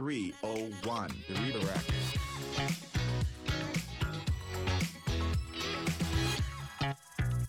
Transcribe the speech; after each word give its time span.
301. 0.00 1.10
The 1.28 1.34
redirect. 1.42 1.90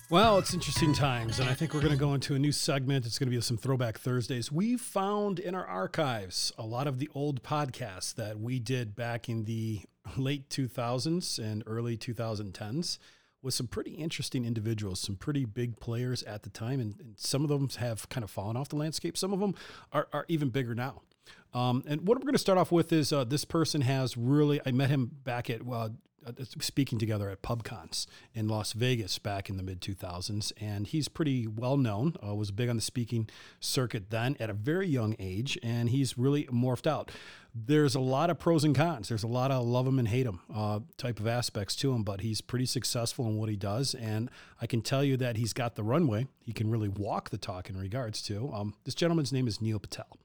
Well, 0.09 0.37
it's 0.37 0.53
interesting 0.53 0.91
times, 0.91 1.39
and 1.39 1.49
I 1.49 1.53
think 1.53 1.73
we're 1.73 1.79
going 1.79 1.93
to 1.93 1.97
go 1.97 2.13
into 2.13 2.35
a 2.35 2.39
new 2.39 2.51
segment. 2.51 3.05
It's 3.05 3.17
going 3.17 3.31
to 3.31 3.33
be 3.33 3.39
some 3.39 3.55
Throwback 3.55 3.99
Thursdays. 3.99 4.51
We 4.51 4.75
found 4.75 5.39
in 5.39 5.55
our 5.55 5.65
archives 5.65 6.51
a 6.57 6.63
lot 6.63 6.87
of 6.87 6.99
the 6.99 7.07
old 7.15 7.41
podcasts 7.41 8.13
that 8.15 8.37
we 8.37 8.59
did 8.59 8.97
back 8.97 9.29
in 9.29 9.45
the 9.45 9.83
late 10.17 10.49
2000s 10.49 11.39
and 11.39 11.63
early 11.65 11.95
2010s 11.95 12.97
with 13.41 13.53
some 13.53 13.67
pretty 13.67 13.91
interesting 13.91 14.43
individuals, 14.43 14.99
some 14.99 15.15
pretty 15.15 15.45
big 15.45 15.79
players 15.79 16.21
at 16.23 16.43
the 16.43 16.49
time, 16.49 16.81
and, 16.81 16.95
and 16.99 17.17
some 17.17 17.45
of 17.45 17.49
them 17.49 17.69
have 17.77 18.09
kind 18.09 18.25
of 18.25 18.29
fallen 18.29 18.57
off 18.57 18.67
the 18.67 18.75
landscape. 18.75 19.17
Some 19.17 19.31
of 19.31 19.39
them 19.39 19.55
are, 19.93 20.09
are 20.11 20.25
even 20.27 20.49
bigger 20.49 20.75
now. 20.75 21.03
Um, 21.53 21.83
and 21.87 22.07
what 22.07 22.17
we're 22.17 22.23
going 22.23 22.33
to 22.33 22.39
start 22.39 22.57
off 22.57 22.71
with 22.71 22.93
is 22.93 23.11
uh, 23.11 23.23
this 23.23 23.45
person 23.45 23.81
has 23.81 24.15
really, 24.15 24.61
I 24.65 24.71
met 24.71 24.89
him 24.89 25.11
back 25.23 25.49
at, 25.49 25.63
well, 25.63 25.91
uh, 26.25 26.31
speaking 26.59 26.99
together 26.99 27.29
at 27.29 27.41
PubCons 27.41 28.05
in 28.33 28.47
Las 28.47 28.73
Vegas 28.73 29.17
back 29.17 29.49
in 29.49 29.57
the 29.57 29.63
mid 29.63 29.81
2000s, 29.81 30.51
and 30.61 30.85
he's 30.87 31.07
pretty 31.07 31.47
well 31.47 31.77
known. 31.77 32.15
Uh, 32.25 32.35
was 32.35 32.51
big 32.51 32.69
on 32.69 32.75
the 32.75 32.81
speaking 32.81 33.27
circuit 33.59 34.11
then 34.11 34.37
at 34.39 34.49
a 34.49 34.53
very 34.53 34.87
young 34.87 35.15
age, 35.19 35.57
and 35.63 35.89
he's 35.89 36.17
really 36.17 36.45
morphed 36.45 36.85
out. 36.85 37.11
There's 37.53 37.95
a 37.95 37.99
lot 37.99 38.29
of 38.29 38.39
pros 38.39 38.63
and 38.63 38.75
cons. 38.75 39.09
There's 39.09 39.23
a 39.23 39.27
lot 39.27 39.51
of 39.51 39.65
love 39.65 39.87
him 39.87 39.99
and 39.99 40.07
hate 40.07 40.25
him 40.25 40.39
uh, 40.53 40.81
type 40.97 41.19
of 41.19 41.27
aspects 41.27 41.75
to 41.77 41.91
him, 41.91 42.03
but 42.03 42.21
he's 42.21 42.39
pretty 42.39 42.65
successful 42.65 43.25
in 43.25 43.37
what 43.37 43.49
he 43.49 43.55
does, 43.55 43.95
and 43.95 44.29
I 44.61 44.67
can 44.67 44.81
tell 44.81 45.03
you 45.03 45.17
that 45.17 45.37
he's 45.37 45.53
got 45.53 45.75
the 45.75 45.83
runway. 45.83 46.27
He 46.43 46.53
can 46.53 46.69
really 46.69 46.89
walk 46.89 47.31
the 47.31 47.37
talk 47.37 47.69
in 47.69 47.77
regards 47.77 48.21
to. 48.23 48.51
Um, 48.53 48.75
this 48.85 48.95
gentleman's 48.95 49.33
name 49.33 49.47
is 49.47 49.59
Neil 49.59 49.79
Patel, 49.79 50.17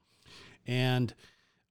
and 0.67 1.13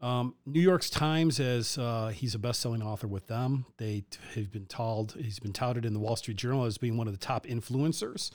um, 0.01 0.35
New 0.45 0.61
York's 0.61 0.91
Times 0.91 1.41
as 1.41 1.79
uh, 1.79 2.13
he's 2.15 2.35
a 2.35 2.39
best-selling 2.39 2.83
author 2.83 3.07
with 3.07 3.29
them. 3.29 3.65
They 3.79 4.05
have 4.35 4.51
been 4.51 4.67
told 4.67 5.17
he's 5.19 5.39
been 5.39 5.53
touted 5.53 5.85
in 5.87 5.95
the 5.95 6.01
Wall 6.01 6.17
Street 6.17 6.37
Journal 6.37 6.65
as 6.65 6.79
being 6.79 6.97
one 6.97 7.07
of 7.07 7.15
the 7.15 7.25
top 7.25 7.47
influencers, 7.47 8.31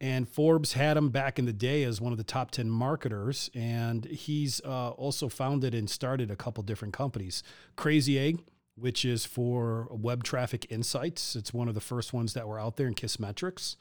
and 0.00 0.28
Forbes 0.28 0.74
had 0.74 0.96
him 0.96 1.10
back 1.10 1.38
in 1.38 1.46
the 1.46 1.52
day 1.52 1.82
as 1.82 2.00
one 2.00 2.12
of 2.12 2.18
the 2.18 2.24
top 2.24 2.50
ten 2.50 2.70
marketers. 2.70 3.50
And 3.54 4.04
he's 4.06 4.60
uh, 4.64 4.90
also 4.90 5.28
founded 5.28 5.74
and 5.74 5.90
started 5.90 6.30
a 6.30 6.36
couple 6.36 6.62
different 6.62 6.94
companies. 6.94 7.42
Crazy 7.76 8.18
Egg, 8.18 8.38
which 8.76 9.04
is 9.04 9.26
for 9.26 9.88
web 9.90 10.24
traffic 10.24 10.66
insights. 10.70 11.36
It's 11.36 11.52
one 11.52 11.68
of 11.68 11.74
the 11.74 11.80
first 11.80 12.12
ones 12.12 12.34
that 12.34 12.48
were 12.48 12.58
out 12.58 12.76
there 12.76 12.86
in 12.86 12.94
Kissmetrics. 12.94 13.76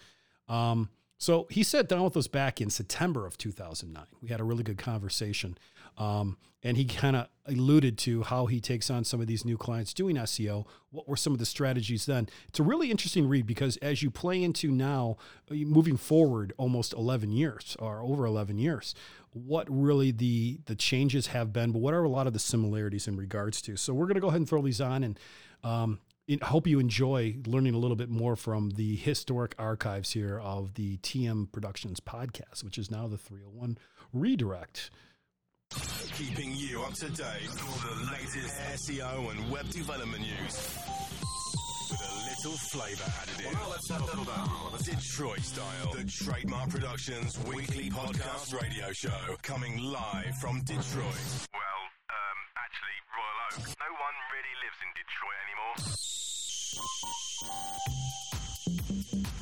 Um, 0.49 0.89
so 1.17 1.47
he 1.49 1.63
sat 1.63 1.87
down 1.89 2.03
with 2.05 2.17
us 2.17 2.27
back 2.27 2.61
in 2.61 2.69
September 2.69 3.25
of 3.25 3.37
2009. 3.37 4.05
We 4.21 4.29
had 4.29 4.39
a 4.39 4.43
really 4.43 4.63
good 4.63 4.77
conversation. 4.77 5.57
Um, 5.97 6.37
and 6.61 6.75
he 6.75 6.85
kind 6.85 7.15
of 7.15 7.27
alluded 7.45 7.97
to 7.97 8.23
how 8.23 8.45
he 8.45 8.59
takes 8.59 8.89
on 8.89 9.05
some 9.05 9.21
of 9.21 9.27
these 9.27 9.45
new 9.45 9.57
clients 9.57 9.93
doing 9.93 10.17
SEO. 10.17 10.65
What 10.91 11.07
were 11.07 11.15
some 11.15 11.31
of 11.31 11.39
the 11.39 11.45
strategies 11.45 12.05
then? 12.05 12.27
It's 12.49 12.59
a 12.59 12.63
really 12.63 12.91
interesting 12.91 13.27
read 13.27 13.45
because 13.45 13.77
as 13.77 14.03
you 14.03 14.11
play 14.11 14.43
into 14.43 14.69
now, 14.69 15.17
uh, 15.49 15.55
moving 15.55 15.95
forward 15.95 16.53
almost 16.57 16.93
11 16.93 17.31
years 17.31 17.77
or 17.79 18.01
over 18.01 18.25
11 18.25 18.59
years, 18.59 18.93
what 19.31 19.67
really 19.69 20.11
the 20.11 20.59
the 20.65 20.75
changes 20.75 21.27
have 21.27 21.53
been, 21.53 21.71
but 21.71 21.79
what 21.79 21.93
are 21.93 22.03
a 22.03 22.09
lot 22.09 22.27
of 22.27 22.33
the 22.33 22.39
similarities 22.39 23.07
in 23.07 23.15
regards 23.15 23.61
to? 23.61 23.77
So 23.77 23.93
we're 23.93 24.07
going 24.07 24.15
to 24.15 24.21
go 24.21 24.27
ahead 24.27 24.41
and 24.41 24.49
throw 24.49 24.61
these 24.61 24.81
on 24.81 25.03
and. 25.03 25.19
Um, 25.63 25.99
hope 26.43 26.67
you 26.67 26.79
enjoy 26.79 27.35
learning 27.47 27.73
a 27.73 27.77
little 27.79 27.95
bit 27.95 28.07
more 28.07 28.35
from 28.35 28.69
the 28.71 28.95
historic 28.95 29.55
archives 29.57 30.11
here 30.11 30.39
of 30.39 30.75
the 30.75 30.97
TM 30.97 31.51
Productions 31.51 31.99
podcast, 31.99 32.63
which 32.63 32.77
is 32.77 32.91
now 32.91 33.07
the 33.07 33.17
301 33.17 33.79
Redirect. 34.13 34.91
Keeping 36.17 36.55
you 36.55 36.81
up 36.81 36.93
to 36.95 37.09
date 37.09 37.47
with 37.47 37.61
all 37.61 37.95
the 37.95 38.11
latest 38.11 38.59
SEO 38.89 39.31
and 39.31 39.51
web 39.51 39.69
development 39.69 40.21
news. 40.21 40.77
With 41.91 42.01
a 42.01 42.13
little 42.27 42.57
flavor 42.57 43.03
added 43.21 43.45
in. 43.45 43.53
Well, 43.53 43.69
let's 43.69 43.87
settle 43.87 44.23
down. 44.23 44.49
Detroit 44.83 45.41
style. 45.41 45.93
The 45.93 46.03
Trademark 46.05 46.69
Productions 46.69 47.37
weekly 47.45 47.89
podcast 47.91 48.59
radio 48.59 48.91
show 48.91 49.37
coming 49.43 49.77
live 49.77 50.35
from 50.41 50.61
Detroit. 50.61 51.47
Well, 51.53 51.81
um, 52.09 52.39
actually, 52.57 52.97
Royal 53.13 53.39
Oak. 53.47 53.59
No 53.77 53.91
one 53.93 54.15
really 54.33 54.55
lives 54.65 54.79
in 54.81 54.89
Detroit 54.97 55.39
anymore. 55.45 55.99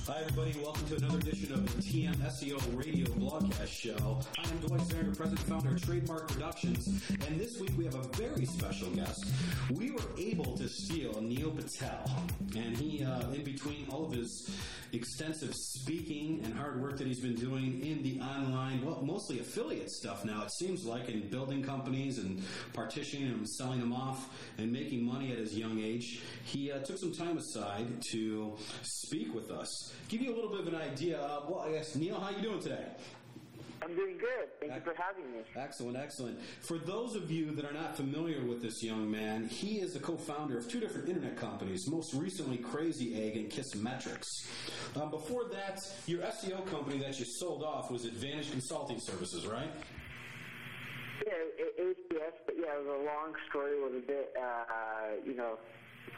Hi, 0.07 0.22
everybody. 0.22 0.57
Welcome 0.63 0.88
to 0.88 0.95
another 0.95 1.18
edition 1.18 1.51
of 1.51 1.75
the 1.75 1.81
TM 1.81 2.16
SEO 2.16 2.78
Radio 2.78 3.06
Blogcast 3.07 3.68
Show. 3.68 4.22
I 4.40 4.50
am 4.50 4.57
Dwight 4.59 4.79
Zahringer, 4.88 5.18
President 5.18 5.41
and 5.41 5.50
Founder 5.50 5.75
of 5.75 5.84
Trademark 5.84 6.29
Productions, 6.29 6.88
and 7.28 7.38
this 7.38 7.59
week 7.59 7.72
we 7.78 7.84
have 7.84 7.95
a 7.95 8.07
very 8.16 8.45
special 8.45 8.90
guest. 8.91 9.25
We 9.69 9.91
were 9.91 10.09
able 10.18 10.57
to 10.59 10.69
steal 10.69 11.19
Neil 11.19 11.51
Patel, 11.51 12.09
and 12.56 12.78
he, 12.78 13.03
uh, 13.03 13.31
in 13.31 13.44
between 13.44 13.85
all 13.90 14.06
of 14.06 14.13
his 14.13 14.50
extensive 14.94 15.53
speaking 15.53 16.39
and 16.45 16.53
hard 16.53 16.81
work 16.81 16.97
that 17.00 17.07
he's 17.07 17.19
been 17.19 17.35
doing 17.35 17.85
in 17.85 18.01
the 18.01 18.22
online, 18.22 18.85
well, 18.85 19.01
mostly 19.03 19.39
affiliate 19.39 19.91
stuff 19.91 20.24
now, 20.24 20.41
it 20.44 20.51
seems 20.51 20.85
like, 20.85 21.09
in 21.09 21.28
building 21.29 21.62
companies 21.62 22.18
and 22.19 22.41
partitioning 22.72 23.29
them, 23.29 23.45
selling 23.45 23.81
them 23.81 23.91
off, 23.91 24.29
and 24.57 24.72
making 24.72 25.03
money 25.03 25.34
at 25.34 25.38
his 25.38 25.57
young 25.57 25.79
age, 25.79 26.22
he 26.45 26.72
uh, 26.72 26.79
took 26.79 26.97
some 26.97 27.12
time 27.12 27.38
aside 27.38 28.01
to 28.12 28.56
speak 28.84 29.35
with 29.35 29.51
us 29.51 29.94
give 30.09 30.21
you 30.21 30.33
a 30.33 30.35
little 30.35 30.49
bit 30.49 30.61
of 30.61 30.67
an 30.67 30.75
idea. 30.75 31.19
Uh, 31.19 31.41
well, 31.47 31.59
I 31.59 31.71
guess 31.71 31.95
Neil, 31.95 32.19
how 32.19 32.29
you 32.29 32.41
doing 32.41 32.61
today? 32.61 32.85
I'm 33.81 33.95
doing 33.95 34.17
good. 34.17 34.49
Thank 34.59 34.73
you 34.73 34.81
for 34.81 35.01
having 35.01 35.31
me. 35.31 35.39
Excellent, 35.55 35.97
excellent. 35.97 36.39
For 36.61 36.77
those 36.77 37.15
of 37.15 37.29
you 37.29 37.51
that 37.51 37.63
are 37.63 37.73
not 37.73 37.95
familiar 37.95 38.43
with 38.43 38.61
this 38.61 38.83
young 38.83 39.09
man, 39.09 39.47
he 39.47 39.79
is 39.79 39.95
a 39.95 39.99
co-founder 39.99 40.57
of 40.57 40.67
two 40.67 40.79
different 40.79 41.07
internet 41.07 41.37
companies, 41.37 41.87
most 41.87 42.13
recently 42.13 42.57
Crazy 42.57 43.21
Egg 43.21 43.37
and 43.37 43.51
Kissmetrics. 43.51 44.47
Um, 44.95 45.11
before 45.11 45.45
that, 45.51 45.79
your 46.07 46.21
SEO 46.23 46.65
company 46.67 46.97
that 46.99 47.19
you 47.19 47.25
sold 47.25 47.63
off 47.63 47.91
was 47.91 48.05
Advantage 48.05 48.51
Consulting 48.51 48.99
Services, 48.99 49.45
right? 49.45 49.69
Yeah, 51.25 51.33
ATS, 51.85 52.37
but 52.45 52.55
yeah, 52.57 52.73
it 52.77 52.85
was 52.85 52.99
a 53.01 53.05
long 53.05 53.33
story. 53.49 53.71
It 53.73 53.83
was 53.83 54.03
a 54.03 54.05
bit, 54.05 54.33
uh, 54.41 55.25
you 55.25 55.35
know, 55.35 55.57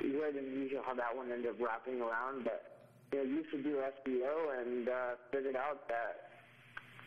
weird 0.01 0.35
and 0.35 0.47
unusual 0.47 0.81
how 0.85 0.93
that 0.93 1.15
one 1.15 1.31
ended 1.31 1.51
up 1.51 1.59
wrapping 1.59 2.01
around, 2.01 2.45
but 2.45 2.78
you 3.11 3.17
know, 3.17 3.23
used 3.23 3.51
to 3.51 3.61
do 3.61 3.77
SEO 3.77 4.61
and 4.61 4.89
uh, 4.89 5.15
figured 5.31 5.55
out 5.55 5.87
that 5.87 6.29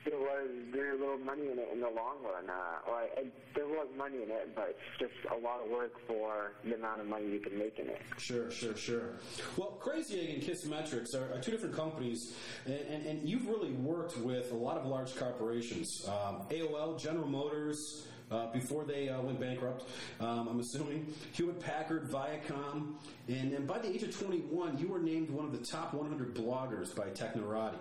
there 0.05 0.19
was 0.19 0.49
very 0.73 0.99
little 0.99 1.19
money 1.19 1.43
in 1.51 1.59
it 1.59 1.69
in 1.73 1.81
the 1.81 1.89
long 1.89 2.17
run. 2.25 2.51
Uh, 2.51 2.91
or 2.91 2.97
I, 2.97 3.25
there 3.55 3.67
was 3.67 3.87
money 3.97 4.23
in 4.23 4.31
it, 4.31 4.55
but 4.55 4.71
it's 4.71 4.99
just 4.99 5.33
a 5.33 5.37
lot 5.37 5.61
of 5.65 5.71
work 5.71 5.93
for 6.07 6.53
the 6.65 6.75
amount 6.75 7.01
of 7.01 7.07
money 7.07 7.27
you 7.31 7.41
can 7.41 7.57
make 7.57 7.79
in 7.79 7.89
it. 7.89 8.01
Sure, 8.19 8.51
sure, 8.51 8.77
sure. 8.77 9.11
Well, 9.57 9.79
Crazy 9.81 10.21
Egg 10.21 10.31
and 10.35 10.43
Kissmetrics 10.43 11.15
are, 11.15 11.33
are 11.37 11.41
two 11.41 11.53
different 11.53 11.77
companies, 11.77 12.35
and, 12.67 12.75
and, 12.75 13.07
and, 13.07 13.29
you've 13.29 13.47
really 13.47 13.71
worked 13.73 14.19
with 14.19 14.51
a 14.51 14.57
lot 14.57 14.77
of 14.77 14.87
large 14.87 15.15
corporations. 15.17 16.09
Um, 16.09 16.43
AOL, 16.51 17.01
General 17.01 17.29
Motors, 17.29 18.09
uh, 18.33 18.53
before 18.53 18.85
they 18.85 19.09
uh, 19.09 19.21
went 19.21 19.39
bankrupt, 19.39 19.89
um, 20.21 20.49
I'm 20.49 20.61
assuming. 20.61 21.13
Hewlett 21.33 21.61
Packard, 21.61 22.09
Viacom, 22.09 22.95
and 23.29 23.53
then 23.53 23.67
by 23.67 23.79
the 23.79 23.89
age 23.89 24.03
of 24.03 24.17
21, 24.17 24.79
you 24.79 24.89
were 24.89 24.99
named 24.99 25.31
one 25.31 25.45
of 25.45 25.53
the 25.53 25.65
top 25.65 25.95
100 25.95 26.35
bloggers 26.35 26.95
by 26.95 27.09
Technorati, 27.09 27.77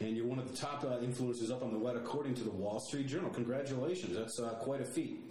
and 0.00 0.16
you're 0.16 0.26
one 0.26 0.38
of 0.38 0.50
the 0.50 0.56
top 0.56 0.84
uh, 0.84 0.98
influencers 0.98 1.50
up 1.50 1.62
on 1.62 1.72
the 1.72 1.78
web 1.78 1.96
according 1.96 2.34
to 2.34 2.44
the 2.44 2.50
Wall 2.50 2.80
Street 2.80 3.06
Journal. 3.06 3.30
Congratulations, 3.30 4.16
that's 4.16 4.38
uh, 4.38 4.50
quite 4.60 4.80
a 4.80 4.84
feat. 4.84 5.30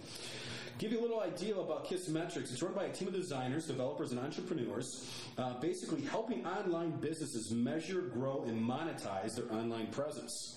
Give 0.78 0.90
you 0.90 0.98
a 0.98 1.02
little 1.02 1.20
idea 1.20 1.54
about 1.56 1.86
Kissmetrics. 1.86 2.50
It's 2.52 2.60
run 2.60 2.74
by 2.74 2.86
a 2.86 2.92
team 2.92 3.06
of 3.06 3.14
designers, 3.14 3.66
developers, 3.66 4.10
and 4.10 4.18
entrepreneurs, 4.18 5.08
uh, 5.38 5.54
basically 5.60 6.02
helping 6.02 6.44
online 6.44 6.90
businesses 6.90 7.52
measure, 7.52 8.02
grow, 8.02 8.44
and 8.48 8.60
monetize 8.60 9.36
their 9.36 9.50
online 9.52 9.86
presence. 9.88 10.56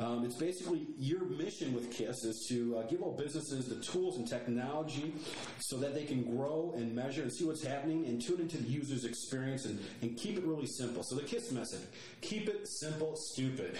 Um, 0.00 0.24
it's 0.24 0.36
basically 0.36 0.86
your 0.96 1.24
mission 1.24 1.74
with 1.74 1.90
KISS 1.90 2.24
is 2.24 2.46
to 2.48 2.78
uh, 2.78 2.82
give 2.84 3.02
all 3.02 3.12
businesses 3.12 3.68
the 3.68 3.76
tools 3.76 4.16
and 4.16 4.28
technology 4.28 5.12
so 5.58 5.76
that 5.78 5.94
they 5.94 6.04
can 6.04 6.22
grow 6.36 6.72
and 6.76 6.94
measure 6.94 7.22
and 7.22 7.32
see 7.32 7.44
what's 7.44 7.64
happening 7.64 8.06
and 8.06 8.22
tune 8.22 8.40
into 8.40 8.58
the 8.58 8.68
user's 8.68 9.04
experience 9.04 9.64
and, 9.64 9.80
and 10.02 10.16
keep 10.16 10.38
it 10.38 10.44
really 10.44 10.66
simple. 10.66 11.02
So 11.02 11.16
the 11.16 11.22
KISS 11.22 11.50
message 11.52 11.80
keep 12.20 12.48
it 12.48 12.68
simple, 12.68 13.16
stupid. 13.16 13.76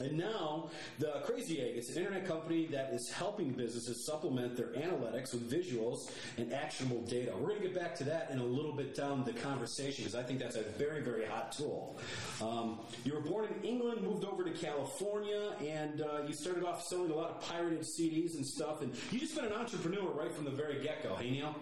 And 0.00 0.18
now, 0.18 0.70
the 0.98 1.22
Crazy 1.24 1.60
Egg, 1.60 1.76
is 1.76 1.88
an 1.90 2.02
internet 2.02 2.26
company 2.26 2.66
that 2.66 2.90
is 2.92 3.10
helping 3.10 3.52
businesses 3.52 4.04
supplement 4.04 4.56
their 4.56 4.72
analytics 4.72 5.32
with 5.32 5.48
visuals 5.48 6.10
and 6.36 6.52
actionable 6.52 7.02
data. 7.02 7.32
We're 7.32 7.50
going 7.50 7.60
to 7.60 7.68
get 7.68 7.76
back 7.76 7.94
to 7.96 8.04
that 8.04 8.30
in 8.30 8.38
a 8.40 8.44
little 8.44 8.72
bit 8.72 8.96
down 8.96 9.24
the 9.24 9.32
conversation 9.32 10.04
because 10.04 10.16
I 10.16 10.24
think 10.24 10.40
that's 10.40 10.56
a 10.56 10.62
very, 10.62 11.00
very 11.00 11.24
hot 11.26 11.52
tool. 11.52 11.96
Um, 12.42 12.80
you 13.04 13.14
were 13.14 13.20
born 13.20 13.46
in 13.46 13.64
England, 13.64 14.02
moved 14.02 14.24
over 14.24 14.42
to 14.42 14.50
California, 14.50 15.52
and 15.60 16.00
uh, 16.00 16.22
you 16.26 16.34
started 16.34 16.64
off 16.64 16.84
selling 16.84 17.12
a 17.12 17.14
lot 17.14 17.30
of 17.30 17.40
pirated 17.42 17.82
CDs 17.82 18.34
and 18.34 18.44
stuff. 18.44 18.82
And 18.82 18.92
you 19.12 19.20
just 19.20 19.36
been 19.36 19.44
an 19.44 19.52
entrepreneur 19.52 20.10
right 20.10 20.32
from 20.32 20.44
the 20.44 20.50
very 20.50 20.82
get 20.82 21.04
go, 21.04 21.14
hey 21.14 21.30
Neil? 21.30 21.54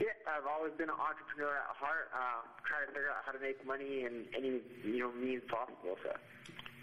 Yeah, 0.00 0.08
I've 0.26 0.46
always 0.46 0.72
been 0.76 0.90
an 0.90 1.00
entrepreneur 1.00 1.56
at 1.56 1.76
heart, 1.76 2.10
uh, 2.12 2.44
trying 2.68 2.88
to 2.88 2.92
figure 2.92 3.08
out 3.08 3.24
how 3.24 3.32
to 3.32 3.38
make 3.38 3.64
money 3.66 4.04
in 4.04 4.26
any 4.36 4.60
you 4.84 4.98
know 4.98 5.12
means 5.12 5.42
possible. 5.48 5.96
So. 6.02 6.10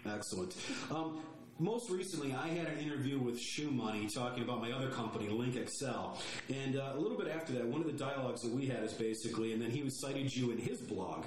Excellent. 0.06 0.54
Um, 0.90 1.18
Most 1.60 1.90
recently, 1.90 2.34
I 2.34 2.48
had 2.48 2.68
an 2.68 2.78
interview 2.78 3.18
with 3.18 3.38
ShoeMoney 3.38 4.10
talking 4.14 4.42
about 4.42 4.62
my 4.62 4.72
other 4.72 4.88
company, 4.88 5.28
Link 5.28 5.56
Excel. 5.56 6.18
And 6.48 6.76
uh, 6.76 6.92
a 6.94 6.98
little 6.98 7.18
bit 7.18 7.28
after 7.28 7.52
that, 7.52 7.66
one 7.66 7.82
of 7.82 7.86
the 7.86 7.92
dialogues 7.92 8.40
that 8.40 8.50
we 8.50 8.64
had 8.66 8.82
is 8.82 8.94
basically, 8.94 9.52
and 9.52 9.60
then 9.60 9.70
he 9.70 9.88
cited 9.90 10.34
you 10.34 10.52
in 10.52 10.56
his 10.56 10.80
blog, 10.80 11.26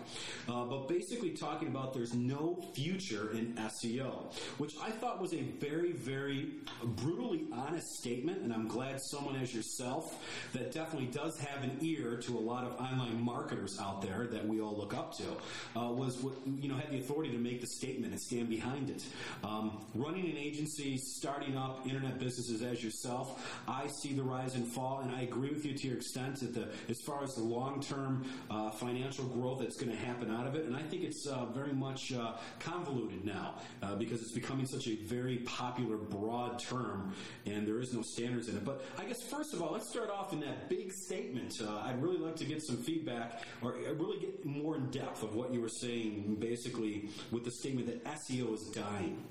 uh, 0.50 0.66
but 0.66 0.88
basically 0.88 1.30
talking 1.30 1.68
about 1.68 1.94
there's 1.94 2.16
no 2.16 2.60
future 2.74 3.30
in 3.34 3.54
SEO, 3.54 4.34
which 4.58 4.74
I 4.82 4.90
thought 4.90 5.22
was 5.22 5.36
a 5.36 5.42
very, 5.60 5.92
very 5.92 6.50
brutally 6.82 7.44
honest 7.54 8.00
statement. 8.00 8.42
And 8.42 8.52
I'm 8.52 8.68
glad 8.68 9.00
someone 9.02 9.36
as 9.36 9.54
yourself 9.54 10.18
that 10.54 10.72
definitely 10.72 11.10
does 11.10 11.38
have 11.38 11.64
an 11.64 11.78
ear 11.82 12.18
to 12.18 12.36
a 12.36 12.42
lot 12.42 12.64
of 12.64 12.74
online 12.82 13.22
marketers 13.22 13.80
out 13.80 14.02
there 14.02 14.26
that 14.32 14.48
we 14.48 14.62
all 14.62 14.76
look 14.76 14.96
up 14.96 15.16
to 15.18 15.80
uh, 15.80 15.92
was 15.92 16.26
you 16.60 16.70
know 16.70 16.76
had 16.76 16.90
the 16.90 16.98
authority 16.98 17.30
to 17.30 17.38
make 17.38 17.62
the 17.62 17.68
statement 17.68 18.14
and 18.14 18.20
stand 18.20 18.50
behind 18.50 18.90
it. 18.90 19.06
Um, 19.44 19.78
running 19.94 20.23
running 20.24 20.38
an 20.38 20.44
agency, 20.44 20.98
starting 20.98 21.58
up 21.58 21.86
internet 21.86 22.18
businesses 22.20 22.62
as 22.62 22.84
yourself, 22.84 23.60
I 23.68 23.88
see 23.88 24.14
the 24.14 24.24
rise 24.24 24.56
and 24.56 24.66
fall, 24.66 25.02
and 25.02 25.14
I 25.14 25.22
agree 25.22 25.50
with 25.50 25.66
you 25.66 25.74
to 25.74 25.88
your 25.88 25.98
extent 25.98 26.40
that 26.40 26.54
the 26.54 26.70
as 26.90 27.02
far 27.02 27.24
as 27.24 27.36
the 27.36 27.44
long 27.44 27.82
term 27.82 28.26
uh, 28.50 28.70
financial 28.72 29.26
growth 29.26 29.60
that's 29.60 29.76
going 29.76 29.92
to 29.92 29.98
happen 29.98 30.34
out 30.34 30.48
of 30.48 30.56
it, 30.56 30.66
and 30.66 30.76
I 30.76 30.82
think 30.82 31.04
it's 31.04 31.28
uh, 31.28 31.46
very 31.46 31.74
much 31.74 32.14
uh, 32.14 32.34
convoluted 32.60 33.26
now 33.26 33.56
uh, 33.82 33.96
because 33.96 34.22
it's 34.22 34.32
becoming 34.32 34.66
such 34.66 34.88
a 34.88 34.96
very 34.96 35.38
popular, 35.40 35.98
broad 35.98 36.60
term, 36.60 37.14
and 37.46 37.68
there 37.68 37.80
is 37.80 37.94
no 37.94 38.02
standards 38.02 38.48
in 38.48 38.56
it. 38.56 38.64
But 38.64 38.86
I 38.98 39.06
guess 39.06 39.22
first 39.22 39.54
of 39.54 39.62
all, 39.62 39.74
let's 39.74 39.90
start 39.90 40.10
off 40.10 40.32
in 40.32 40.40
that 40.42 40.70
big 40.70 40.94
statement. 40.94 41.62
Uh, 41.62 41.84
I'd 41.86 42.02
really 42.02 42.18
like 42.18 42.36
to 42.38 42.46
get 42.46 42.62
some 42.62 42.78
feedback 42.78 43.44
or 43.62 43.74
uh, 43.74 43.94
really 43.94 44.20
get 44.20 44.46
more 44.46 44.76
in 44.76 44.90
depth 44.92 45.24
of 45.24 45.36
what 45.36 45.54
you 45.54 45.62
were 45.62 45.70
saying, 45.70 46.38
basically 46.40 47.10
with 47.32 47.44
the 47.44 47.52
statement 47.52 47.88
that 47.88 48.04
SEO 48.06 48.54
is 48.54 48.64
dying. 48.68 49.24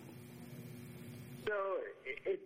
So 1.47 1.55
it, 2.07 2.39
it, 2.39 2.41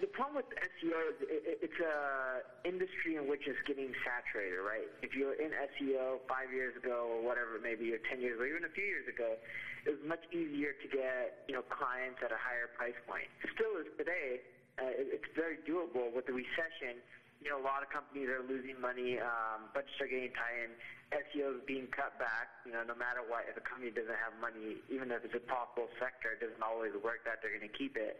the 0.00 0.10
problem 0.12 0.44
with 0.44 0.48
SEO 0.52 0.98
is 1.12 1.18
it, 1.24 1.58
it's 1.64 1.80
a 1.80 2.44
industry 2.68 3.16
in 3.16 3.28
which 3.28 3.44
it's 3.48 3.60
getting 3.66 3.92
saturated, 4.04 4.60
right? 4.60 4.88
If 5.00 5.16
you're 5.16 5.36
in 5.36 5.52
SEO 5.76 6.20
five 6.28 6.52
years 6.52 6.76
ago 6.76 7.08
or 7.08 7.20
whatever 7.24 7.56
it 7.56 7.62
may 7.64 7.74
be, 7.74 7.92
or 7.92 8.00
ten 8.08 8.20
years, 8.20 8.40
or 8.40 8.46
even 8.46 8.64
a 8.64 8.72
few 8.72 8.84
years 8.84 9.08
ago, 9.08 9.36
it 9.84 9.96
was 9.96 10.02
much 10.04 10.22
easier 10.32 10.76
to 10.76 10.86
get 10.88 11.44
you 11.48 11.54
know 11.56 11.64
clients 11.68 12.20
at 12.24 12.32
a 12.32 12.40
higher 12.40 12.68
price 12.76 12.96
point. 13.08 13.28
Still 13.56 13.80
is 13.80 13.88
today. 13.96 14.40
Uh, 14.80 14.88
it, 14.88 15.20
it's 15.20 15.30
very 15.36 15.60
doable 15.68 16.08
with 16.12 16.24
the 16.24 16.32
recession 16.32 16.96
you 17.42 17.50
know, 17.50 17.58
a 17.58 17.66
lot 17.66 17.82
of 17.82 17.90
companies 17.90 18.30
are 18.30 18.42
losing 18.46 18.78
money, 18.78 19.18
um, 19.18 19.66
budgets 19.74 19.98
are 19.98 20.06
getting 20.06 20.30
tight, 20.30 20.70
and 20.70 20.74
SEO 21.12 21.60
is 21.60 21.64
being 21.68 21.88
cut 21.92 22.16
back. 22.16 22.48
You 22.64 22.72
know, 22.72 22.82
no 22.82 22.96
matter 22.96 23.20
what, 23.24 23.44
if 23.48 23.56
a 23.56 23.64
company 23.64 23.92
doesn't 23.92 24.16
have 24.18 24.32
money, 24.40 24.80
even 24.88 25.12
if 25.12 25.24
it's 25.24 25.36
a 25.36 25.44
profitable 25.44 25.92
sector, 26.00 26.36
it 26.36 26.40
doesn't 26.40 26.64
always 26.64 26.96
work 27.04 27.24
that 27.28 27.44
they're 27.44 27.52
going 27.52 27.68
to 27.68 27.76
keep 27.76 27.96
it. 27.96 28.16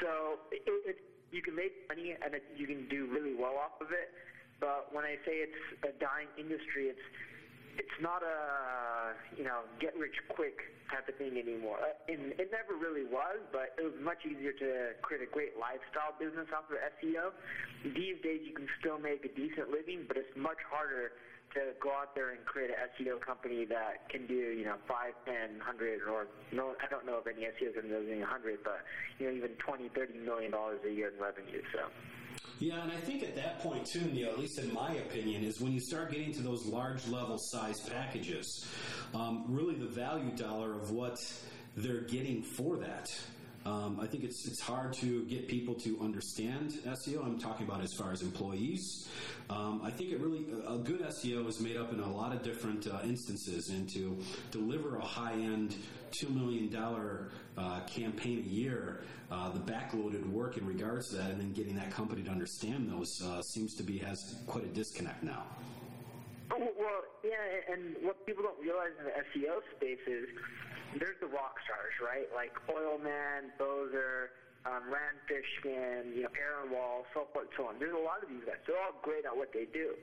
So 0.00 0.40
it, 0.52 0.64
it, 0.86 0.98
you 1.32 1.42
can 1.42 1.56
make 1.56 1.72
money 1.88 2.16
and 2.16 2.32
it, 2.32 2.44
you 2.56 2.66
can 2.66 2.88
do 2.88 3.08
really 3.10 3.34
well 3.36 3.56
off 3.60 3.80
of 3.80 3.92
it. 3.92 4.12
But 4.60 4.94
when 4.94 5.02
I 5.02 5.18
say 5.26 5.42
it's 5.42 5.62
a 5.82 5.92
dying 5.98 6.30
industry, 6.38 6.86
it's 6.92 7.06
it's 7.72 7.98
not 8.04 8.20
a 8.20 9.16
you 9.36 9.44
know 9.44 9.64
get 9.80 9.96
rich 9.96 10.14
quick 10.28 10.60
type 10.92 11.08
of 11.08 11.16
thing 11.16 11.40
anymore. 11.40 11.80
Uh, 11.80 12.12
and 12.12 12.36
it 12.36 12.52
never 12.52 12.76
really 12.76 13.08
was, 13.08 13.40
but 13.48 13.72
it 13.80 13.82
was 13.82 13.96
much 13.98 14.22
easier 14.28 14.52
to 14.52 14.92
create 15.00 15.24
a 15.24 15.30
great 15.30 15.56
lifestyle 15.56 16.12
business 16.20 16.46
off 16.52 16.68
of 16.68 16.76
SEO. 17.00 17.32
These 17.82 18.20
days, 18.20 18.44
you 18.44 18.52
can 18.52 18.68
still 18.78 19.00
make 19.00 19.24
a 19.24 19.32
decent 19.32 19.72
living, 19.72 20.04
but 20.06 20.20
it's 20.20 20.30
much 20.36 20.60
harder 20.68 21.16
to 21.54 21.72
go 21.80 21.90
out 21.90 22.14
there 22.14 22.30
and 22.30 22.44
create 22.44 22.70
an 22.70 22.76
SEO 22.96 23.20
company 23.20 23.64
that 23.66 24.08
can 24.08 24.26
do, 24.26 24.34
you 24.34 24.64
know, 24.64 24.76
five, 24.88 25.12
ten, 25.24 25.60
hundred, 25.60 26.00
or 26.08 26.26
no, 26.52 26.74
I 26.82 26.88
don't 26.90 27.06
know 27.06 27.18
if 27.18 27.26
any 27.26 27.46
SEOs 27.46 27.76
are 27.76 28.22
a 28.22 28.26
hundred, 28.26 28.58
but 28.64 28.80
you 29.18 29.26
know, 29.26 29.32
even 29.32 29.50
twenty, 29.58 29.88
thirty 29.88 30.18
million 30.18 30.50
dollars 30.50 30.80
a 30.86 30.90
year 30.90 31.12
in 31.14 31.20
revenue. 31.20 31.62
So. 31.72 31.80
Yeah, 32.58 32.82
and 32.82 32.92
I 32.92 32.96
think 32.96 33.24
at 33.24 33.34
that 33.36 33.58
point 33.58 33.86
too, 33.86 34.02
Neil, 34.12 34.30
at 34.30 34.38
least 34.38 34.58
in 34.58 34.72
my 34.72 34.92
opinion, 34.94 35.42
is 35.42 35.60
when 35.60 35.72
you 35.72 35.80
start 35.80 36.12
getting 36.12 36.32
to 36.34 36.42
those 36.42 36.64
large 36.64 37.06
level 37.08 37.36
size 37.38 37.80
packages, 37.80 38.66
um, 39.14 39.44
really 39.48 39.74
the 39.74 39.86
value 39.86 40.30
dollar 40.36 40.72
of 40.72 40.90
what 40.92 41.18
they're 41.76 42.02
getting 42.02 42.42
for 42.42 42.76
that. 42.76 43.12
Um, 43.64 44.00
I 44.00 44.06
think 44.06 44.24
it's 44.24 44.46
it's 44.46 44.60
hard 44.60 44.92
to 44.94 45.24
get 45.26 45.46
people 45.46 45.74
to 45.74 46.00
understand 46.00 46.72
SEO. 46.84 47.24
I'm 47.24 47.38
talking 47.38 47.66
about 47.66 47.80
as 47.80 47.92
far 47.92 48.12
as 48.12 48.22
employees. 48.22 49.08
Um, 49.50 49.80
I 49.84 49.90
think 49.90 50.10
it 50.10 50.20
really 50.20 50.46
a 50.66 50.78
good 50.78 51.00
SEO 51.02 51.46
is 51.46 51.60
made 51.60 51.76
up 51.76 51.92
in 51.92 52.00
a 52.00 52.12
lot 52.12 52.34
of 52.34 52.42
different 52.42 52.88
uh, 52.88 52.98
instances, 53.04 53.70
and 53.70 53.88
to 53.90 54.18
deliver 54.50 54.96
a 54.96 55.04
high 55.04 55.34
end 55.34 55.76
two 56.10 56.28
million 56.28 56.70
dollar 56.70 57.30
uh, 57.56 57.80
campaign 57.86 58.44
a 58.44 58.48
year, 58.48 59.04
uh, 59.30 59.50
the 59.50 59.60
backloaded 59.60 60.28
work 60.28 60.56
in 60.56 60.66
regards 60.66 61.10
to 61.10 61.16
that, 61.16 61.30
and 61.30 61.40
then 61.40 61.52
getting 61.52 61.76
that 61.76 61.90
company 61.90 62.22
to 62.22 62.30
understand 62.30 62.90
those 62.90 63.22
uh, 63.22 63.40
seems 63.42 63.74
to 63.74 63.84
be 63.84 63.98
has 63.98 64.36
quite 64.46 64.64
a 64.64 64.68
disconnect 64.68 65.22
now. 65.22 65.44
Oh, 66.50 66.58
well, 66.58 67.02
yeah, 67.24 67.72
and 67.72 67.96
what 68.02 68.26
people 68.26 68.42
don't 68.42 68.60
realize 68.60 68.90
in 68.98 69.06
the 69.06 69.46
SEO 69.46 69.60
space 69.76 70.04
is 70.06 70.28
there's 70.98 71.18
the 71.20 71.30
rock 71.30 71.56
stars, 71.64 71.94
right? 72.02 72.28
Like 72.34 72.52
Oilman, 72.68 73.52
Boser, 73.56 74.34
um, 74.64 74.86
Rand 74.86 75.18
Fishkin, 75.26 76.14
you 76.14 76.22
know, 76.22 76.32
Aaron 76.38 76.70
Wall, 76.70 77.04
so 77.14 77.26
forth, 77.32 77.48
so 77.56 77.66
on. 77.66 77.78
There's 77.78 77.96
a 77.96 78.04
lot 78.04 78.22
of 78.22 78.28
these 78.28 78.44
guys. 78.46 78.62
They're 78.66 78.78
all 78.78 78.94
great 79.02 79.24
at 79.26 79.34
what 79.34 79.50
they 79.50 79.66
do. 79.66 79.96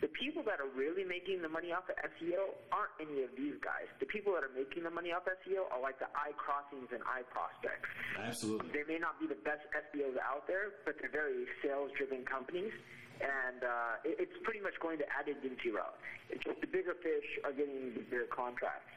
The 0.00 0.08
people 0.16 0.40
that 0.48 0.64
are 0.64 0.72
really 0.72 1.04
making 1.04 1.44
the 1.44 1.52
money 1.52 1.76
off 1.76 1.84
of 1.92 1.96
SEO 2.16 2.56
aren't 2.72 2.96
any 3.04 3.20
of 3.20 3.36
these 3.36 3.60
guys. 3.60 3.84
The 4.00 4.08
people 4.08 4.32
that 4.32 4.40
are 4.40 4.54
making 4.56 4.88
the 4.88 4.90
money 4.90 5.12
off 5.12 5.28
SEO 5.28 5.68
are 5.68 5.76
like 5.76 6.00
the 6.00 6.08
iCrossings 6.16 6.88
and 6.88 7.04
iProspects. 7.04 7.84
Absolutely. 8.16 8.72
They 8.72 8.88
may 8.88 8.96
not 8.98 9.20
be 9.20 9.28
the 9.28 9.38
best 9.44 9.68
SEOs 9.76 10.16
out 10.24 10.48
there, 10.48 10.72
but 10.88 10.96
they're 10.96 11.12
very 11.12 11.44
sales-driven 11.60 12.24
companies 12.24 12.72
and 13.20 13.60
uh, 13.62 14.08
it, 14.08 14.16
it's 14.16 14.38
pretty 14.44 14.60
much 14.60 14.72
going 14.80 14.96
the 14.96 15.08
ad 15.12 15.28
agency 15.28 15.68
route. 15.68 15.96
It's 16.32 16.42
just 16.42 16.60
the 16.60 16.66
bigger 16.66 16.96
fish 17.04 17.28
are 17.44 17.52
getting 17.52 17.92
the 17.92 18.00
bigger 18.08 18.28
contracts. 18.32 18.88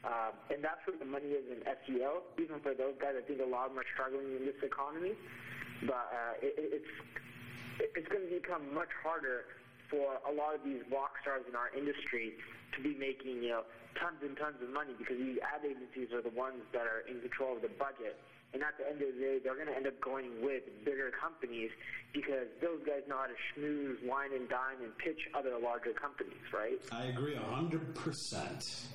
Uh, 0.00 0.32
and 0.48 0.64
that's 0.64 0.80
where 0.88 0.96
the 0.96 1.04
money 1.04 1.36
is 1.36 1.44
in 1.52 1.60
SEO, 1.60 2.24
even 2.40 2.60
for 2.64 2.72
those 2.72 2.96
guys. 2.96 3.20
I 3.20 3.24
think 3.24 3.40
a 3.40 3.48
lot 3.48 3.68
of 3.68 3.76
them 3.76 3.84
are 3.84 3.90
struggling 3.92 4.32
in 4.32 4.48
this 4.48 4.56
economy. 4.64 5.12
But 5.84 6.08
uh, 6.12 6.44
it, 6.44 6.56
it's 6.56 6.92
it's 7.80 8.08
going 8.08 8.24
to 8.24 8.32
become 8.32 8.72
much 8.72 8.92
harder 9.00 9.44
for 9.88 10.20
a 10.28 10.32
lot 10.32 10.54
of 10.54 10.60
these 10.64 10.80
rock 10.92 11.16
stars 11.20 11.44
in 11.48 11.56
our 11.56 11.72
industry 11.72 12.36
to 12.76 12.78
be 12.80 12.94
making 12.96 13.42
you 13.42 13.50
know 13.50 13.62
tons 13.98 14.20
and 14.22 14.36
tons 14.36 14.56
of 14.62 14.70
money 14.72 14.92
because 14.96 15.16
these 15.18 15.36
ad 15.42 15.64
agencies 15.64 16.12
are 16.12 16.22
the 16.22 16.32
ones 16.32 16.62
that 16.72 16.84
are 16.88 17.04
in 17.08 17.20
control 17.20 17.56
of 17.56 17.62
the 17.62 17.72
budget. 17.76 18.16
And 18.52 18.62
at 18.62 18.76
the 18.78 18.86
end 18.86 19.00
of 19.00 19.14
the 19.14 19.20
day, 19.20 19.38
they're 19.42 19.54
going 19.54 19.68
to 19.68 19.76
end 19.76 19.86
up 19.86 20.00
going 20.00 20.42
with 20.42 20.62
bigger 20.84 21.10
companies 21.10 21.70
because 22.12 22.48
those 22.60 22.80
guys 22.84 23.02
know 23.08 23.16
how 23.18 23.26
to 23.26 23.38
schmooze, 23.54 24.04
wine 24.04 24.32
and 24.34 24.48
dine, 24.48 24.82
and 24.82 24.96
pitch 24.98 25.20
other 25.34 25.56
larger 25.62 25.92
companies, 25.92 26.42
right? 26.52 26.80
I 26.90 27.06
agree 27.06 27.36
100%. 27.36 28.86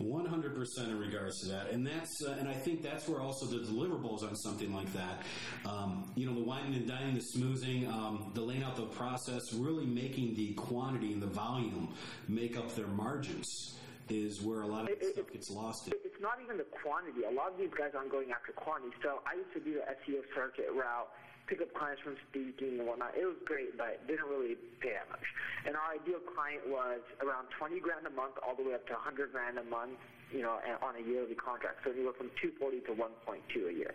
100% 0.00 0.88
in 0.88 0.98
regards 0.98 1.40
to 1.42 1.48
that. 1.48 1.70
And 1.70 1.86
that's, 1.86 2.24
uh, 2.26 2.36
and 2.38 2.48
I 2.48 2.54
think 2.54 2.82
that's 2.82 3.06
where 3.06 3.20
also 3.20 3.44
the 3.44 3.58
deliverables 3.58 4.22
on 4.22 4.34
something 4.34 4.74
like 4.74 4.90
that, 4.94 5.22
um, 5.66 6.10
you 6.16 6.26
know, 6.26 6.34
the 6.34 6.42
wining 6.42 6.74
and 6.74 6.88
dining, 6.88 7.14
the 7.14 7.20
smoothing, 7.20 7.86
um, 7.86 8.30
the 8.34 8.40
laying 8.40 8.62
out 8.62 8.76
the 8.76 8.86
process, 8.86 9.52
really 9.52 9.84
making 9.84 10.34
the 10.36 10.54
quantity 10.54 11.12
and 11.12 11.20
the 11.20 11.26
volume 11.26 11.94
make 12.28 12.56
up 12.56 12.74
their 12.74 12.86
margins 12.86 13.74
is 14.10 14.42
where 14.42 14.62
a 14.62 14.66
lot 14.66 14.84
of 14.84 14.90
it, 14.90 15.14
stuff 15.14 15.30
it, 15.30 15.32
gets 15.32 15.50
lost. 15.50 15.88
In. 15.88 15.94
It's 16.04 16.20
not 16.20 16.38
even 16.42 16.58
the 16.58 16.68
quantity. 16.82 17.24
A 17.24 17.32
lot 17.32 17.54
of 17.54 17.58
these 17.58 17.72
guys 17.72 17.94
aren't 17.94 18.10
going 18.10 18.30
after 18.30 18.52
quantity. 18.52 18.92
So 19.02 19.22
I 19.26 19.38
used 19.38 19.54
to 19.54 19.60
do 19.60 19.80
the 19.80 19.86
SEO 20.02 20.22
circuit 20.34 20.68
route 20.74 21.08
pick 21.50 21.58
up 21.58 21.74
clients 21.74 21.98
from 22.06 22.14
speaking 22.30 22.78
and 22.78 22.86
whatnot. 22.86 23.10
It 23.18 23.26
was 23.26 23.34
great, 23.42 23.74
but 23.74 23.98
didn't 24.06 24.30
really 24.30 24.54
pay 24.78 24.94
that 24.94 25.10
much. 25.10 25.26
And 25.66 25.74
our 25.74 25.98
ideal 25.98 26.22
client 26.22 26.62
was 26.70 27.02
around 27.18 27.50
20 27.58 27.82
grand 27.82 28.06
a 28.06 28.14
month 28.14 28.38
all 28.46 28.54
the 28.54 28.62
way 28.62 28.78
up 28.78 28.86
to 28.86 28.94
100 28.94 29.34
grand 29.34 29.58
a 29.58 29.66
month, 29.66 29.98
you 30.30 30.46
know, 30.46 30.62
on 30.78 30.94
a 30.94 31.02
yearly 31.02 31.34
contract. 31.34 31.82
So 31.82 31.90
anywhere 31.90 32.14
from 32.14 32.30
240 32.38 32.86
to 32.86 32.94
1.2 32.94 33.66
a 33.66 33.74
year. 33.74 33.90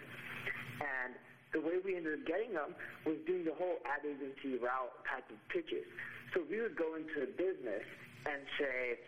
And 0.83 1.15
the 1.55 1.63
way 1.63 1.79
we 1.79 1.95
ended 1.95 2.19
up 2.19 2.27
getting 2.27 2.51
them 2.51 2.75
was 3.07 3.15
doing 3.23 3.47
the 3.47 3.55
whole 3.55 3.79
ad 3.87 4.03
agency 4.03 4.59
route 4.59 4.91
type 5.07 5.23
of 5.31 5.39
pitches. 5.47 5.87
So 6.35 6.43
we 6.51 6.59
would 6.59 6.75
go 6.75 6.99
into 6.99 7.23
a 7.23 7.29
business 7.39 7.87
and 8.27 8.43
say, 8.59 8.99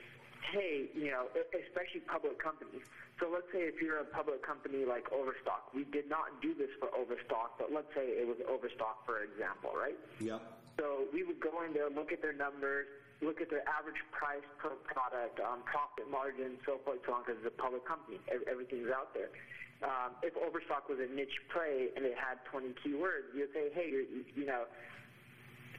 hey, 0.52 0.90
you 0.94 1.12
know, 1.12 1.28
especially 1.52 2.02
public 2.08 2.42
companies. 2.42 2.84
So 3.20 3.30
let's 3.34 3.50
say 3.52 3.66
if 3.66 3.82
you're 3.82 4.00
a 4.00 4.10
public 4.10 4.46
company 4.46 4.86
like 4.86 5.10
Overstock, 5.12 5.74
we 5.74 5.86
did 5.90 6.10
not 6.10 6.38
do 6.42 6.54
this 6.54 6.70
for 6.80 6.94
Overstock, 6.94 7.58
but 7.58 7.74
let's 7.74 7.90
say 7.98 8.14
it 8.14 8.28
was 8.28 8.38
Overstock, 8.46 9.06
for 9.06 9.26
example, 9.26 9.74
right? 9.74 9.98
Yep. 10.22 10.42
So 10.78 11.10
we 11.10 11.26
would 11.26 11.42
go 11.42 11.66
in 11.66 11.74
there, 11.74 11.90
look 11.90 12.14
at 12.14 12.22
their 12.22 12.38
numbers, 12.38 12.86
look 13.22 13.42
at 13.42 13.50
their 13.50 13.66
average 13.66 13.98
price 14.14 14.46
per 14.62 14.78
product, 14.86 15.42
um, 15.42 15.66
profit 15.66 16.06
margin, 16.06 16.62
so 16.66 16.78
forth, 16.86 17.02
so 17.10 17.18
on, 17.18 17.26
because 17.26 17.42
it's 17.42 17.50
a 17.50 17.58
public 17.58 17.82
company. 17.90 18.22
Everything's 18.46 18.94
out 18.94 19.18
there. 19.18 19.34
Um, 19.82 20.18
if 20.22 20.34
Overstock 20.38 20.90
was 20.90 21.02
a 21.02 21.10
niche 21.10 21.38
play 21.54 21.90
and 21.98 22.06
it 22.06 22.18
had 22.18 22.38
20 22.50 22.78
keywords, 22.82 23.34
you'd 23.34 23.54
say, 23.54 23.70
hey, 23.74 24.06
you 24.34 24.46
know, 24.46 24.66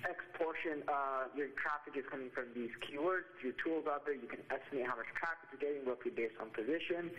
X 0.06 0.22
portion 0.38 0.86
of 0.86 1.34
your 1.34 1.50
traffic 1.58 1.98
is 1.98 2.06
coming 2.06 2.30
from 2.30 2.54
these 2.54 2.70
keywords. 2.86 3.26
Your 3.42 3.56
tools 3.58 3.90
out 3.90 4.06
there, 4.06 4.14
you 4.14 4.30
can 4.30 4.42
estimate 4.46 4.86
how 4.86 4.94
much 4.94 5.10
traffic 5.18 5.50
you're 5.50 5.58
getting 5.58 5.82
roughly 5.82 6.14
based 6.14 6.38
on 6.38 6.54
position. 6.54 7.10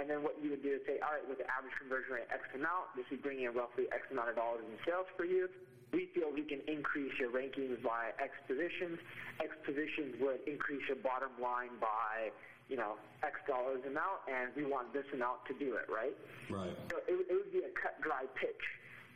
And 0.00 0.08
then 0.08 0.24
what 0.24 0.40
you 0.40 0.56
would 0.56 0.64
do 0.64 0.80
is 0.80 0.82
say, 0.88 0.96
all 1.04 1.12
right, 1.12 1.26
with 1.28 1.44
the 1.44 1.48
average 1.50 1.76
conversion 1.76 2.16
rate 2.16 2.30
X 2.32 2.48
amount, 2.56 2.96
this 2.96 3.04
is 3.12 3.20
bringing 3.20 3.44
in 3.44 3.52
roughly 3.52 3.84
X 3.92 4.08
amount 4.08 4.32
of 4.32 4.36
dollars 4.40 4.64
in 4.64 4.76
sales 4.88 5.08
for 5.12 5.28
you. 5.28 5.48
We 5.92 6.08
feel 6.16 6.32
we 6.32 6.48
can 6.48 6.64
increase 6.64 7.12
your 7.20 7.28
rankings 7.28 7.76
by 7.84 8.16
X 8.16 8.32
positions. 8.48 8.96
X 9.36 9.52
positions 9.68 10.16
would 10.24 10.40
increase 10.48 10.80
your 10.88 10.96
bottom 11.04 11.36
line 11.36 11.76
by, 11.84 12.32
you 12.72 12.80
know, 12.80 12.96
X 13.20 13.36
dollars 13.44 13.84
amount, 13.84 14.24
and 14.24 14.48
we 14.56 14.64
want 14.64 14.88
this 14.96 15.04
amount 15.12 15.44
to 15.52 15.54
do 15.60 15.76
it, 15.76 15.84
right? 15.92 16.16
Right. 16.48 16.72
So 16.88 16.96
it, 17.04 17.28
it 17.28 17.34
would 17.36 17.52
be 17.52 17.60
a 17.60 17.72
cut 17.76 18.00
dry 18.00 18.24
pitch. 18.40 18.64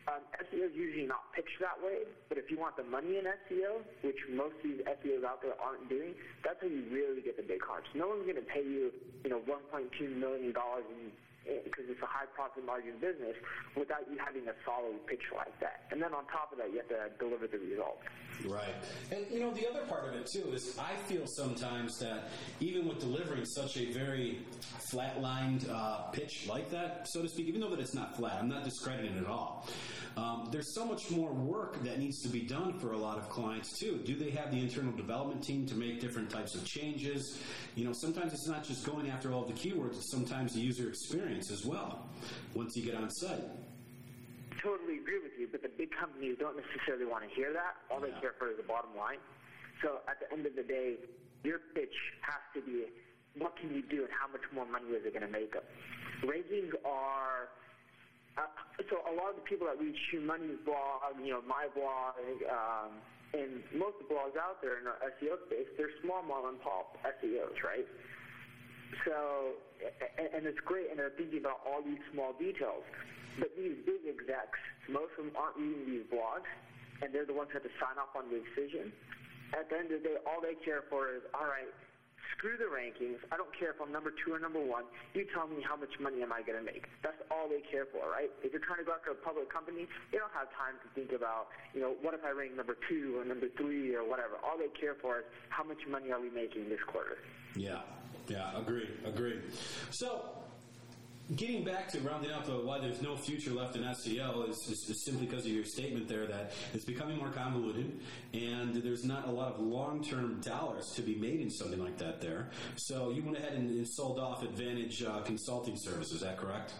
Um, 0.06 0.22
SEO 0.38 0.70
is 0.70 0.76
usually 0.78 1.06
not 1.06 1.34
pitched 1.34 1.58
that 1.58 1.74
way, 1.82 2.06
but 2.30 2.38
if 2.38 2.46
you 2.46 2.58
want 2.58 2.78
the 2.78 2.86
money 2.86 3.18
in 3.18 3.26
SEO, 3.26 3.82
which 4.06 4.18
most 4.30 4.54
of 4.62 4.62
these 4.62 4.78
SEOs 4.86 5.26
out 5.26 5.42
there 5.42 5.58
aren't 5.58 5.90
doing, 5.90 6.14
that's 6.46 6.62
how 6.62 6.70
you 6.70 6.86
really 6.94 7.22
get 7.22 7.34
the 7.34 7.42
big 7.42 7.58
cards. 7.58 7.86
No 7.90 8.14
one's 8.14 8.22
going 8.22 8.38
to 8.38 8.46
pay 8.46 8.62
you, 8.62 8.94
you 9.26 9.30
know, 9.30 9.42
1.2 9.50 9.90
million 10.14 10.54
dollars 10.54 10.86
in 10.94 11.10
because 11.64 11.84
it's 11.88 12.02
a 12.02 12.06
high 12.06 12.26
profit 12.34 12.64
margin 12.64 12.94
business 13.00 13.36
without 13.76 14.02
you 14.10 14.18
having 14.18 14.46
a 14.48 14.54
solid 14.64 14.98
pitch 15.06 15.22
like 15.34 15.58
that. 15.60 15.86
And 15.90 16.02
then 16.02 16.12
on 16.12 16.26
top 16.26 16.52
of 16.52 16.58
that, 16.58 16.70
you 16.70 16.78
have 16.78 16.88
to 16.88 17.10
deliver 17.18 17.46
the 17.46 17.58
results. 17.58 18.02
Right. 18.44 18.74
And 19.10 19.24
you 19.30 19.40
know, 19.40 19.52
the 19.52 19.68
other 19.68 19.86
part 19.86 20.08
of 20.08 20.14
it 20.14 20.26
too 20.26 20.52
is 20.52 20.78
I 20.78 20.96
feel 21.08 21.26
sometimes 21.26 21.98
that 22.00 22.28
even 22.60 22.86
with 22.86 23.00
delivering 23.00 23.44
such 23.44 23.76
a 23.76 23.92
very 23.92 24.40
flatlined 24.92 25.68
uh, 25.70 26.10
pitch 26.10 26.46
like 26.48 26.70
that, 26.70 27.08
so 27.08 27.22
to 27.22 27.28
speak, 27.28 27.46
even 27.46 27.60
though 27.60 27.70
that 27.70 27.80
it's 27.80 27.94
not 27.94 28.16
flat, 28.16 28.38
I'm 28.40 28.48
not 28.48 28.64
discrediting 28.64 29.16
it 29.16 29.20
at 29.20 29.26
all. 29.26 29.68
Um, 30.16 30.48
there's 30.50 30.74
so 30.74 30.86
much 30.86 31.10
more 31.10 31.30
work 31.30 31.82
that 31.84 31.98
needs 31.98 32.22
to 32.22 32.28
be 32.28 32.40
done 32.40 32.78
for 32.78 32.92
a 32.92 32.96
lot 32.96 33.18
of 33.18 33.28
clients 33.28 33.78
too. 33.78 34.00
Do 34.04 34.16
they 34.16 34.30
have 34.30 34.50
the 34.50 34.58
internal 34.58 34.92
development 34.92 35.44
team 35.44 35.66
to 35.66 35.74
make 35.74 36.00
different 36.00 36.30
types 36.30 36.54
of 36.54 36.64
changes? 36.64 37.38
You 37.74 37.84
know, 37.84 37.92
sometimes 37.92 38.32
it's 38.32 38.46
not 38.46 38.64
just 38.64 38.86
going 38.86 39.10
after 39.10 39.32
all 39.32 39.44
the 39.44 39.52
keywords; 39.52 39.96
it's 39.96 40.10
sometimes 40.10 40.54
the 40.54 40.60
user 40.60 40.88
experience 40.88 41.35
as 41.50 41.64
well. 41.64 42.08
Once 42.54 42.76
you 42.76 42.84
get 42.84 42.94
on 42.94 43.10
site. 43.10 43.44
Totally 44.62 44.98
agree 44.98 45.20
with 45.22 45.36
you, 45.38 45.48
but 45.50 45.62
the 45.62 45.70
big 45.76 45.90
companies 45.92 46.36
don't 46.40 46.56
necessarily 46.56 47.04
want 47.04 47.22
to 47.22 47.30
hear 47.34 47.52
that. 47.52 47.76
All 47.90 48.00
they 48.00 48.10
care 48.20 48.34
for 48.38 48.50
is 48.50 48.56
the 48.56 48.66
bottom 48.66 48.96
line. 48.96 49.20
So 49.82 50.00
at 50.08 50.18
the 50.18 50.32
end 50.32 50.46
of 50.46 50.56
the 50.56 50.64
day, 50.64 50.96
your 51.44 51.60
pitch 51.74 51.94
has 52.24 52.40
to 52.56 52.60
be 52.64 52.88
what 53.36 53.52
can 53.60 53.68
you 53.74 53.84
do 53.84 54.08
and 54.08 54.12
how 54.16 54.26
much 54.32 54.42
more 54.50 54.64
money 54.64 54.96
is 54.96 55.04
it 55.04 55.12
going 55.12 55.26
to 55.26 55.30
make 55.30 55.52
them. 55.52 55.62
Rankings 56.24 56.72
are 56.88 57.52
uh, 58.36 58.48
so 58.88 59.00
a 59.08 59.12
lot 59.16 59.32
of 59.32 59.36
the 59.40 59.46
people 59.48 59.66
that 59.66 59.80
read 59.80 59.96
ShoeMoney's 60.08 60.60
blog, 60.64 61.16
you 61.24 61.32
know, 61.32 61.40
my 61.48 61.68
blog, 61.72 62.20
um, 62.48 63.00
and 63.32 63.64
most 63.72 63.96
of 64.00 64.08
the 64.08 64.12
blogs 64.12 64.36
out 64.36 64.60
there 64.60 64.76
in 64.76 64.84
our 64.84 65.00
SEO 65.16 65.40
space, 65.48 65.68
they're 65.76 65.92
small 66.04 66.22
mom 66.22 66.52
and 66.52 66.60
pop 66.60 66.96
SEOs, 67.20 67.56
right? 67.64 67.88
So, 69.04 69.58
and, 70.18 70.46
it's 70.46 70.60
great, 70.64 70.90
and 70.90 70.98
they're 70.98 71.14
thinking 71.14 71.40
about 71.40 71.60
all 71.66 71.82
these 71.82 72.00
small 72.12 72.32
details. 72.34 72.82
But 73.38 73.52
these 73.56 73.76
big 73.84 74.06
execs, 74.08 74.58
most 74.88 75.12
of 75.18 75.26
them 75.26 75.34
aren't 75.36 75.56
reading 75.56 75.84
these 75.86 76.06
blogs, 76.08 76.48
and 77.02 77.12
they're 77.12 77.28
the 77.28 77.36
ones 77.36 77.50
that 77.52 77.62
have 77.62 77.68
to 77.68 77.74
sign 77.78 77.98
off 78.00 78.14
on 78.16 78.30
the 78.30 78.40
decision. 78.40 78.92
At 79.54 79.68
the 79.70 79.78
end 79.78 79.92
of 79.92 80.02
the 80.02 80.16
day, 80.16 80.18
all 80.26 80.40
they 80.40 80.56
care 80.64 80.82
for 80.88 81.12
is, 81.12 81.22
all 81.34 81.46
right, 81.46 81.70
screw 82.36 82.56
the 82.56 82.68
rankings. 82.68 83.20
I 83.32 83.36
don't 83.36 83.52
care 83.56 83.70
if 83.70 83.78
I'm 83.80 83.92
number 83.92 84.12
two 84.24 84.32
or 84.32 84.40
number 84.40 84.60
one. 84.60 84.84
You 85.14 85.24
tell 85.32 85.46
me 85.46 85.64
how 85.64 85.76
much 85.76 85.92
money 86.00 86.22
am 86.22 86.32
I 86.32 86.42
going 86.42 86.58
to 86.58 86.64
make. 86.64 86.84
That's 87.02 87.20
all 87.30 87.48
they 87.48 87.62
care 87.64 87.86
for, 87.88 88.10
right? 88.10 88.30
If 88.44 88.52
you're 88.52 88.64
trying 88.64 88.80
to 88.80 88.88
go 88.88 88.92
after 88.92 89.12
a 89.12 89.18
public 89.20 89.52
company, 89.52 89.88
they 90.12 90.18
don't 90.18 90.32
have 90.32 90.52
time 90.52 90.76
to 90.84 90.88
think 90.92 91.12
about, 91.12 91.48
you 91.72 91.80
know, 91.80 91.96
what 92.00 92.12
if 92.14 92.24
I 92.24 92.30
rank 92.30 92.56
number 92.56 92.76
two 92.88 93.20
or 93.20 93.24
number 93.24 93.48
three 93.56 93.94
or 93.94 94.04
whatever. 94.04 94.36
All 94.44 94.58
they 94.58 94.72
care 94.78 94.96
for 95.00 95.24
is 95.24 95.26
how 95.48 95.64
much 95.64 95.80
money 95.88 96.12
are 96.12 96.20
we 96.20 96.30
making 96.30 96.68
this 96.68 96.82
quarter. 96.86 97.18
Yeah, 97.56 97.80
yeah, 98.28 98.58
agreed, 98.58 98.90
agreed. 99.04 99.42
So, 99.90 100.36
getting 101.34 101.64
back 101.64 101.88
to 101.88 101.98
rounding 102.00 102.30
out 102.30 102.44
the 102.44 102.52
why 102.52 102.78
there's 102.78 103.02
no 103.02 103.16
future 103.16 103.50
left 103.50 103.74
in 103.74 103.82
SEO 103.82 104.48
is, 104.48 104.56
is, 104.68 104.88
is 104.88 105.04
simply 105.04 105.26
because 105.26 105.44
of 105.44 105.50
your 105.50 105.64
statement 105.64 106.06
there 106.06 106.26
that 106.26 106.52
it's 106.72 106.84
becoming 106.84 107.16
more 107.16 107.30
convoluted 107.30 107.98
and 108.32 108.76
there's 108.76 109.04
not 109.04 109.26
a 109.26 109.30
lot 109.30 109.54
of 109.54 109.60
long-term 109.60 110.40
dollars 110.40 110.92
to 110.94 111.02
be 111.02 111.16
made 111.16 111.40
in 111.40 111.50
something 111.50 111.82
like 111.82 111.98
that 111.98 112.20
there. 112.20 112.50
So 112.76 113.10
you 113.10 113.24
went 113.24 113.38
ahead 113.38 113.54
and, 113.54 113.70
and 113.70 113.88
sold 113.88 114.20
off 114.20 114.44
Advantage 114.44 115.02
uh, 115.02 115.20
Consulting 115.22 115.76
Service. 115.76 116.12
Is 116.12 116.20
that 116.20 116.36
correct? 116.36 116.74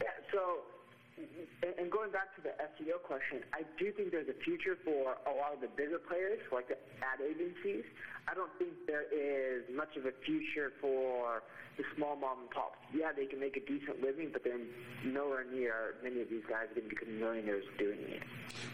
Yeah, 0.00 0.06
so, 0.32 0.58
and 1.78 1.90
going 1.90 2.12
back 2.12 2.34
to 2.36 2.42
the 2.42 2.50
SEO 2.50 3.02
question, 3.02 3.40
I 3.52 3.62
do 3.76 3.90
think 3.90 4.12
there's 4.12 4.28
a 4.28 4.44
future 4.44 4.78
for 4.84 5.16
a 5.26 5.34
lot 5.34 5.52
of 5.52 5.60
the 5.60 5.68
bigger 5.76 5.98
players, 5.98 6.38
like 6.52 6.68
the 6.68 6.78
ad 7.02 7.20
agencies. 7.20 7.84
I 8.28 8.34
don't 8.34 8.50
think 8.58 8.72
there 8.86 9.04
is 9.12 9.64
much 9.74 9.96
of 9.96 10.06
a 10.06 10.12
future 10.24 10.72
for 10.80 11.42
the 11.76 11.84
small 11.96 12.16
mom 12.16 12.40
and 12.40 12.50
pops. 12.50 12.78
Yeah, 12.94 13.12
they 13.16 13.26
can 13.26 13.40
make 13.40 13.56
a 13.56 13.60
decent 13.60 14.02
living, 14.02 14.28
but 14.32 14.44
they're 14.44 14.60
nowhere 15.04 15.44
near 15.50 15.96
many 16.02 16.20
of 16.20 16.28
these 16.28 16.42
guys 16.48 16.70
are 16.70 16.74
going 16.74 16.88
to 16.88 16.94
become 16.94 17.18
millionaires 17.18 17.64
doing 17.78 17.98
it. 18.00 18.22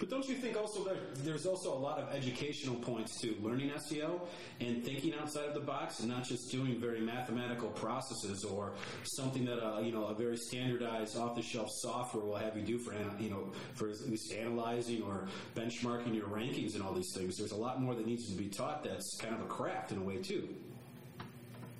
But 0.00 0.10
don't 0.10 0.28
you 0.28 0.34
think 0.34 0.56
also 0.56 0.84
that 0.84 1.24
there's 1.24 1.46
also 1.46 1.72
a 1.72 1.78
lot 1.78 1.98
of 1.98 2.12
educational 2.12 2.76
points 2.76 3.20
to 3.20 3.36
learning 3.40 3.70
SEO 3.70 4.26
and 4.60 4.84
thinking 4.84 5.14
outside 5.14 5.44
of 5.44 5.54
the 5.54 5.60
box 5.60 6.00
and 6.00 6.08
not 6.08 6.24
just 6.24 6.50
doing 6.50 6.80
very 6.80 7.00
mathematical 7.00 7.68
processes 7.70 8.44
or 8.44 8.74
something 9.04 9.44
that 9.44 9.64
uh, 9.64 9.80
you 9.80 9.92
know 9.92 10.06
a 10.06 10.14
very 10.14 10.36
standardized 10.36 11.16
off-the-shelf 11.16 11.68
software 11.70 12.24
will 12.24 12.36
have 12.36 12.56
you 12.56 12.62
do 12.62 12.78
for 12.78 12.94
you 13.20 13.30
know 13.30 13.52
for 13.74 13.88
at 13.88 14.00
least 14.08 14.32
analyzing 14.34 15.02
or 15.02 15.28
benchmarking 15.54 16.14
your 16.14 16.26
rankings 16.26 16.74
and 16.74 16.82
all 16.82 16.92
these 16.92 17.12
things. 17.14 17.36
There's 17.36 17.52
a 17.52 17.56
lot 17.56 17.80
more 17.80 17.94
that 17.94 18.06
needs 18.06 18.28
to 18.28 18.36
be 18.36 18.48
taught. 18.48 18.82
That's 18.82 19.16
kind 19.20 19.34
of 19.34 19.37
a 19.40 19.46
craft 19.46 19.92
in 19.92 19.98
a 19.98 20.02
way 20.02 20.16
too. 20.16 20.48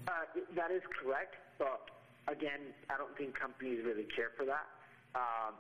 Uh, 0.07 0.13
that 0.57 0.71
is 0.71 0.83
correct, 1.03 1.37
but 1.59 1.91
again, 2.29 2.73
I 2.89 2.97
don't 2.97 3.15
think 3.17 3.39
companies 3.39 3.81
really 3.85 4.07
care 4.15 4.31
for 4.37 4.45
that. 4.47 4.67
Um, 5.15 5.55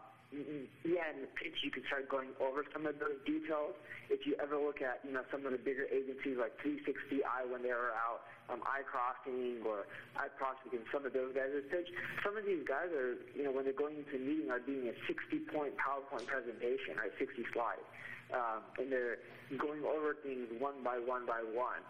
yeah, 0.84 1.08
in 1.08 1.24
the 1.24 1.32
pitch, 1.40 1.56
you 1.64 1.72
can 1.72 1.80
start 1.88 2.08
going 2.08 2.36
over 2.36 2.60
some 2.72 2.84
of 2.84 3.00
those 3.00 3.16
details. 3.24 3.72
If 4.12 4.28
you 4.28 4.36
ever 4.36 4.60
look 4.60 4.84
at, 4.84 5.00
you 5.00 5.12
know, 5.12 5.24
some 5.32 5.48
of 5.48 5.52
the 5.52 5.60
bigger 5.60 5.88
agencies 5.88 6.36
like 6.36 6.52
360i 6.60 7.48
when 7.48 7.64
they 7.64 7.72
were 7.72 7.96
out, 7.96 8.28
um, 8.52 8.60
iCrossing 8.64 9.64
or 9.64 9.88
iProspect 10.16 10.76
and 10.76 10.84
some 10.92 11.04
of 11.04 11.12
those 11.12 11.32
guys' 11.32 11.56
are 11.56 11.64
pitch, 11.72 11.88
some 12.24 12.36
of 12.36 12.44
these 12.44 12.60
guys 12.68 12.92
are, 12.92 13.16
you 13.32 13.44
know, 13.44 13.52
when 13.52 13.64
they're 13.64 13.76
going 13.76 14.04
into 14.04 14.16
a 14.16 14.22
meeting 14.24 14.52
are 14.52 14.60
doing 14.60 14.88
a 14.92 14.96
60-point 15.08 15.72
PowerPoint 15.80 16.28
presentation, 16.28 16.96
right, 17.00 17.12
60 17.16 17.44
slides, 17.52 17.84
um, 18.32 18.62
and 18.78 18.92
they're 18.92 19.18
going 19.56 19.84
over 19.84 20.16
things 20.22 20.48
one 20.58 20.82
by 20.84 20.98
one 20.98 21.26
by 21.26 21.40
one. 21.52 21.80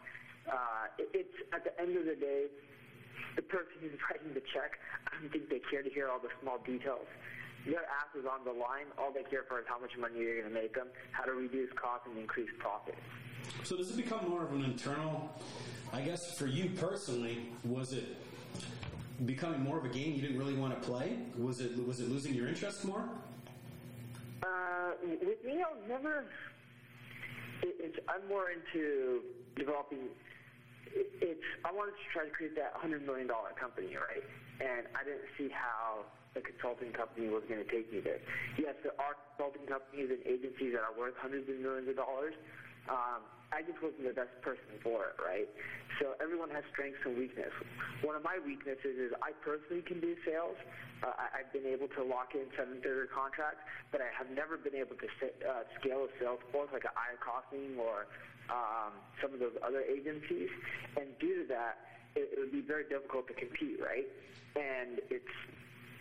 Uh, 0.47 0.89
it, 0.99 1.11
it's 1.13 1.37
at 1.53 1.65
the 1.65 1.75
end 1.81 1.97
of 1.97 2.05
the 2.05 2.17
day, 2.17 2.47
the 3.37 3.43
person 3.43 3.73
who's 3.81 3.99
writing 4.11 4.35
the 4.35 4.43
check, 4.53 4.79
I 5.07 5.21
don't 5.21 5.33
think 5.33 5.49
they 5.49 5.61
care 5.71 5.83
to 5.83 5.91
hear 5.91 6.09
all 6.09 6.19
the 6.19 6.33
small 6.41 6.59
details. 6.59 7.07
Their 7.67 7.83
ass 7.83 8.15
is 8.19 8.25
on 8.25 8.45
the 8.45 8.53
line. 8.53 8.87
All 8.97 9.13
they 9.13 9.29
care 9.29 9.45
for 9.49 9.59
is 9.59 9.67
how 9.69 9.79
much 9.79 9.91
money 9.99 10.21
you're 10.21 10.41
going 10.41 10.53
to 10.53 10.61
make 10.61 10.75
them, 10.75 10.87
how 11.13 11.25
to 11.25 11.33
reduce 11.33 11.71
costs 11.75 12.07
and 12.09 12.17
increase 12.17 12.49
profit. 12.59 12.95
So 13.65 13.77
does 13.77 13.91
it 13.91 13.97
become 13.97 14.29
more 14.29 14.45
of 14.45 14.53
an 14.53 14.65
internal? 14.65 15.31
I 15.93 16.01
guess 16.01 16.39
for 16.39 16.47
you 16.47 16.71
personally, 16.71 17.49
was 17.65 17.93
it 17.93 18.17
becoming 19.27 19.61
more 19.61 19.79
of 19.79 19.85
a 19.85 19.89
game 19.89 20.15
you 20.15 20.23
didn't 20.23 20.39
really 20.39 20.55
want 20.55 20.81
to 20.81 20.89
play? 20.89 21.19
Was 21.37 21.61
it 21.61 21.87
was 21.87 22.01
it 22.01 22.09
losing 22.09 22.35
your 22.35 22.47
interest 22.47 22.85
more? 22.85 23.09
Uh, 24.43 24.91
with 25.03 25.43
me, 25.45 25.63
I 25.63 25.69
was 25.75 25.83
never. 25.89 26.27
It, 27.63 27.99
I'm 28.07 28.23
more 28.29 28.55
into 28.55 29.23
developing. 29.57 30.11
It, 30.95 31.11
it's 31.21 31.49
I 31.65 31.73
wanted 31.75 31.99
to 31.99 32.07
try 32.15 32.25
to 32.25 32.31
create 32.31 32.55
that 32.55 32.73
hundred 32.79 33.03
million 33.05 33.27
dollar 33.27 33.51
company, 33.59 33.95
right? 33.99 34.23
And 34.63 34.87
I 34.95 35.03
didn't 35.03 35.27
see 35.37 35.51
how 35.51 36.07
the 36.35 36.41
consulting 36.41 36.93
company 36.95 37.29
was 37.29 37.43
going 37.51 37.63
to 37.63 37.71
take 37.71 37.91
me 37.91 37.99
there. 37.99 38.23
Yes, 38.59 38.79
there 38.87 38.95
are 39.03 39.19
consulting 39.35 39.67
companies 39.67 40.11
and 40.15 40.23
agencies 40.23 40.75
that 40.75 40.87
are 40.87 40.95
worth 40.95 41.19
hundreds 41.19 41.49
of 41.51 41.59
millions 41.59 41.89
of 41.91 41.97
dollars. 41.97 42.35
Um, 42.87 43.27
I 43.49 43.65
just 43.65 43.81
wasn't 43.81 44.05
the 44.05 44.13
best 44.13 44.35
person 44.45 44.77
for 44.85 45.09
it, 45.09 45.17
right? 45.17 45.49
So 46.01 46.13
everyone 46.21 46.53
has 46.53 46.63
strengths 46.71 47.01
and 47.05 47.17
weaknesses. 47.17 47.65
One 48.05 48.15
of 48.15 48.23
my 48.23 48.37
weaknesses 48.45 49.01
is 49.01 49.11
I 49.25 49.33
personally 49.41 49.81
can 49.83 50.01
do 50.05 50.13
sales. 50.23 50.57
Uh, 51.01 51.17
I, 51.17 51.41
I've 51.41 51.51
been 51.57 51.65
able 51.65 51.89
to 51.97 52.05
lock 52.05 52.37
in 52.37 52.45
seven-figure 52.55 53.09
contracts, 53.09 53.65
but 53.89 54.05
I 54.05 54.13
have 54.13 54.29
never 54.29 54.61
been 54.61 54.77
able 54.77 55.01
to 55.01 55.09
sit, 55.17 55.41
uh, 55.41 55.65
scale 55.81 56.05
a 56.05 56.11
sales 56.21 56.45
force 56.53 56.69
like 56.77 56.85
an 56.85 56.93
iCrossing 56.93 57.81
or 57.81 58.05
um, 58.53 58.93
some 59.25 59.33
of 59.33 59.41
those 59.41 59.57
other 59.65 59.81
agencies. 59.81 60.53
And 61.01 61.17
due 61.17 61.43
to 61.43 61.45
that, 61.49 61.81
it, 62.17 62.29
it 62.35 62.39
would 62.39 62.53
be 62.53 62.63
very 62.63 62.85
difficult 62.85 63.29
to 63.33 63.35
compete, 63.35 63.81
right? 63.81 64.07
And 64.57 65.01
it's 65.09 65.35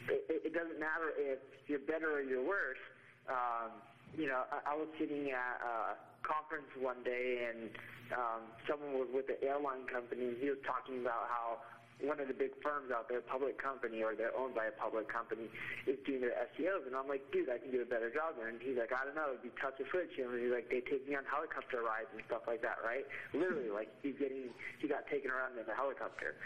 it, 0.08 0.52
it 0.52 0.54
doesn't 0.54 0.80
matter 0.80 1.12
if 1.16 1.40
you're 1.68 1.84
better 1.84 2.12
or 2.12 2.22
you're 2.22 2.44
worse. 2.44 2.80
Um, 3.28 3.72
you 4.16 4.28
know, 4.28 4.44
I, 4.52 4.72
I 4.72 4.76
was 4.76 4.88
sitting 5.00 5.32
at 5.32 5.60
a 5.60 6.00
conference 6.28 6.68
one 6.76 7.00
day, 7.08 7.48
and 7.48 7.72
um, 8.12 8.42
someone 8.68 9.00
was 9.00 9.08
with 9.16 9.32
the 9.32 9.40
airline 9.40 9.88
company, 9.88 10.36
he 10.36 10.52
was 10.52 10.60
talking 10.68 11.00
about 11.00 11.32
how 11.32 11.64
one 12.04 12.22
of 12.22 12.28
the 12.30 12.38
big 12.38 12.54
firms 12.62 12.94
out 12.94 13.10
there, 13.10 13.22
public 13.26 13.58
company, 13.58 14.06
or 14.06 14.14
they're 14.14 14.36
owned 14.38 14.54
by 14.54 14.70
a 14.70 14.76
public 14.78 15.10
company, 15.10 15.50
is 15.90 15.98
doing 16.06 16.22
their 16.22 16.38
SEOs. 16.54 16.86
And 16.86 16.94
I'm 16.94 17.10
like, 17.10 17.26
dude, 17.34 17.50
I 17.50 17.58
can 17.58 17.74
do 17.74 17.82
a 17.82 17.90
better 17.90 18.14
job 18.14 18.38
there. 18.38 18.54
And 18.54 18.62
he's 18.62 18.78
like, 18.78 18.94
I 18.94 19.02
don't 19.02 19.18
know, 19.18 19.34
it'd 19.34 19.42
be 19.42 19.50
tough 19.58 19.82
to 19.82 19.86
switch. 19.90 20.14
And 20.22 20.30
he's 20.38 20.54
like, 20.54 20.70
they 20.70 20.86
take 20.86 21.10
me 21.10 21.18
on 21.18 21.26
helicopter 21.26 21.82
rides 21.82 22.14
and 22.14 22.22
stuff 22.30 22.46
like 22.46 22.62
that, 22.62 22.86
right? 22.86 23.08
Literally, 23.34 23.74
like 23.74 23.90
he's 24.06 24.14
getting, 24.22 24.54
he 24.78 24.86
got 24.86 25.10
taken 25.10 25.34
around 25.34 25.58
in 25.58 25.66
a 25.66 25.74
helicopter. 25.74 26.38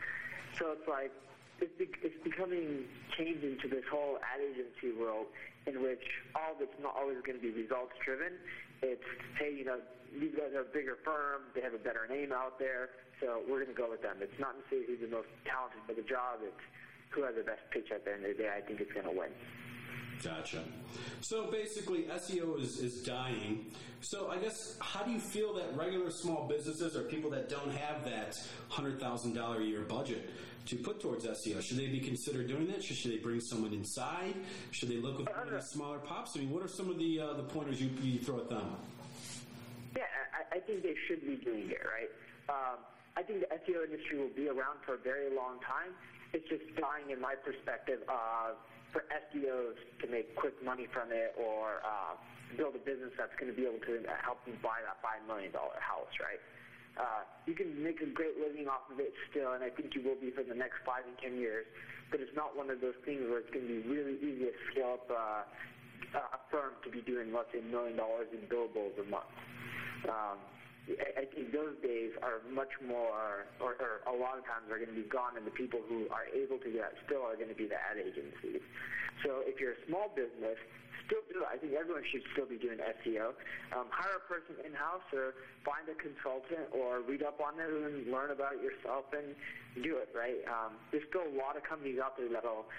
So 0.55 0.71
it's 0.71 0.87
like, 0.87 1.11
it's, 1.59 1.75
it's 1.77 2.21
becoming 2.23 2.87
changed 3.19 3.43
into 3.43 3.67
this 3.67 3.83
whole 3.91 4.17
ad 4.23 4.39
agency 4.39 4.95
world 4.95 5.27
in 5.67 5.81
which 5.81 6.03
all 6.35 6.55
of 6.55 6.61
it's 6.61 6.77
not 6.81 6.95
always 6.97 7.17
going 7.25 7.37
to 7.37 7.43
be 7.43 7.53
results 7.53 7.93
driven. 8.03 8.33
It's, 8.81 9.05
hey, 9.37 9.53
you 9.53 9.65
know, 9.65 9.77
these 10.19 10.33
guys 10.33 10.53
are 10.55 10.65
a 10.65 10.73
bigger 10.73 10.97
firm, 11.05 11.47
they 11.53 11.61
have 11.61 11.73
a 11.73 11.81
better 11.81 12.07
name 12.09 12.31
out 12.31 12.59
there, 12.59 12.89
so 13.21 13.41
we're 13.47 13.63
going 13.63 13.73
to 13.73 13.79
go 13.79 13.89
with 13.89 14.01
them. 14.01 14.17
It's 14.19 14.39
not 14.39 14.57
necessarily 14.57 14.87
who's 14.87 15.01
the 15.05 15.15
most 15.15 15.29
talented 15.45 15.79
for 15.87 15.93
the 15.93 16.07
job, 16.07 16.41
it's 16.43 16.65
who 17.11 17.23
has 17.23 17.35
the 17.35 17.43
best 17.43 17.61
pitch 17.71 17.91
at 17.93 18.03
the 18.03 18.13
end 18.13 18.25
of 18.25 18.35
the 18.35 18.43
day. 18.43 18.49
I 18.49 18.61
think 18.61 18.81
it's 18.81 18.91
going 18.91 19.05
to 19.05 19.11
win. 19.11 19.29
Gotcha. 20.23 20.63
So 21.21 21.49
basically, 21.49 22.03
SEO 22.03 22.61
is, 22.61 22.79
is 22.79 23.01
dying. 23.03 23.71
So 24.01 24.29
I 24.29 24.37
guess, 24.37 24.77
how 24.79 25.03
do 25.03 25.11
you 25.11 25.19
feel 25.19 25.53
that 25.55 25.75
regular 25.75 26.11
small 26.11 26.47
businesses 26.47 26.95
or 26.95 27.03
people 27.03 27.29
that 27.31 27.49
don't 27.49 27.71
have 27.71 28.05
that 28.05 28.37
$100,000 28.71 29.59
a 29.59 29.63
year 29.63 29.81
budget 29.81 30.29
to 30.65 30.75
put 30.75 30.99
towards 30.99 31.25
SEO, 31.25 31.61
should 31.61 31.77
they 31.77 31.87
be 31.87 31.99
considered 31.99 32.47
doing 32.47 32.67
that? 32.67 32.83
Should, 32.83 32.97
should 32.97 33.11
they 33.11 33.17
bring 33.17 33.39
someone 33.39 33.73
inside? 33.73 34.35
Should 34.71 34.89
they 34.89 34.97
look 34.97 35.17
with 35.17 35.29
one 35.29 35.47
of 35.47 35.53
the 35.53 35.61
smaller 35.61 35.99
pops? 35.99 36.35
I 36.35 36.39
mean, 36.39 36.51
what 36.51 36.63
are 36.63 36.67
some 36.67 36.89
of 36.89 36.97
the, 36.97 37.19
uh, 37.19 37.33
the 37.33 37.43
pointers 37.43 37.81
you, 37.81 37.89
you 38.01 38.19
throw 38.19 38.39
at 38.39 38.49
them? 38.49 38.75
Yeah, 39.95 40.03
I, 40.33 40.57
I 40.57 40.59
think 40.59 40.83
they 40.83 40.95
should 41.07 41.21
be 41.21 41.35
doing 41.43 41.69
it, 41.69 41.81
right? 41.83 42.09
Um, 42.49 42.79
I 43.17 43.23
think 43.23 43.41
the 43.41 43.47
SEO 43.47 43.85
industry 43.85 44.19
will 44.19 44.35
be 44.35 44.47
around 44.47 44.79
for 44.85 44.95
a 44.95 44.97
very 44.97 45.35
long 45.35 45.59
time. 45.59 45.91
It's 46.33 46.47
just 46.47 46.63
dying, 46.79 47.11
in 47.11 47.19
my 47.19 47.35
perspective, 47.35 47.99
uh, 48.07 48.55
for 48.91 49.03
SEOs 49.11 49.75
to 50.01 50.07
make 50.07 50.35
quick 50.35 50.55
money 50.63 50.87
from 50.91 51.11
it 51.11 51.35
or 51.35 51.83
uh, 51.83 52.15
build 52.55 52.75
a 52.75 52.83
business 52.83 53.11
that's 53.17 53.35
going 53.39 53.51
to 53.51 53.55
be 53.55 53.67
able 53.67 53.79
to 53.87 54.03
help 54.23 54.39
you 54.47 54.53
buy 54.63 54.79
that 54.83 54.99
$5 55.03 55.27
million 55.27 55.51
house, 55.51 56.11
right? 56.19 56.39
Uh, 56.99 57.23
you 57.47 57.55
can 57.55 57.71
make 57.79 58.01
a 58.03 58.09
great 58.11 58.35
living 58.35 58.67
off 58.67 58.83
of 58.91 58.99
it 58.99 59.13
still, 59.31 59.53
and 59.55 59.63
I 59.63 59.71
think 59.71 59.95
you 59.95 60.03
will 60.03 60.19
be 60.19 60.31
for 60.31 60.43
the 60.43 60.55
next 60.55 60.83
five 60.85 61.07
and 61.07 61.15
ten 61.23 61.39
years. 61.39 61.65
But 62.11 62.19
it's 62.19 62.35
not 62.35 62.57
one 62.57 62.67
of 62.67 62.83
those 62.83 62.99
things 63.07 63.23
where 63.31 63.39
it's 63.39 63.49
going 63.55 63.63
to 63.63 63.71
be 63.71 63.83
really 63.87 64.19
easy 64.19 64.51
to 64.51 64.55
scale 64.71 64.99
up 64.99 65.07
uh, 65.07 65.47
a 66.19 66.39
firm 66.51 66.75
to 66.83 66.91
be 66.91 66.99
doing, 67.07 67.31
let's 67.31 67.47
say, 67.55 67.63
a 67.63 67.67
million 67.71 67.95
dollars 67.95 68.27
in 68.35 68.43
billables 68.51 68.99
a 68.99 69.07
month. 69.07 69.31
Um, 70.11 70.37
I 70.91 71.29
think 71.29 71.53
those 71.53 71.77
days 71.79 72.11
are 72.25 72.43
much 72.51 72.73
more, 72.83 73.47
or, 73.61 73.77
or 73.79 74.03
a 74.09 74.15
lot 74.17 74.35
of 74.35 74.43
times 74.43 74.67
are 74.67 74.81
going 74.81 74.91
to 74.91 74.97
be 74.97 75.07
gone, 75.07 75.37
and 75.37 75.45
the 75.47 75.55
people 75.55 75.79
who 75.87 76.09
are 76.11 76.27
able 76.33 76.57
to 76.57 76.67
do 76.67 76.81
that 76.83 76.97
still 77.05 77.23
are 77.23 77.37
going 77.37 77.53
to 77.53 77.55
be 77.55 77.69
the 77.69 77.79
ad 77.79 78.01
agencies. 78.01 78.59
So 79.23 79.45
if 79.45 79.61
you're 79.61 79.77
a 79.77 79.81
small 79.87 80.11
business, 80.11 80.57
still 81.11 81.27
do. 81.27 81.43
I 81.43 81.59
think 81.59 81.75
everyone 81.75 82.07
should 82.07 82.23
still 82.31 82.47
be 82.47 82.55
doing 82.55 82.79
SEO. 82.79 83.35
Um, 83.75 83.91
hire 83.91 84.15
a 84.15 84.25
person 84.31 84.55
in-house 84.63 85.03
or 85.11 85.35
find 85.67 85.83
a 85.91 85.97
consultant 85.99 86.71
or 86.71 87.03
read 87.03 87.27
up 87.27 87.43
on 87.43 87.59
it 87.59 87.67
and 87.67 88.07
learn 88.07 88.31
about 88.31 88.55
it 88.55 88.63
yourself 88.63 89.11
and 89.11 89.35
do 89.83 89.99
it, 89.99 90.07
right? 90.15 90.39
Um, 90.47 90.79
there's 90.95 91.03
still 91.11 91.27
a 91.27 91.35
lot 91.35 91.59
of 91.59 91.67
companies 91.67 91.99
out 91.99 92.15
there 92.15 92.31
that'll 92.31 92.71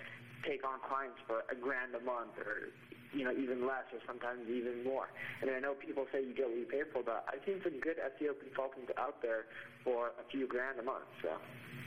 take 0.49 0.65
on 0.65 0.81
clients 0.89 1.21
for 1.29 1.45
a 1.53 1.57
grand 1.57 1.93
a 1.93 2.01
month 2.01 2.41
or 2.41 2.73
you 3.13 3.29
know, 3.29 3.35
even 3.37 3.69
less 3.69 3.85
or 3.93 4.01
sometimes 4.09 4.49
even 4.49 4.81
more. 4.81 5.05
And 5.45 5.53
I 5.53 5.61
know 5.61 5.77
people 5.77 6.09
say 6.09 6.25
you 6.25 6.33
get 6.33 6.49
what 6.49 6.57
you 6.57 6.65
pay 6.65 6.81
for, 6.97 7.05
but 7.05 7.29
I've 7.29 7.45
seen 7.45 7.61
some 7.61 7.77
good 7.77 8.01
SEO 8.17 8.33
consultants 8.41 8.89
out 8.97 9.21
there 9.21 9.45
for 9.85 10.17
a 10.17 10.25
few 10.33 10.49
grand 10.49 10.81
a 10.81 10.83
month. 10.83 11.05
So. 11.21 11.37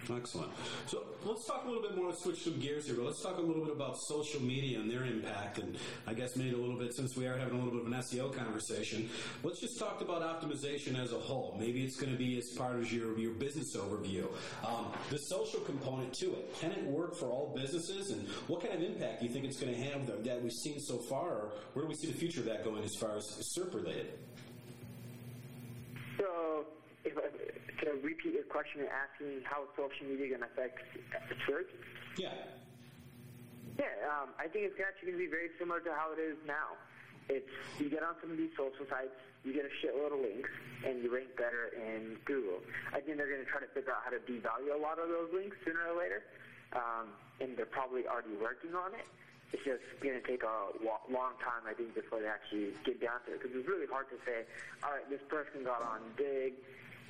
Excellent. 0.10 0.52
So 0.88 1.04
let's 1.26 1.46
talk 1.46 1.64
a 1.66 1.68
little 1.68 1.82
bit 1.82 1.96
more. 1.96 2.10
Let's 2.10 2.24
switch 2.24 2.44
some 2.44 2.60
gears 2.60 2.86
here, 2.86 2.96
but 2.96 3.06
let's 3.06 3.22
talk 3.22 3.38
a 3.38 3.42
little 3.42 3.64
bit 3.64 3.74
about 3.74 3.98
social 3.98 4.42
media 4.42 4.80
and 4.80 4.90
their 4.90 5.04
impact. 5.04 5.58
And 5.58 5.78
I 6.06 6.14
guess 6.14 6.36
maybe 6.36 6.54
a 6.54 6.58
little 6.58 6.78
bit, 6.78 6.94
since 6.94 7.16
we 7.16 7.26
are 7.26 7.38
having 7.38 7.60
a 7.60 7.64
little 7.64 7.80
bit 7.80 7.88
of 7.88 7.92
an 7.92 8.00
SEO 8.00 8.36
conversation, 8.36 9.10
let's 9.44 9.60
just 9.60 9.80
talk 9.80 10.02
about 10.02 10.22
optimization 10.22 11.02
as 11.02 11.12
a 11.12 11.20
whole. 11.20 11.56
Maybe 11.60 11.84
it's 11.84 11.96
going 11.96 12.12
to 12.12 12.18
be 12.18 12.38
as 12.38 12.50
part 12.58 12.76
of 12.76 12.92
your, 12.92 13.18
your 13.18 13.34
business 13.34 13.76
overview. 13.76 14.28
Um, 14.66 14.88
the 15.10 15.18
social 15.18 15.62
component 15.62 16.14
to 16.16 16.28
it. 16.34 16.56
Can 16.60 16.72
it 16.72 16.84
work 16.84 17.16
for 17.16 17.28
all 17.28 17.54
businesses? 17.56 18.12
And 18.12 18.28
what 18.48 18.62
kind 18.62 18.74
of 18.74 18.82
impact 18.82 19.22
do 19.22 19.28
you 19.28 19.34
think 19.34 19.46
it's 19.46 19.60
going 19.60 19.74
to 19.74 19.82
have 19.82 20.06
that, 20.08 20.24
that 20.24 20.42
we've 20.42 20.52
seen 20.52 20.80
so 20.80 20.98
far? 20.98 21.26
Or 21.26 21.52
where 21.74 21.84
do 21.84 21.90
we 21.90 21.96
see 21.96 22.08
the 22.08 22.18
future 22.18 22.42
of 22.42 22.46
that 22.46 22.64
going 22.64 22.84
as 22.84 22.96
far 22.96 23.18
as 23.18 23.26
SERP 23.58 23.74
related? 23.74 24.14
So, 26.18 26.66
if 27.04 27.18
I, 27.18 27.22
to 27.84 28.00
repeat 28.04 28.34
your 28.34 28.48
question, 28.48 28.86
you're 28.86 28.94
asking 28.94 29.44
how 29.44 29.68
social 29.76 30.08
media 30.08 30.36
going 30.36 30.46
to 30.46 30.52
affect 30.52 30.80
search? 31.48 31.70
Yeah. 32.18 32.32
Yeah, 33.76 33.92
um, 34.08 34.32
I 34.40 34.48
think 34.48 34.72
it's 34.72 34.80
actually 34.80 35.12
going 35.12 35.20
to 35.20 35.26
be 35.28 35.32
very 35.32 35.52
similar 35.60 35.84
to 35.84 35.92
how 35.92 36.16
it 36.16 36.22
is 36.22 36.40
now. 36.48 36.80
It's 37.28 37.50
you 37.82 37.90
get 37.90 38.06
on 38.06 38.16
some 38.22 38.32
of 38.32 38.38
these 38.38 38.54
social 38.56 38.86
sites, 38.88 39.12
you 39.44 39.52
get 39.52 39.66
a 39.66 39.74
shitload 39.82 40.14
of 40.14 40.22
links, 40.22 40.50
and 40.86 41.02
you 41.02 41.10
rank 41.10 41.36
better 41.36 41.74
in 41.74 42.16
Google. 42.24 42.62
I 42.94 43.02
think 43.02 43.18
they're 43.18 43.28
going 43.28 43.44
to 43.44 43.50
try 43.50 43.60
to 43.60 43.72
figure 43.74 43.92
out 43.92 44.06
how 44.06 44.14
to 44.14 44.22
devalue 44.24 44.72
a 44.72 44.80
lot 44.80 45.02
of 45.02 45.10
those 45.10 45.34
links 45.34 45.58
sooner 45.66 45.90
or 45.90 45.98
later, 45.98 46.24
um, 46.78 47.12
and 47.42 47.58
they're 47.58 47.68
probably 47.68 48.08
already 48.08 48.38
working 48.40 48.78
on 48.78 48.94
it. 48.94 49.04
It's 49.54 49.64
just 49.66 49.84
going 50.02 50.18
to 50.18 50.26
take 50.26 50.44
a 50.44 50.74
long 51.10 51.38
time, 51.42 51.66
I 51.70 51.74
think, 51.74 51.94
before 51.94 52.20
they 52.20 52.28
actually 52.28 52.74
get 52.84 53.02
down 53.02 53.22
to 53.26 53.38
it. 53.38 53.42
Because 53.42 53.56
it's 53.56 53.68
really 53.68 53.86
hard 53.88 54.10
to 54.10 54.18
say, 54.26 54.44
all 54.84 54.92
right, 54.92 55.06
this 55.10 55.22
person 55.30 55.64
got 55.64 55.82
on 55.82 56.02
Digg, 56.18 56.58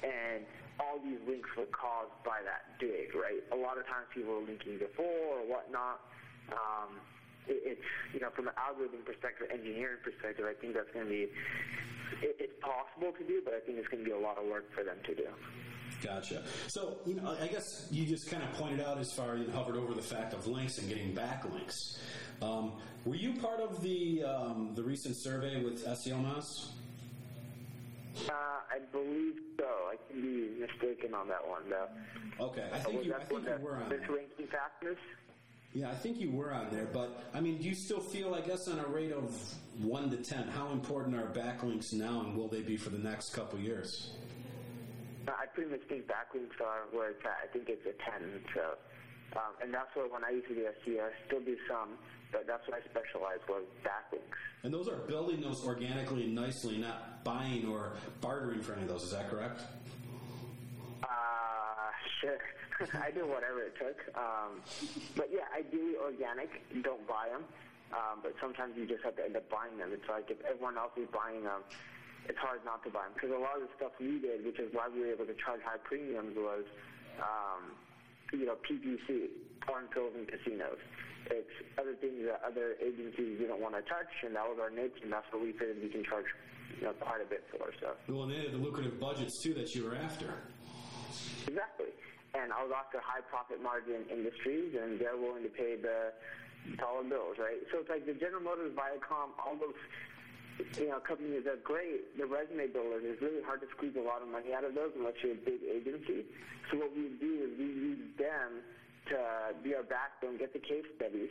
and 0.04 0.44
all 0.80 1.00
these 1.00 1.20
links 1.28 1.50
were 1.56 1.70
caused 1.72 2.16
by 2.24 2.44
that 2.44 2.76
Digg, 2.80 3.16
right? 3.16 3.40
A 3.52 3.56
lot 3.56 3.78
of 3.78 3.88
times 3.88 4.08
people 4.14 4.34
are 4.36 4.46
linking 4.46 4.78
before 4.78 5.40
or 5.40 5.48
whatnot. 5.48 6.02
Um, 6.52 7.00
it, 7.48 7.78
it's, 7.78 7.88
you 8.14 8.20
know, 8.20 8.30
from 8.36 8.48
an 8.48 8.56
algorithm 8.58 9.02
perspective, 9.06 9.48
engineering 9.52 10.04
perspective, 10.04 10.46
I 10.46 10.54
think 10.60 10.74
that's 10.76 10.92
going 10.92 11.06
to 11.06 11.12
be, 11.12 11.32
it, 12.22 12.36
it's 12.40 12.58
possible 12.60 13.14
to 13.16 13.24
do, 13.24 13.42
but 13.44 13.54
I 13.54 13.60
think 13.64 13.78
it's 13.78 13.88
going 13.88 14.04
to 14.04 14.08
be 14.08 14.16
a 14.16 14.20
lot 14.20 14.38
of 14.38 14.46
work 14.46 14.68
for 14.74 14.84
them 14.84 14.98
to 15.06 15.16
do. 15.16 15.28
Gotcha. 16.04 16.44
So, 16.68 16.98
you 17.06 17.16
know, 17.16 17.36
I 17.42 17.48
guess 17.48 17.88
you 17.90 18.06
just 18.06 18.30
kind 18.30 18.44
of 18.44 18.52
pointed 18.54 18.82
out 18.82 18.98
as 18.98 19.12
far 19.12 19.38
you 19.38 19.50
hovered 19.52 19.78
over 19.78 19.94
the 19.94 20.02
fact 20.02 20.34
of 20.34 20.46
links 20.46 20.78
and 20.78 20.90
getting 20.90 21.16
backlinks. 21.16 21.98
Um, 22.42 22.74
were 23.06 23.16
you 23.16 23.34
part 23.40 23.60
of 23.60 23.82
the 23.82 24.24
um, 24.24 24.74
the 24.76 24.84
recent 24.84 25.16
survey 25.16 25.64
with 25.64 25.86
SEOmoz? 25.86 26.68
Uh, 28.30 28.32
I 28.32 28.80
believe 28.92 29.36
so. 29.60 29.66
I 29.66 29.96
can 30.10 30.22
be 30.22 30.60
mistaken 30.60 31.14
on 31.14 31.28
that 31.28 31.46
one, 31.48 31.70
though. 31.70 31.88
Okay, 32.46 32.68
I 32.72 32.78
Was 32.78 32.86
think 32.86 33.06
you, 33.06 33.14
I 33.14 33.24
think 33.24 33.46
you 33.46 33.58
were 33.66 33.76
on 33.76 33.90
this 33.90 34.02
ranking 34.10 34.48
factors? 34.48 34.98
Yeah, 35.74 35.90
I 35.92 35.96
think 35.96 36.20
you 36.20 36.32
were 36.32 36.54
on 36.54 36.70
there. 36.72 36.86
But 36.86 37.26
I 37.34 37.42
mean, 37.42 37.58
do 37.58 37.68
you 37.68 37.76
still 37.76 38.00
feel, 38.00 38.34
I 38.34 38.42
guess, 38.42 38.68
on 38.70 38.80
a 38.80 38.88
rate 38.88 39.12
of 39.12 39.36
one 39.82 40.10
to 40.12 40.18
ten, 40.18 40.48
how 40.48 40.72
important 40.72 41.16
are 41.16 41.28
backlinks 41.28 41.92
now, 41.94 42.22
and 42.22 42.36
will 42.38 42.48
they 42.48 42.62
be 42.62 42.78
for 42.78 42.90
the 42.90 42.98
next 42.98 43.34
couple 43.34 43.60
years? 43.60 44.12
Uh, 45.28 45.32
I 45.32 45.46
pretty 45.48 45.72
much 45.72 45.82
think 45.90 46.06
backlinks 46.08 46.64
are 46.64 46.84
where 46.92 47.10
it's 47.10 47.26
at. 47.26 47.38
I 47.44 47.48
think 47.52 47.68
it's 47.68 47.86
a 47.86 48.20
10. 48.20 48.42
So, 48.54 48.76
um, 49.34 49.54
and 49.62 49.74
that's 49.74 49.90
what 49.96 50.12
when 50.12 50.24
I 50.24 50.32
used 50.32 50.48
to 50.48 50.56
do 50.56 50.68
SEO, 50.86 51.02
I 51.02 51.12
still 51.28 51.42
do 51.42 51.58
some, 51.68 51.98
but 52.32 52.48
that's 52.48 52.68
what 52.68 52.78
I 52.78 52.82
specialize 52.90 53.40
was 53.50 53.64
backlinks. 53.84 54.40
And 54.64 54.74
those 54.74 54.88
are 54.88 54.98
building 55.08 55.42
those 55.42 55.64
organically 55.66 56.24
and 56.24 56.36
nicely, 56.36 56.78
not 56.78 57.24
buying 57.24 57.68
or 57.68 57.94
bartering 58.22 58.62
for 58.62 58.74
any 58.74 58.84
of 58.84 58.90
those. 58.90 59.04
Is 59.04 59.12
that 59.12 59.30
correct? 59.30 59.62
Uh, 61.04 61.08
sure. 62.22 62.40
I 63.02 63.12
do 63.12 63.28
whatever 63.28 63.62
it 63.64 63.76
took. 63.80 63.98
Um, 64.18 64.62
but 65.16 65.30
yeah, 65.32 65.48
ideally 65.56 65.96
organic. 65.96 66.50
Don't 66.84 67.06
buy 67.08 67.30
them. 67.32 67.44
Um, 67.94 68.20
but 68.24 68.34
sometimes 68.42 68.76
you 68.76 68.88
just 68.88 69.04
have 69.04 69.16
to 69.16 69.24
end 69.24 69.36
up 69.38 69.48
buying 69.50 69.78
them. 69.78 69.92
It's 69.94 70.10
like 70.10 70.32
if 70.32 70.42
everyone 70.44 70.78
else 70.78 70.92
is 70.98 71.08
buying 71.14 71.44
them, 71.44 71.62
it's 72.28 72.40
hard 72.40 72.66
not 72.66 72.84
to 72.84 72.90
buy 72.90 73.06
them. 73.06 73.14
Because 73.14 73.32
a 73.32 73.40
lot 73.40 73.62
of 73.62 73.70
the 73.70 73.74
stuff 73.78 73.94
we 74.00 74.20
did, 74.20 74.44
which 74.44 74.60
is 74.60 74.74
why 74.74 74.90
we 74.90 75.02
were 75.06 75.14
able 75.14 75.30
to 75.30 75.38
charge 75.38 75.62
high 75.62 75.80
premiums, 75.84 76.36
was, 76.36 76.66
um, 77.22 77.78
you 78.38 78.46
know, 78.46 78.58
PPC, 78.62 79.30
porn 79.62 79.88
pills 79.94 80.14
and 80.16 80.28
casinos. 80.28 80.78
It's 81.32 81.50
other 81.80 81.96
things 81.96 82.22
that 82.30 82.42
other 82.46 82.78
agencies 82.78 83.40
didn't 83.40 83.60
want 83.60 83.74
to 83.74 83.82
touch, 83.82 84.12
and 84.24 84.36
that 84.36 84.46
was 84.46 84.60
our 84.62 84.70
niche, 84.70 85.02
and 85.02 85.12
that's 85.12 85.26
what 85.34 85.42
we 85.42 85.52
figured 85.54 85.82
we 85.82 85.90
can 85.90 86.04
charge, 86.06 86.30
you 86.78 86.86
know, 86.86 86.94
quite 87.02 87.22
a 87.22 87.26
bit 87.26 87.44
for. 87.50 87.74
So. 87.82 87.98
Well, 88.08 88.30
and 88.30 88.32
they 88.32 88.46
had 88.46 88.54
the 88.54 88.62
lucrative 88.62 89.00
budgets 89.00 89.42
too 89.42 89.54
that 89.56 89.74
you 89.74 89.86
were 89.86 89.96
after. 89.96 90.30
Exactly. 91.48 91.90
And 92.38 92.54
I 92.54 92.62
was 92.62 92.72
after 92.76 93.00
high 93.02 93.26
profit 93.26 93.64
margin 93.64 94.06
industries, 94.12 94.76
and 94.78 95.00
they're 95.00 95.18
willing 95.18 95.44
to 95.44 95.50
pay 95.50 95.80
the 95.82 96.14
dollar 96.78 97.04
bills, 97.04 97.38
right? 97.40 97.62
So 97.72 97.80
it's 97.80 97.90
like 97.90 98.06
the 98.06 98.14
General 98.14 98.42
Motors, 98.42 98.74
Viacom, 98.74 99.34
all 99.42 99.56
those 99.58 99.78
you 100.80 100.90
know 100.90 101.00
companies 101.00 101.46
are 101.46 101.60
great. 101.64 102.16
The 102.18 102.26
resume 102.26 102.68
builders. 102.68 103.04
It's 103.04 103.22
really 103.22 103.44
hard 103.44 103.62
to 103.62 103.68
squeeze 103.76 103.96
a 103.96 104.04
lot 104.04 104.22
of 104.22 104.28
money 104.28 104.54
out 104.54 104.64
of 104.64 104.76
those 104.76 104.92
unless 104.96 105.16
you're 105.24 105.34
a 105.34 105.44
big 105.44 105.60
agency. 105.64 106.26
So 106.72 106.78
what 106.80 106.96
we 106.96 107.12
do 107.20 107.32
is 107.44 107.52
we 107.60 107.66
use 107.66 108.04
them 108.18 108.64
to 109.12 109.18
be 109.64 109.76
our 109.76 109.84
backbone, 109.84 110.38
get 110.38 110.54
the 110.54 110.64
case 110.64 110.86
studies, 110.96 111.30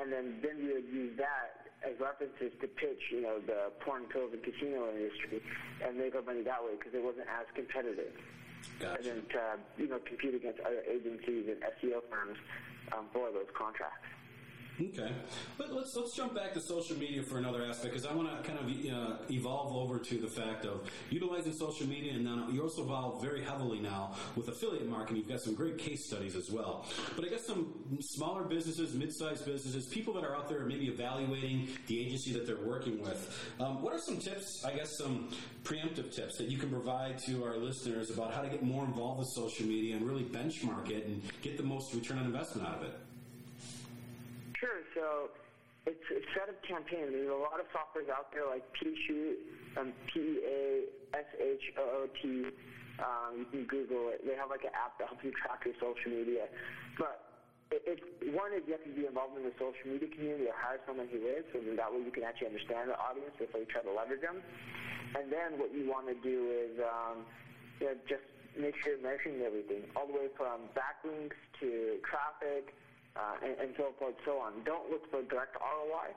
and 0.00 0.12
then 0.12 0.40
then 0.42 0.56
we 0.58 0.72
would 0.72 0.88
use 0.88 1.16
that 1.18 1.68
as 1.84 1.92
references 2.00 2.52
to 2.60 2.66
pitch, 2.66 3.12
you 3.12 3.20
know, 3.20 3.38
the 3.44 3.68
porn, 3.84 4.04
pills, 4.08 4.32
and 4.32 4.40
casino 4.42 4.88
industry, 4.88 5.44
and 5.84 5.98
make 5.98 6.16
our 6.16 6.22
money 6.24 6.40
that 6.42 6.64
way 6.64 6.72
because 6.78 6.94
it 6.96 7.04
wasn't 7.04 7.28
as 7.28 7.44
competitive. 7.54 8.12
and 8.96 9.04
then 9.04 9.20
to 9.28 9.42
you 9.76 9.88
know 9.88 10.00
compete 10.08 10.34
against 10.34 10.60
other 10.60 10.80
agencies 10.88 11.52
and 11.52 11.60
SEO 11.76 12.00
firms 12.08 12.38
um, 12.96 13.06
for 13.12 13.30
those 13.30 13.48
contracts. 13.52 14.08
Okay, 14.80 15.12
but 15.56 15.72
let's 15.72 15.94
let's 15.94 16.16
jump 16.16 16.34
back 16.34 16.52
to 16.54 16.60
social 16.60 16.98
media 16.98 17.22
for 17.22 17.38
another 17.38 17.64
aspect 17.64 17.94
because 17.94 18.04
I 18.04 18.12
want 18.12 18.28
to 18.28 18.48
kind 18.48 18.58
of 18.58 18.66
uh, 18.66 19.16
evolve 19.30 19.72
over 19.72 20.00
to 20.00 20.18
the 20.18 20.26
fact 20.26 20.64
of 20.64 20.90
utilizing 21.10 21.52
social 21.52 21.86
media, 21.86 22.14
and 22.14 22.26
then 22.26 22.44
you 22.52 22.60
also 22.60 22.82
evolve 22.82 23.22
very 23.22 23.44
heavily 23.44 23.78
now 23.78 24.16
with 24.34 24.48
affiliate 24.48 24.88
marketing. 24.88 25.18
You've 25.18 25.28
got 25.28 25.42
some 25.42 25.54
great 25.54 25.78
case 25.78 26.06
studies 26.06 26.34
as 26.34 26.50
well. 26.50 26.86
But 27.14 27.24
I 27.24 27.28
guess 27.28 27.46
some 27.46 27.72
smaller 28.00 28.42
businesses, 28.42 28.94
mid-sized 28.94 29.46
businesses, 29.46 29.86
people 29.86 30.12
that 30.14 30.24
are 30.24 30.34
out 30.34 30.48
there 30.48 30.64
maybe 30.64 30.86
evaluating 30.86 31.68
the 31.86 32.04
agency 32.04 32.32
that 32.32 32.44
they're 32.44 32.56
working 32.56 33.00
with. 33.00 33.48
Um, 33.60 33.80
what 33.80 33.92
are 33.92 34.00
some 34.00 34.18
tips? 34.18 34.64
I 34.64 34.74
guess 34.74 34.98
some 34.98 35.30
preemptive 35.62 36.12
tips 36.12 36.36
that 36.38 36.48
you 36.48 36.58
can 36.58 36.70
provide 36.70 37.18
to 37.26 37.44
our 37.44 37.56
listeners 37.56 38.10
about 38.10 38.34
how 38.34 38.42
to 38.42 38.48
get 38.48 38.64
more 38.64 38.84
involved 38.84 39.20
with 39.20 39.28
social 39.28 39.66
media 39.66 39.94
and 39.94 40.04
really 40.04 40.24
benchmark 40.24 40.90
it 40.90 41.06
and 41.06 41.22
get 41.42 41.56
the 41.56 41.62
most 41.62 41.94
return 41.94 42.18
on 42.18 42.24
investment 42.24 42.66
out 42.66 42.78
of 42.78 42.82
it. 42.82 43.03
Sure. 44.64 44.80
So 44.96 45.28
it's 45.84 46.00
a 46.08 46.24
set 46.32 46.48
of 46.48 46.56
campaigns. 46.64 47.12
There's 47.12 47.28
a 47.28 47.36
lot 47.36 47.60
of 47.60 47.68
softwares 47.68 48.08
out 48.08 48.32
there 48.32 48.48
like 48.48 48.64
PShoot, 48.72 49.36
um, 49.76 49.92
P-E-A-S-H-O-O-T. 50.08 51.44
Um, 52.96 53.44
you 53.44 53.46
can 53.52 53.68
Google 53.68 54.08
it. 54.16 54.24
They 54.24 54.32
have 54.40 54.48
like 54.48 54.64
an 54.64 54.72
app 54.72 54.96
that 54.96 55.12
helps 55.12 55.20
you 55.20 55.36
track 55.36 55.68
your 55.68 55.76
social 55.76 56.08
media. 56.16 56.48
But 56.96 57.44
it, 57.76 57.84
it, 57.84 58.32
one 58.32 58.56
is 58.56 58.64
you 58.64 58.72
have 58.72 58.88
to 58.88 58.96
be 58.96 59.04
involved 59.04 59.36
in 59.36 59.44
the 59.44 59.52
social 59.60 59.84
media 59.84 60.08
community 60.08 60.48
or 60.48 60.56
hire 60.56 60.80
someone 60.88 61.12
who 61.12 61.20
is, 61.28 61.44
so 61.52 61.60
that 61.60 61.92
way 61.92 62.00
you 62.00 62.08
can 62.08 62.24
actually 62.24 62.48
understand 62.56 62.88
the 62.88 62.96
audience 62.96 63.36
before 63.36 63.60
you 63.60 63.68
try 63.68 63.84
to 63.84 63.92
leverage 63.92 64.24
them. 64.24 64.40
And 65.12 65.28
then 65.28 65.60
what 65.60 65.76
you 65.76 65.84
want 65.84 66.08
to 66.08 66.16
do 66.24 66.48
is 66.48 66.80
um, 66.80 67.28
you 67.84 67.92
know, 67.92 68.00
just 68.08 68.24
make 68.56 68.72
sure 68.80 68.96
you're 68.96 69.04
measuring 69.04 69.44
everything, 69.44 69.84
all 69.92 70.08
the 70.08 70.16
way 70.16 70.32
from 70.40 70.72
backlinks 70.72 71.36
to 71.60 72.00
traffic, 72.08 72.72
uh, 73.16 73.36
and, 73.44 73.54
and 73.60 73.70
so 73.76 73.94
forth, 73.98 74.14
so 74.24 74.38
on. 74.38 74.52
Don't 74.64 74.90
look 74.90 75.08
for 75.10 75.22
direct 75.22 75.56
ROI. 75.56 76.14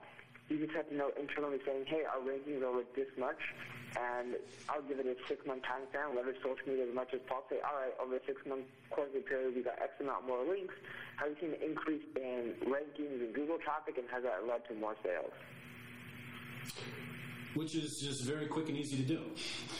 You 0.50 0.64
just 0.64 0.74
have 0.74 0.88
to 0.90 0.96
know 0.96 1.12
internally 1.20 1.60
saying, 1.66 1.86
hey, 1.88 2.04
our 2.08 2.24
rankings 2.24 2.64
are 2.64 2.72
worth 2.72 2.94
this 2.96 3.12
much, 3.20 3.40
and 4.00 4.36
I'll 4.70 4.82
give 4.82 5.00
it 5.00 5.06
a 5.06 5.16
six-month 5.28 5.64
time 5.64 5.84
span, 5.92 6.16
leverage 6.16 6.38
social 6.40 6.64
media 6.66 6.88
as 6.88 6.96
much 6.96 7.14
as 7.14 7.20
possible. 7.28 7.60
Say, 7.60 7.62
all 7.68 7.76
right, 7.76 7.94
over 8.00 8.16
a 8.16 8.24
six-month 8.26 8.64
quarterly 8.90 9.22
period, 9.28 9.56
we 9.56 9.62
got 9.62 9.76
X 9.82 10.00
amount 10.00 10.26
more 10.26 10.48
links. 10.48 10.74
Have 11.18 11.30
you 11.30 11.38
seen 11.42 11.52
an 11.52 11.62
increase 11.62 12.04
in 12.16 12.56
rankings 12.64 13.20
and 13.20 13.34
Google 13.36 13.58
traffic, 13.60 13.98
and 13.98 14.08
has 14.10 14.24
that 14.24 14.48
led 14.48 14.64
to 14.70 14.74
more 14.76 14.96
sales? 15.04 15.36
Which 17.54 17.76
is 17.76 18.00
just 18.00 18.24
very 18.24 18.46
quick 18.46 18.70
and 18.70 18.78
easy 18.78 18.98
to 18.98 19.04
do. 19.04 19.22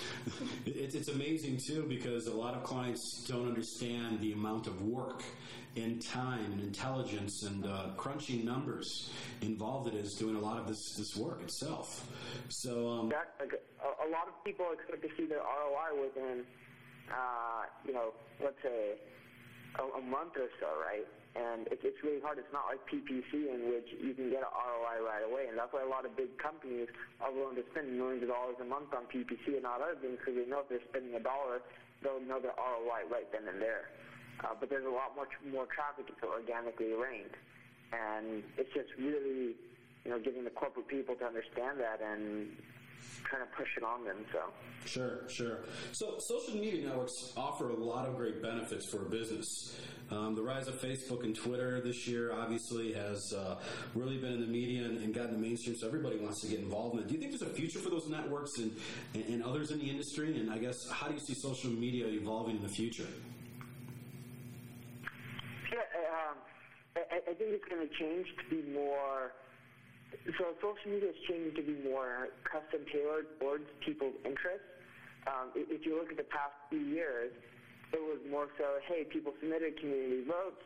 it's, 0.66 0.96
it's 0.96 1.10
amazing 1.10 1.58
too 1.58 1.86
because 1.88 2.28
a 2.28 2.34
lot 2.34 2.54
of 2.54 2.64
clients 2.64 3.26
don't 3.28 3.48
understand 3.48 4.20
the 4.20 4.34
amount 4.34 4.68
of 4.68 4.82
work 4.82 5.24
and 5.76 6.02
time 6.02 6.52
and 6.54 6.62
intelligence 6.62 7.44
and 7.44 7.66
uh, 7.66 7.90
crunching 7.98 8.44
numbers 8.44 9.12
involved 9.42 9.88
it 9.88 9.94
is 9.94 10.16
doing 10.16 10.36
a 10.36 10.40
lot 10.40 10.58
of 10.58 10.68
this, 10.68 10.96
this 10.96 11.16
work 11.16 11.42
itself. 11.44 12.10
So, 12.50 12.90
um, 12.90 13.10
that, 13.10 13.34
like, 13.40 13.54
a, 13.54 14.08
a, 14.08 14.10
lot 14.10 14.28
of 14.28 14.44
people 14.44 14.66
expect 14.74 15.04
to 15.04 15.10
see 15.16 15.28
their 15.28 15.40
ROI 15.40 16.02
within, 16.02 16.44
uh, 17.12 17.64
you 17.86 17.94
know, 17.94 18.14
let's 18.44 18.58
say 18.64 18.96
a, 19.80 20.00
a 20.00 20.02
month 20.02 20.34
or 20.36 20.50
so, 20.60 20.68
right? 20.84 21.06
And 21.38 21.70
it, 21.70 21.78
it's 21.86 22.02
really 22.02 22.18
hard. 22.18 22.42
It's 22.42 22.50
not 22.50 22.66
like 22.66 22.82
PPC 22.90 23.54
in 23.54 23.70
which 23.70 23.86
you 23.94 24.18
can 24.18 24.34
get 24.34 24.42
an 24.42 24.50
ROI 24.50 25.06
right 25.06 25.22
away. 25.22 25.46
And 25.46 25.54
that's 25.54 25.70
why 25.70 25.86
a 25.86 25.92
lot 25.92 26.02
of 26.02 26.18
big 26.18 26.34
companies 26.42 26.90
are 27.22 27.30
willing 27.30 27.54
to 27.62 27.66
spend 27.70 27.94
millions 27.94 28.26
of 28.26 28.34
dollars 28.34 28.58
a 28.58 28.66
month 28.66 28.90
on 28.98 29.06
PPC 29.06 29.62
and 29.62 29.64
not 29.64 29.78
other 29.78 30.02
things 30.02 30.18
because 30.18 30.34
they 30.34 30.50
know 30.50 30.66
if 30.66 30.70
they're 30.74 30.88
spending 30.90 31.14
a 31.14 31.22
dollar, 31.22 31.62
they'll 32.02 32.24
know 32.26 32.42
their 32.42 32.58
ROI 32.58 33.06
right 33.14 33.30
then 33.30 33.46
and 33.46 33.62
there. 33.62 33.94
Uh, 34.42 34.58
but 34.58 34.70
there's 34.70 34.86
a 34.86 34.94
lot 34.94 35.14
much 35.14 35.34
more 35.46 35.70
traffic 35.70 36.10
if 36.10 36.18
it's 36.18 36.26
organically 36.26 36.94
ranked. 36.98 37.38
And 37.94 38.42
it's 38.58 38.74
just 38.74 38.90
really, 38.98 39.54
you 40.06 40.10
know, 40.10 40.18
getting 40.18 40.42
the 40.42 40.54
corporate 40.58 40.90
people 40.90 41.14
to 41.22 41.26
understand 41.26 41.78
that 41.80 42.02
and 42.02 42.50
trying 43.24 43.42
of 43.42 43.52
push 43.52 43.68
it 43.76 43.84
on 43.84 44.04
them. 44.04 44.18
So 44.32 44.40
sure, 44.86 45.30
sure. 45.30 45.60
So 45.92 46.18
social 46.20 46.56
media 46.56 46.88
networks 46.88 47.34
offer 47.36 47.70
a 47.70 47.76
lot 47.76 48.08
of 48.08 48.16
great 48.16 48.42
benefits 48.42 48.86
for 48.86 49.06
a 49.06 49.10
business. 49.10 49.78
Um, 50.10 50.36
the 50.36 50.42
rise 50.42 50.70
of 50.70 50.76
Facebook 50.76 51.24
and 51.24 51.36
Twitter 51.36 51.82
this 51.82 52.08
year 52.08 52.32
obviously 52.32 52.94
has 52.94 53.34
uh, 53.34 53.58
really 53.94 54.18
been 54.18 54.32
in 54.32 54.40
the 54.40 54.48
media 54.48 54.86
and, 54.86 54.98
and, 55.00 55.14
gotten 55.14 55.34
the 55.34 55.38
mainstream. 55.38 55.76
So 55.76 55.86
everybody 55.86 56.16
wants 56.16 56.40
to 56.42 56.48
get 56.48 56.60
involved 56.60 56.96
in 56.96 57.02
it. 57.02 57.08
Do 57.08 57.14
you 57.16 57.20
think 57.20 57.32
there's 57.32 57.42
a 57.42 57.54
future 57.54 57.80
for 57.80 57.90
those 57.90 58.08
networks 58.08 58.58
and, 58.58 58.72
and, 59.14 59.26
and 59.26 59.44
others 59.44 59.72
in 59.72 59.80
the 59.80 59.90
industry? 59.90 60.40
And 60.40 60.50
I 60.50 60.60
guess 60.60 60.90
how 60.90 61.08
do 61.08 61.14
you 61.14 61.20
see 61.20 61.34
social 61.34 61.70
media 61.70 62.08
evolving 62.08 62.56
in 62.56 62.62
the 62.62 62.70
future? 62.70 63.08
Yeah, 65.74 65.80
um, 66.30 66.38
I, 66.96 67.32
I 67.32 67.34
think 67.34 67.52
it's 67.52 67.66
going 67.66 67.86
to 67.86 67.94
change 68.00 68.28
to 68.38 68.56
be 68.56 68.72
more. 68.72 69.34
So 70.38 70.56
social 70.60 70.92
media 70.92 71.10
is 71.10 71.20
changing 71.28 71.56
to 71.56 71.64
be 71.64 71.76
more 71.84 72.30
custom 72.44 72.86
tailored 72.92 73.28
towards 73.40 73.66
people's 73.84 74.16
interests. 74.24 74.68
Um, 75.28 75.52
if 75.56 75.86
you 75.86 76.00
look 76.00 76.12
at 76.12 76.18
the 76.18 76.30
past 76.32 76.56
few 76.70 76.80
years, 76.80 77.32
it 77.92 78.00
was 78.00 78.20
more 78.32 78.48
so, 78.58 78.80
hey, 78.88 79.04
people 79.04 79.34
submitted 79.40 79.80
community 79.80 80.24
votes, 80.24 80.64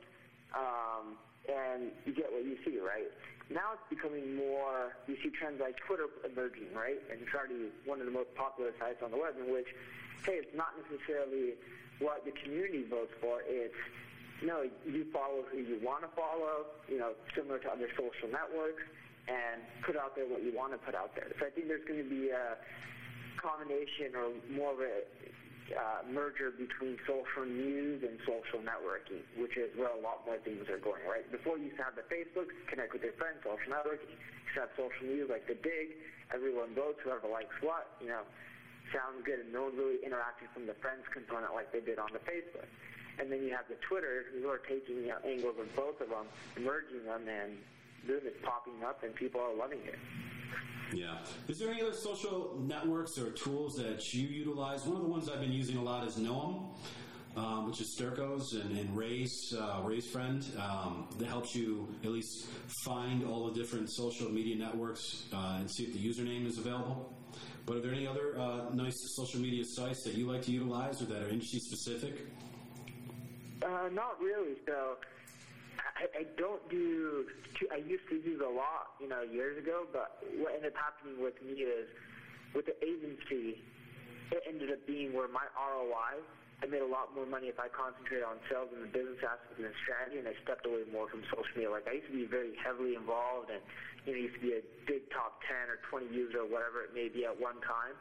um, 0.54 1.17
and 1.49 1.89
you 2.06 2.13
get 2.13 2.30
what 2.32 2.45
you 2.45 2.58
see, 2.65 2.77
right? 2.77 3.10
Now 3.49 3.73
it's 3.73 3.86
becoming 3.89 4.36
more, 4.38 4.93
you 5.08 5.17
see 5.21 5.30
trends 5.30 5.60
like 5.60 5.77
Twitter 5.86 6.06
emerging, 6.25 6.73
right? 6.73 7.01
And 7.10 7.21
it's 7.21 7.34
already 7.34 7.73
one 7.86 7.99
of 7.99 8.06
the 8.06 8.13
most 8.13 8.34
popular 8.38 8.71
sites 8.80 9.01
on 9.04 9.10
the 9.10 9.17
web 9.17 9.34
in 9.38 9.51
which, 9.51 9.67
hey, 10.25 10.41
it's 10.41 10.54
not 10.56 10.73
necessarily 10.77 11.58
what 11.99 12.25
the 12.25 12.32
community 12.45 12.86
votes 12.89 13.13
for, 13.21 13.41
it's 13.45 13.77
no, 14.41 14.65
you 14.89 15.06
follow 15.13 15.45
who 15.51 15.60
you 15.60 15.77
want 15.84 16.01
to 16.01 16.10
follow, 16.17 16.65
you 16.89 16.97
know, 16.97 17.13
similar 17.36 17.60
to 17.60 17.69
other 17.69 17.89
social 17.93 18.25
networks, 18.30 18.82
and 19.31 19.63
put 19.87 19.95
out 19.95 20.15
there 20.15 20.27
what 20.27 20.43
you 20.43 20.51
want 20.51 20.75
to 20.75 20.79
put 20.83 20.95
out 20.95 21.15
there. 21.15 21.31
So 21.39 21.47
I 21.47 21.51
think 21.55 21.71
there's 21.71 21.87
going 21.87 22.03
to 22.03 22.09
be 22.09 22.35
a 22.35 22.59
combination 23.39 24.11
or 24.11 24.35
more 24.51 24.75
of 24.75 24.81
a 24.83 25.07
uh, 25.71 26.03
merger 26.11 26.51
between 26.51 26.99
social 27.07 27.47
news 27.47 28.03
and 28.03 28.19
social 28.27 28.59
networking, 28.59 29.23
which 29.39 29.55
is 29.55 29.71
where 29.79 29.87
a 29.87 30.01
lot 30.03 30.27
more 30.27 30.35
things 30.43 30.67
are 30.67 30.81
going, 30.83 30.99
right? 31.07 31.23
Before 31.31 31.55
you 31.55 31.71
used 31.71 31.79
to 31.79 31.87
have 31.87 31.95
the 31.95 32.03
Facebook, 32.11 32.51
connect 32.67 32.91
with 32.91 33.07
your 33.07 33.15
friends, 33.15 33.39
social 33.39 33.71
networking. 33.71 34.11
You 34.11 34.59
have 34.59 34.75
social 34.75 35.07
news 35.07 35.31
like 35.31 35.47
the 35.47 35.55
Digg, 35.55 35.95
everyone 36.35 36.75
votes, 36.75 36.99
whoever 37.07 37.31
likes 37.31 37.55
what, 37.63 37.87
you 38.03 38.11
know, 38.11 38.27
sounds 38.91 39.23
good, 39.23 39.39
and 39.39 39.49
no 39.55 39.71
one 39.71 39.79
really 39.79 40.03
interacting 40.03 40.51
from 40.51 40.67
the 40.67 40.75
friends 40.83 41.07
component 41.15 41.55
like 41.55 41.71
they 41.71 41.79
did 41.79 42.03
on 42.03 42.11
the 42.11 42.19
Facebook. 42.27 42.67
And 43.15 43.31
then 43.31 43.47
you 43.47 43.55
have 43.55 43.71
the 43.71 43.79
Twitter 43.87 44.27
who 44.35 44.51
are 44.51 44.59
taking 44.59 45.07
you 45.07 45.15
know, 45.15 45.23
angles 45.23 45.55
of 45.55 45.71
both 45.71 46.03
of 46.03 46.11
them, 46.11 46.27
merging 46.59 47.07
them, 47.07 47.31
and 47.31 47.55
boom, 48.05 48.21
it's 48.23 48.37
popping 48.43 48.83
up, 48.85 49.03
and 49.03 49.13
people 49.15 49.41
are 49.41 49.55
loving 49.55 49.79
it. 49.85 49.99
Yeah. 50.93 51.19
Is 51.47 51.59
there 51.59 51.71
any 51.71 51.81
other 51.81 51.93
social 51.93 52.59
networks 52.59 53.17
or 53.17 53.31
tools 53.31 53.75
that 53.75 54.13
you 54.13 54.27
utilize? 54.27 54.85
One 54.85 54.97
of 54.97 55.03
the 55.03 55.09
ones 55.09 55.29
I've 55.29 55.39
been 55.39 55.53
using 55.53 55.77
a 55.77 55.83
lot 55.83 56.07
is 56.07 56.17
KnowEm. 56.17 56.65
Um, 57.33 57.65
which 57.65 57.79
is 57.79 57.95
Sturkos 57.97 58.61
and, 58.61 58.77
and 58.77 58.97
Ray's 58.97 59.53
uh, 59.57 59.79
Ray's 59.85 60.05
friend 60.05 60.45
um, 60.59 61.07
that 61.17 61.29
helps 61.29 61.55
you 61.55 61.87
at 62.03 62.11
least 62.11 62.45
find 62.83 63.23
all 63.23 63.49
the 63.49 63.53
different 63.57 63.89
social 63.89 64.29
media 64.29 64.57
networks 64.57 65.23
uh, 65.31 65.55
and 65.57 65.71
see 65.71 65.83
if 65.83 65.93
the 65.93 65.99
username 65.99 66.45
is 66.45 66.57
available. 66.57 67.15
But 67.65 67.77
are 67.77 67.79
there 67.79 67.93
any 67.93 68.05
other 68.05 68.37
uh, 68.37 68.73
nice 68.73 68.95
social 69.15 69.39
media 69.39 69.63
sites 69.63 70.03
that 70.03 70.15
you 70.15 70.29
like 70.29 70.41
to 70.41 70.51
utilize 70.51 71.01
or 71.01 71.05
that 71.05 71.23
are 71.23 71.29
industry 71.29 71.59
specific? 71.59 72.27
Uh, 73.63 73.87
not 73.93 74.19
really. 74.19 74.55
So 74.65 74.97
I, 76.01 76.05
I 76.17 76.23
don't 76.37 76.61
do. 76.69 77.25
I 77.69 77.77
used 77.77 78.09
to 78.09 78.17
use 78.17 78.41
a 78.41 78.49
lot, 78.49 78.97
you 78.97 79.07
know, 79.07 79.21
years 79.21 79.57
ago. 79.57 79.85
But 79.93 80.17
what 80.41 80.57
ended 80.57 80.73
up 80.73 80.81
happening 80.81 81.21
with 81.21 81.37
me 81.45 81.61
is, 81.61 81.85
with 82.57 82.65
the 82.65 82.75
agency, 82.81 83.61
it 84.33 84.41
ended 84.49 84.71
up 84.73 84.81
being 84.87 85.13
where 85.13 85.29
my 85.29 85.45
ROI. 85.53 86.25
I 86.61 86.69
made 86.69 86.85
a 86.85 86.93
lot 86.93 87.09
more 87.17 87.25
money 87.25 87.49
if 87.49 87.57
I 87.57 87.73
concentrated 87.73 88.21
on 88.21 88.37
sales 88.45 88.69
and 88.69 88.85
the 88.85 88.91
business 88.93 89.17
aspect 89.25 89.57
and 89.57 89.65
the 89.65 89.73
strategy, 89.81 90.21
and 90.21 90.29
I 90.29 90.37
stepped 90.45 90.61
away 90.69 90.85
more 90.93 91.09
from 91.09 91.25
social 91.25 91.49
media. 91.57 91.73
Like 91.73 91.89
I 91.89 91.97
used 91.97 92.09
to 92.13 92.17
be 92.17 92.29
very 92.29 92.53
heavily 92.61 92.93
involved, 92.93 93.49
and 93.49 93.61
you 94.05 94.13
know, 94.13 94.17
used 94.21 94.37
to 94.37 94.45
be 94.45 94.53
a 94.57 94.63
big 94.85 95.09
top 95.09 95.41
ten 95.41 95.69
or 95.69 95.81
twenty 95.89 96.05
user 96.13 96.45
or 96.45 96.49
whatever 96.49 96.85
it 96.85 96.93
may 96.93 97.09
be 97.09 97.25
at 97.25 97.33
one 97.33 97.57
time. 97.65 97.97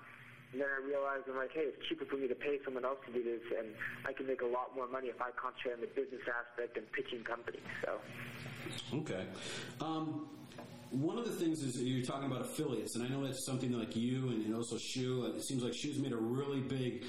And 0.53 0.61
then 0.61 0.69
I 0.69 0.83
realized 0.85 1.25
I'm 1.31 1.37
like, 1.37 1.53
hey, 1.53 1.71
it's 1.71 1.79
cheaper 1.89 2.05
for 2.05 2.17
me 2.17 2.27
to 2.27 2.35
pay 2.35 2.59
someone 2.65 2.85
else 2.85 2.99
to 3.07 3.13
do 3.13 3.23
this, 3.23 3.43
and 3.57 3.69
I 4.05 4.13
can 4.13 4.27
make 4.27 4.43
a 4.43 4.47
lot 4.47 4.75
more 4.75 4.89
money 4.89 5.09
if 5.09 5.21
I 5.23 5.31
concentrate 5.39 5.75
on 5.75 5.81
the 5.81 5.93
business 5.95 6.23
aspect 6.27 6.77
and 6.77 6.91
pitching 6.91 7.23
companies. 7.23 7.63
So. 7.87 8.01
Okay. 8.99 9.27
Um, 9.81 10.27
one 10.91 11.19
of 11.19 11.25
the 11.25 11.31
things 11.31 11.63
is 11.63 11.81
you're 11.81 12.05
talking 12.05 12.27
about 12.27 12.41
affiliates, 12.41 12.97
and 12.97 13.05
I 13.05 13.09
know 13.09 13.25
that's 13.25 13.47
something 13.47 13.71
like 13.73 13.95
you 13.95 14.29
and, 14.31 14.45
and 14.45 14.55
also 14.55 14.77
Shu. 14.77 15.25
It 15.37 15.43
seems 15.43 15.63
like 15.63 15.73
Shu's 15.73 15.99
made 15.99 16.13
a 16.13 16.17
really 16.17 16.61
big, 16.61 17.05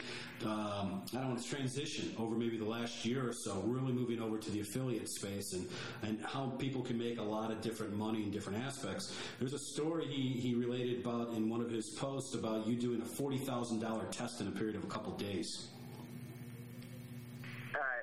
um, 0.45 1.01
I 1.13 1.17
don't 1.17 1.29
want 1.29 1.41
to 1.41 1.49
transition 1.49 2.13
over 2.19 2.35
maybe 2.35 2.57
the 2.57 2.65
last 2.65 3.03
year 3.03 3.27
or 3.27 3.33
so, 3.33 3.61
really 3.65 3.91
moving 3.91 4.21
over 4.21 4.37
to 4.37 4.51
the 4.51 4.61
affiliate 4.61 5.09
space 5.09 5.53
and, 5.53 5.67
and 6.03 6.23
how 6.23 6.47
people 6.59 6.83
can 6.83 6.97
make 6.97 7.17
a 7.17 7.23
lot 7.23 7.51
of 7.51 7.61
different 7.61 7.93
money 7.93 8.21
in 8.21 8.29
different 8.29 8.63
aspects. 8.63 9.15
There's 9.39 9.53
a 9.53 9.59
story 9.59 10.05
he, 10.05 10.39
he 10.39 10.53
related 10.53 11.03
about 11.03 11.33
in 11.33 11.49
one 11.49 11.61
of 11.61 11.71
his 11.71 11.89
posts 11.89 12.35
about 12.35 12.67
you 12.67 12.75
doing 12.75 13.01
a 13.01 13.05
$40,000 13.05 14.11
test 14.11 14.41
in 14.41 14.47
a 14.47 14.51
period 14.51 14.75
of 14.75 14.83
a 14.83 14.87
couple 14.87 15.11
days. 15.13 15.69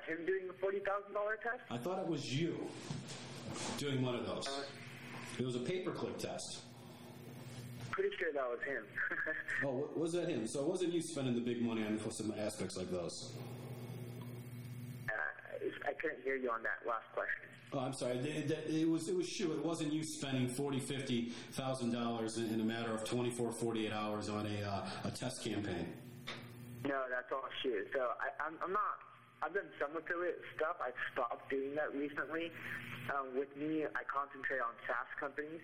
him 0.07 0.25
doing 0.25 0.47
the 0.47 0.53
thousand 0.53 1.13
dollar 1.13 1.37
test? 1.41 1.61
I 1.71 1.77
thought 1.77 1.99
it 1.99 2.07
was 2.07 2.33
you 2.33 2.57
doing 3.77 4.01
one 4.01 4.15
of 4.15 4.25
those. 4.25 4.47
It 5.39 5.45
was 5.45 5.55
a 5.55 5.59
paperclip 5.59 6.17
test. 6.17 6.59
Pretty 7.91 8.09
sure 8.17 8.31
that 8.33 8.49
was 8.49 8.59
him. 8.61 8.83
Oh, 9.65 9.89
was 9.93 10.13
that 10.13 10.29
him? 10.29 10.47
So 10.47 10.61
it 10.61 10.67
wasn't 10.67 10.93
you 10.93 11.01
spending 11.01 11.35
the 11.35 11.41
big 11.41 11.61
money 11.61 11.83
on 11.83 11.99
some 12.11 12.33
aspects 12.39 12.77
like 12.77 12.89
those. 12.89 13.33
uh, 15.09 15.89
I 15.89 15.93
couldn't 15.93 16.23
hear 16.23 16.37
you 16.37 16.49
on 16.49 16.63
that 16.63 16.87
last 16.87 17.03
question. 17.13 17.49
Oh, 17.73 17.79
I'm 17.79 17.91
sorry. 17.93 18.17
It, 18.19 18.87
was 18.87 19.09
it 19.09 19.15
was 19.17 19.27
Shu. 19.27 19.51
It 19.51 19.63
wasn't 19.63 19.91
you 19.91 20.03
spending 20.03 20.47
forty, 20.47 20.79
fifty 20.79 21.33
thousand 21.51 21.91
dollars 21.91 22.37
in 22.37 22.61
a 22.61 22.63
matter 22.63 22.93
of 22.93 23.03
24, 23.03 23.51
48 23.51 23.91
hours 23.91 24.29
on 24.29 24.45
a 24.47 24.65
uh, 24.65 24.87
a 25.03 25.11
test 25.11 25.43
campaign. 25.43 25.91
No, 26.85 27.03
that's 27.11 27.31
all 27.33 27.43
shit. 27.61 27.89
So 27.93 27.99
I, 27.99 28.43
I'm, 28.47 28.53
I'm 28.63 28.71
not. 28.71 29.08
I've 29.41 29.53
done 29.53 29.71
some 29.79 29.95
affiliate 29.95 30.41
stuff. 30.55 30.75
I've 30.83 30.99
stopped 31.13 31.49
doing 31.49 31.75
that 31.75 31.95
recently. 31.95 32.51
Um, 33.09 33.37
with 33.37 33.55
me, 33.55 33.85
I 33.85 34.03
concentrate 34.05 34.59
on 34.59 34.75
SaaS 34.85 35.07
companies. 35.19 35.61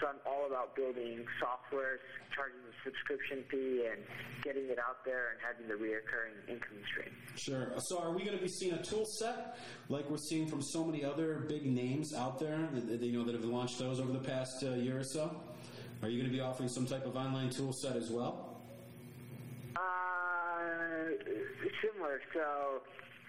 So 0.00 0.06
I'm 0.06 0.22
all 0.24 0.46
about 0.46 0.76
building 0.76 1.26
software, 1.40 1.98
charging 2.30 2.62
a 2.62 2.74
subscription 2.86 3.42
fee, 3.50 3.90
and 3.90 3.98
getting 4.44 4.70
it 4.70 4.78
out 4.78 5.04
there 5.04 5.34
and 5.34 5.38
having 5.42 5.66
the 5.66 5.74
reoccurring 5.74 6.38
income 6.46 6.78
stream. 6.86 7.10
Sure. 7.34 7.72
So 7.78 7.98
are 7.98 8.12
we 8.12 8.22
going 8.24 8.36
to 8.36 8.42
be 8.42 8.48
seeing 8.48 8.74
a 8.74 8.82
tool 8.82 9.04
set 9.04 9.58
like 9.88 10.08
we're 10.08 10.16
seeing 10.16 10.46
from 10.46 10.62
so 10.62 10.84
many 10.84 11.04
other 11.04 11.40
big 11.48 11.66
names 11.66 12.14
out 12.14 12.38
there, 12.38 12.68
that, 12.74 13.00
that, 13.00 13.02
you 13.02 13.18
know, 13.18 13.24
that 13.24 13.34
have 13.34 13.44
launched 13.44 13.80
those 13.80 13.98
over 13.98 14.12
the 14.12 14.20
past 14.20 14.62
uh, 14.62 14.70
year 14.74 15.00
or 15.00 15.04
so? 15.04 15.34
Are 16.00 16.08
you 16.08 16.18
going 16.20 16.30
to 16.30 16.36
be 16.36 16.40
offering 16.40 16.68
some 16.68 16.86
type 16.86 17.04
of 17.04 17.16
online 17.16 17.50
tool 17.50 17.72
set 17.72 17.96
as 17.96 18.08
well? 18.08 18.62
Uh, 19.74 21.10
similar. 21.82 22.20
So 22.32 22.82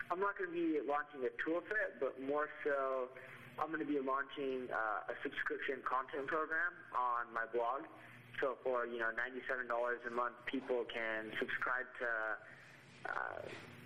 I'm 0.10 0.18
not 0.18 0.34
going 0.42 0.50
to 0.50 0.58
be 0.58 0.82
launching 0.82 1.22
a 1.22 1.30
tool 1.38 1.62
set, 1.70 2.02
but 2.02 2.18
more 2.18 2.50
so, 2.66 3.14
I'm 3.62 3.70
going 3.70 3.86
to 3.86 3.90
be 3.90 4.02
launching 4.02 4.66
uh, 4.74 5.14
a 5.14 5.16
subscription 5.22 5.86
content 5.86 6.26
program 6.26 6.74
on 6.98 7.30
my 7.30 7.46
blog. 7.54 7.86
So 8.42 8.58
for 8.66 8.90
you 8.90 8.98
know 8.98 9.14
$97 9.14 9.70
a 9.70 10.14
month, 10.16 10.34
people 10.50 10.82
can 10.90 11.30
subscribe 11.38 11.86
to 12.02 12.10
uh, 13.06 13.40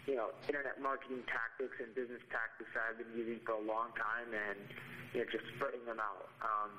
you 0.07 0.15
know 0.15 0.31
internet 0.47 0.79
marketing 0.79 1.27
tactics 1.27 1.75
and 1.83 1.91
business 1.91 2.23
tactics 2.31 2.71
that 2.71 2.87
I've 2.87 2.99
been 3.01 3.11
using 3.11 3.43
for 3.43 3.59
a 3.59 3.65
long 3.65 3.91
time, 3.99 4.31
and 4.31 4.61
you 5.11 5.25
know 5.25 5.27
just 5.27 5.43
spreading 5.57 5.83
them 5.83 5.99
out. 5.99 6.31
Um, 6.39 6.69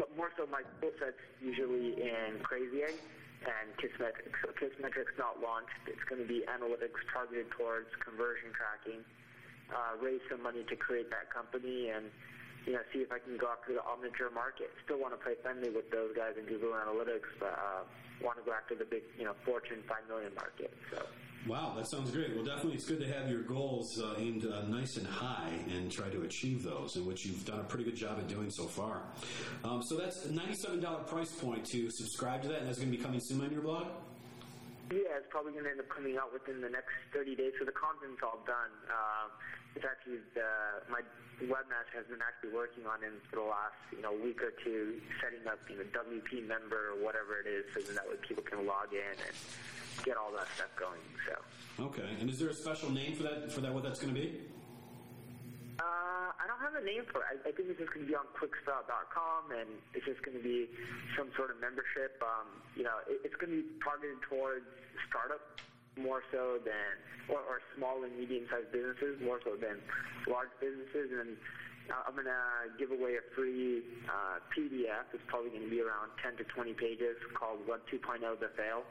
but 0.00 0.10
more 0.18 0.34
so, 0.34 0.50
my 0.50 0.66
tool 0.80 0.96
set's 0.98 1.20
usually 1.38 1.94
in 1.94 2.42
Crazy 2.42 2.82
Egg 2.82 2.98
and 3.44 3.72
Kissmetrics. 3.76 4.36
So 4.40 4.52
Kissmetrics 4.56 5.14
not 5.20 5.40
launched. 5.40 5.76
It's 5.86 6.02
going 6.08 6.20
to 6.20 6.28
be 6.28 6.44
analytics 6.48 7.00
targeted 7.12 7.50
towards 7.52 7.88
conversion 8.00 8.50
tracking. 8.56 9.04
Uh, 9.72 9.96
raise 10.00 10.20
some 10.28 10.42
money 10.42 10.64
to 10.68 10.76
create 10.76 11.08
that 11.08 11.32
company 11.32 11.88
and 11.88 12.12
you 12.68 12.76
know 12.76 12.84
see 12.92 13.00
if 13.00 13.08
I 13.12 13.18
can 13.18 13.36
go 13.36 13.48
after 13.48 13.72
the 13.72 13.84
omniture 13.84 14.32
market. 14.32 14.68
Still 14.84 15.00
want 15.00 15.16
to 15.16 15.20
play 15.20 15.36
friendly 15.40 15.72
with 15.72 15.88
those 15.88 16.12
guys 16.16 16.36
in 16.36 16.44
Google 16.44 16.76
Analytics, 16.76 17.28
but 17.40 17.56
uh, 17.56 17.82
want 18.20 18.36
to 18.36 18.44
go 18.44 18.52
after 18.52 18.76
the 18.76 18.84
big 18.84 19.04
you 19.16 19.24
know 19.24 19.32
Fortune 19.44 19.80
5 19.88 20.08
million 20.08 20.32
market. 20.36 20.72
So. 20.92 21.04
Wow, 21.46 21.74
that 21.76 21.86
sounds 21.86 22.10
great. 22.10 22.34
Well, 22.34 22.44
definitely, 22.44 22.74
it's 22.74 22.86
good 22.86 23.00
to 23.00 23.12
have 23.12 23.28
your 23.28 23.42
goals 23.42 24.00
uh, 24.00 24.14
aimed 24.16 24.46
uh, 24.46 24.62
nice 24.62 24.96
and 24.96 25.06
high 25.06 25.52
and 25.74 25.92
try 25.92 26.08
to 26.08 26.22
achieve 26.22 26.62
those, 26.62 26.96
in 26.96 27.04
which 27.04 27.26
you've 27.26 27.44
done 27.44 27.60
a 27.60 27.64
pretty 27.64 27.84
good 27.84 27.96
job 27.96 28.18
at 28.18 28.28
doing 28.28 28.48
so 28.48 28.64
far. 28.64 29.02
Um, 29.62 29.82
so 29.82 29.96
that's 29.96 30.24
a 30.24 30.32
ninety-seven 30.32 30.80
dollar 30.80 31.00
price 31.00 31.32
point 31.32 31.66
to 31.66 31.90
subscribe 31.90 32.40
to 32.42 32.48
that, 32.48 32.60
and 32.60 32.68
that's 32.68 32.78
going 32.78 32.90
to 32.90 32.96
be 32.96 33.02
coming 33.02 33.20
soon 33.20 33.42
on 33.42 33.52
your 33.52 33.60
blog. 33.60 33.88
Yeah, 34.90 35.16
it's 35.16 35.26
probably 35.28 35.52
going 35.52 35.64
to 35.64 35.70
end 35.70 35.80
up 35.80 35.88
coming 35.88 36.16
out 36.16 36.32
within 36.32 36.60
the 36.60 36.68
next 36.68 36.92
30 37.12 37.36
days. 37.36 37.52
So 37.58 37.64
the 37.64 37.72
content's 37.72 38.20
all 38.22 38.44
done. 38.44 38.72
Um, 38.92 39.32
it's 39.74 39.84
actually 39.84 40.22
the, 40.34 40.46
my 40.86 41.02
webmaster 41.42 41.98
has 41.98 42.06
been 42.06 42.22
actually 42.22 42.54
working 42.54 42.86
on 42.86 43.02
it 43.02 43.10
for 43.26 43.42
the 43.42 43.46
last 43.46 43.78
you 43.90 44.02
know 44.02 44.14
week 44.14 44.38
or 44.38 44.54
two, 44.62 45.02
setting 45.18 45.42
up 45.50 45.58
you 45.66 45.76
know 45.76 45.86
WP 45.90 46.46
member 46.46 46.94
or 46.94 47.02
whatever 47.02 47.42
it 47.42 47.50
is, 47.50 47.66
so 47.74 47.82
that 47.92 48.06
way 48.06 48.14
people 48.22 48.42
can 48.42 48.66
log 48.66 48.94
in 48.94 49.16
and 49.18 49.34
get 50.06 50.16
all 50.16 50.30
that 50.30 50.46
stuff 50.54 50.70
going. 50.78 51.02
So. 51.26 51.34
Okay, 51.90 52.06
and 52.20 52.30
is 52.30 52.38
there 52.38 52.50
a 52.50 52.54
special 52.54 52.90
name 52.90 53.18
for 53.18 53.24
that? 53.24 53.50
For 53.50 53.60
that, 53.60 53.74
what 53.74 53.82
that's 53.82 53.98
going 53.98 54.14
to 54.14 54.20
be? 54.20 54.38
Uh, 55.74 56.30
I 56.30 56.46
don't 56.46 56.62
have 56.62 56.78
a 56.78 56.86
name 56.86 57.02
for 57.10 57.26
it. 57.26 57.42
I, 57.42 57.50
I 57.50 57.52
think 57.52 57.66
it's 57.66 57.82
just 57.82 57.90
going 57.90 58.06
to 58.06 58.10
be 58.10 58.14
on 58.14 58.30
quicksprout.com, 58.38 59.50
and 59.58 59.66
it's 59.90 60.06
just 60.06 60.22
going 60.22 60.38
to 60.38 60.42
be 60.42 60.70
some 61.18 61.34
sort 61.34 61.50
of 61.50 61.58
membership. 61.58 62.14
Um, 62.22 62.62
you 62.78 62.86
know, 62.86 63.02
it, 63.10 63.26
it's 63.26 63.34
going 63.34 63.50
to 63.50 63.58
be 63.58 63.66
targeted 63.82 64.22
towards 64.30 64.70
startup 65.10 65.58
more 65.96 66.22
so 66.32 66.58
than, 66.62 66.92
or, 67.30 67.40
or 67.46 67.62
small 67.76 68.02
and 68.02 68.12
medium-sized 68.18 68.70
businesses 68.74 69.20
more 69.22 69.38
so 69.44 69.54
than 69.54 69.78
large 70.26 70.50
businesses. 70.58 71.12
And 71.14 71.38
uh, 71.90 72.08
I'm 72.08 72.14
going 72.16 72.30
to 72.30 72.72
give 72.80 72.90
away 72.90 73.20
a 73.20 73.24
free 73.36 73.84
uh, 74.08 74.42
PDF. 74.50 75.10
It's 75.14 75.24
probably 75.28 75.54
going 75.54 75.66
to 75.66 75.72
be 75.72 75.84
around 75.84 76.10
10 76.22 76.40
to 76.40 76.44
20 76.50 76.74
pages 76.74 77.16
called 77.36 77.62
Web 77.68 77.84
2.0 77.92 78.24
The 78.40 78.50
Fail. 78.56 78.82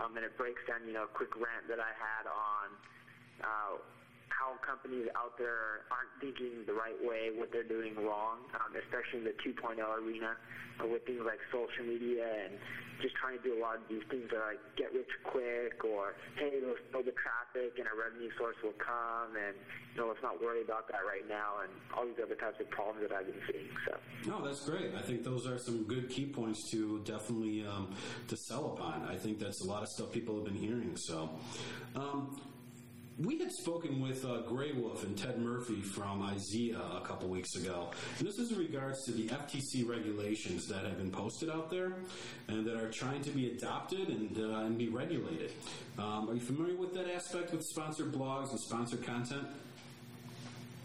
Um, 0.00 0.16
and 0.16 0.24
it 0.24 0.32
breaks 0.40 0.60
down, 0.64 0.88
you 0.88 0.96
know, 0.96 1.04
a 1.04 1.12
quick 1.12 1.36
rant 1.36 1.68
that 1.68 1.76
I 1.76 1.92
had 1.92 2.24
on 2.24 2.66
uh, 3.44 3.76
how 4.32 4.58
companies 4.64 5.06
out 5.14 5.36
there 5.36 5.86
aren't 5.92 6.10
thinking 6.18 6.64
the 6.66 6.74
right 6.74 6.96
way, 6.98 7.30
what 7.30 7.52
they're 7.52 7.68
doing 7.68 7.94
wrong, 8.00 8.42
um, 8.56 8.72
especially 8.74 9.22
in 9.22 9.26
the 9.28 9.36
2.0 9.44 9.78
arena 9.78 10.34
uh, 10.80 10.86
with 10.88 11.04
things 11.04 11.22
like 11.22 11.38
social 11.52 11.84
media 11.84 12.24
and 12.26 12.56
just 13.02 13.18
trying 13.18 13.36
to 13.36 13.42
do 13.42 13.58
a 13.58 13.60
lot 13.60 13.76
of 13.76 13.84
these 13.90 14.06
things 14.08 14.30
that 14.30 14.38
are 14.38 14.54
like 14.54 14.62
get 14.78 14.94
rich 14.94 15.10
quick 15.26 15.82
or 15.84 16.14
hey, 16.38 16.62
let's 16.62 16.80
build 16.94 17.04
the 17.04 17.16
traffic 17.18 17.74
and 17.76 17.90
a 17.90 17.94
revenue 17.98 18.30
source 18.38 18.56
will 18.62 18.78
come 18.78 19.34
and 19.34 19.58
you 19.92 20.00
know 20.00 20.06
let's 20.06 20.22
not 20.22 20.40
worry 20.40 20.62
about 20.62 20.86
that 20.88 21.02
right 21.02 21.26
now 21.28 21.60
and 21.66 21.70
all 21.92 22.06
these 22.06 22.22
other 22.22 22.38
types 22.38 22.62
of 22.62 22.70
problems 22.70 23.02
that 23.02 23.12
I've 23.12 23.26
been 23.26 23.42
seeing. 23.50 23.68
So. 23.84 23.98
No, 24.30 24.46
that's 24.46 24.64
great. 24.64 24.94
I 24.94 25.02
think 25.02 25.24
those 25.24 25.46
are 25.46 25.58
some 25.58 25.84
good 25.84 26.08
key 26.08 26.26
points 26.26 26.70
to 26.70 27.02
definitely 27.04 27.66
um, 27.66 27.94
to 28.28 28.36
sell 28.36 28.72
upon. 28.78 29.02
I 29.10 29.16
think 29.16 29.38
that's 29.38 29.60
a 29.60 29.66
lot 29.66 29.82
of 29.82 29.88
stuff 29.88 30.12
people 30.12 30.36
have 30.36 30.44
been 30.44 30.54
hearing. 30.54 30.96
So, 30.96 31.30
um, 31.96 32.40
we 33.24 33.38
had 33.38 33.52
spoken 33.52 34.00
with 34.00 34.24
uh, 34.24 34.38
Grey 34.42 34.72
Wolf 34.72 35.04
and 35.04 35.16
Ted 35.16 35.38
Murphy 35.38 35.80
from 35.80 36.22
IZEA 36.22 36.96
a 36.96 37.06
couple 37.06 37.28
weeks 37.28 37.54
ago, 37.56 37.90
and 38.18 38.26
this 38.26 38.38
is 38.38 38.52
in 38.52 38.58
regards 38.58 39.04
to 39.04 39.12
the 39.12 39.28
FTC 39.28 39.86
regulations 39.86 40.66
that 40.68 40.84
have 40.84 40.98
been 40.98 41.10
posted 41.10 41.50
out 41.50 41.70
there 41.70 41.92
and 42.48 42.66
that 42.66 42.76
are 42.76 42.90
trying 42.90 43.22
to 43.22 43.30
be 43.30 43.50
adopted 43.50 44.08
and 44.08 44.38
uh, 44.38 44.60
and 44.60 44.78
be 44.78 44.88
regulated. 44.88 45.52
Um, 45.98 46.30
are 46.30 46.34
you 46.34 46.40
familiar 46.40 46.76
with 46.76 46.94
that 46.94 47.08
aspect 47.08 47.52
with 47.52 47.64
sponsored 47.64 48.12
blogs 48.12 48.50
and 48.50 48.60
sponsored 48.60 49.04
content? 49.04 49.46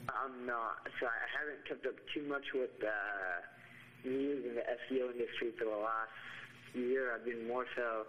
I'm 0.09 0.45
not. 0.45 0.87
So 0.99 1.07
I 1.07 1.39
haven't 1.39 1.67
kept 1.67 1.85
up 1.85 1.95
too 2.13 2.27
much 2.27 2.45
with 2.53 2.71
uh, 2.83 4.07
news 4.07 4.45
in 4.45 4.55
the 4.55 4.61
SEO 4.61 5.11
industry 5.13 5.51
for 5.57 5.65
the 5.65 5.77
last 5.77 6.11
year. 6.73 7.13
I've 7.13 7.25
been 7.25 7.47
more 7.47 7.65
so, 7.75 8.05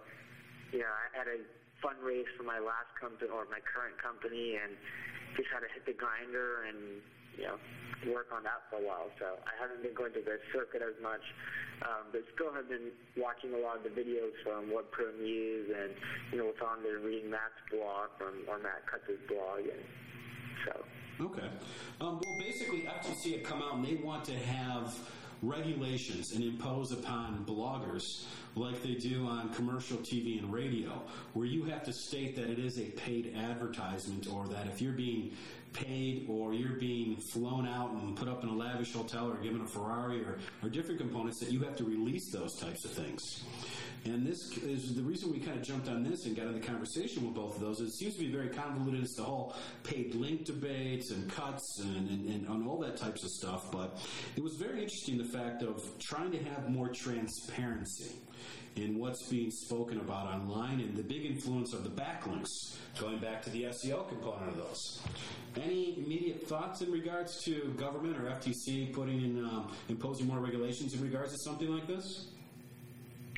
you 0.71 0.79
know, 0.79 0.85
had 1.13 1.27
a 1.27 1.39
fundraise 1.83 2.27
for 2.37 2.43
my 2.43 2.59
last 2.59 2.91
company 2.99 3.31
or 3.31 3.47
my 3.47 3.61
current 3.63 3.95
company 3.99 4.59
and 4.59 4.75
just 5.35 5.49
had 5.51 5.63
to 5.63 5.69
hit 5.71 5.85
the 5.85 5.95
grinder 5.95 6.67
and, 6.67 7.03
you 7.37 7.45
know, 7.47 7.57
work 8.07 8.31
on 8.31 8.43
that 8.43 8.63
for 8.71 8.79
a 8.79 8.85
while. 8.85 9.11
So 9.19 9.39
I 9.43 9.53
haven't 9.59 9.83
been 9.83 9.95
going 9.95 10.13
to 10.15 10.23
the 10.23 10.39
circuit 10.55 10.79
as 10.81 10.95
much, 11.03 11.23
um, 11.83 12.11
but 12.11 12.23
still 12.35 12.51
have 12.55 12.71
been 12.71 12.91
watching 13.19 13.51
a 13.53 13.59
lot 13.59 13.79
of 13.79 13.83
the 13.83 13.93
videos 13.93 14.35
from 14.43 14.71
WebProNews 14.71 15.67
and, 15.67 15.91
you 16.31 16.39
know, 16.39 16.51
what's 16.51 16.63
on 16.63 16.83
there, 16.83 16.99
reading 16.99 17.29
Matt's 17.29 17.59
blog 17.71 18.15
from, 18.15 18.47
or 18.47 18.59
Matt 18.59 18.87
Cutts's 18.87 19.19
blog. 19.27 19.67
And 19.67 19.83
so. 20.65 20.73
Okay. 21.19 21.49
Um, 21.99 22.21
well, 22.23 22.37
basically, 22.39 22.87
FTC 22.87 23.39
had 23.39 23.43
come 23.43 23.61
out 23.61 23.75
and 23.75 23.85
they 23.85 23.99
want 23.99 24.23
to 24.25 24.35
have 24.35 24.95
regulations 25.41 26.33
and 26.33 26.43
impose 26.43 26.91
upon 26.91 27.45
bloggers 27.45 28.25
like 28.55 28.81
they 28.83 28.95
do 28.95 29.25
on 29.27 29.53
commercial 29.53 29.97
TV 29.97 30.39
and 30.39 30.51
radio, 30.51 31.01
where 31.33 31.45
you 31.45 31.63
have 31.63 31.83
to 31.83 31.93
state 31.93 32.35
that 32.35 32.49
it 32.49 32.59
is 32.59 32.79
a 32.79 32.85
paid 32.91 33.35
advertisement 33.37 34.27
or 34.31 34.47
that 34.47 34.67
if 34.67 34.81
you're 34.81 34.93
being 34.93 35.31
paid 35.73 36.25
or 36.27 36.53
you're 36.53 36.79
being 36.79 37.15
flown 37.15 37.67
out 37.67 37.91
and 37.91 38.15
put 38.15 38.27
up 38.27 38.43
in 38.43 38.49
a 38.49 38.53
lavish 38.53 38.93
hotel 38.93 39.29
or 39.31 39.35
given 39.35 39.61
a 39.61 39.67
Ferrari 39.67 40.23
or, 40.23 40.39
or 40.63 40.69
different 40.69 40.99
components, 40.99 41.39
that 41.39 41.51
you 41.51 41.59
have 41.59 41.75
to 41.75 41.83
release 41.83 42.31
those 42.31 42.55
types 42.55 42.85
of 42.85 42.91
things. 42.91 43.43
And 44.05 44.25
this 44.25 44.57
is 44.57 44.95
the 44.95 45.01
reason 45.01 45.31
we 45.31 45.39
kind 45.39 45.57
of 45.57 45.63
jumped 45.63 45.89
on 45.89 46.03
this 46.03 46.25
and 46.25 46.35
got 46.35 46.47
in 46.47 46.53
the 46.53 46.65
conversation 46.65 47.25
with 47.25 47.35
both 47.35 47.55
of 47.55 47.61
those. 47.61 47.79
It 47.81 47.91
seems 47.91 48.15
to 48.15 48.21
be 48.21 48.31
very 48.31 48.49
convoluted 48.49 49.03
as 49.03 49.11
the 49.11 49.23
whole 49.23 49.55
paid 49.83 50.15
link 50.15 50.45
debates 50.45 51.11
and 51.11 51.29
cuts 51.29 51.81
and, 51.83 52.09
and, 52.09 52.29
and, 52.29 52.47
and 52.47 52.67
all 52.67 52.79
that 52.79 52.97
types 52.97 53.23
of 53.23 53.29
stuff. 53.29 53.71
But 53.71 53.99
it 54.35 54.43
was 54.43 54.55
very 54.55 54.81
interesting 54.81 55.17
the 55.17 55.25
fact 55.25 55.63
of 55.63 55.83
trying 55.99 56.31
to 56.31 56.43
have 56.43 56.69
more 56.69 56.89
transparency 56.89 58.15
in 58.75 58.97
what's 58.97 59.27
being 59.27 59.51
spoken 59.51 59.99
about 59.99 60.27
online 60.27 60.79
and 60.79 60.95
the 60.95 61.03
big 61.03 61.25
influence 61.25 61.73
of 61.73 61.83
the 61.83 61.89
backlinks, 61.89 62.77
going 62.99 63.17
back 63.17 63.41
to 63.41 63.49
the 63.49 63.63
SEO 63.63 64.07
component 64.07 64.49
of 64.49 64.57
those. 64.57 65.01
Any 65.55 65.97
immediate 65.97 66.47
thoughts 66.47 66.81
in 66.81 66.91
regards 66.91 67.43
to 67.43 67.73
government 67.77 68.17
or 68.17 68.29
FTC 68.29 68.93
putting 68.93 69.21
in, 69.21 69.43
um, 69.43 69.71
imposing 69.89 70.27
more 70.27 70.39
regulations 70.39 70.93
in 70.93 71.01
regards 71.01 71.33
to 71.33 71.39
something 71.39 71.67
like 71.67 71.87
this? 71.87 72.27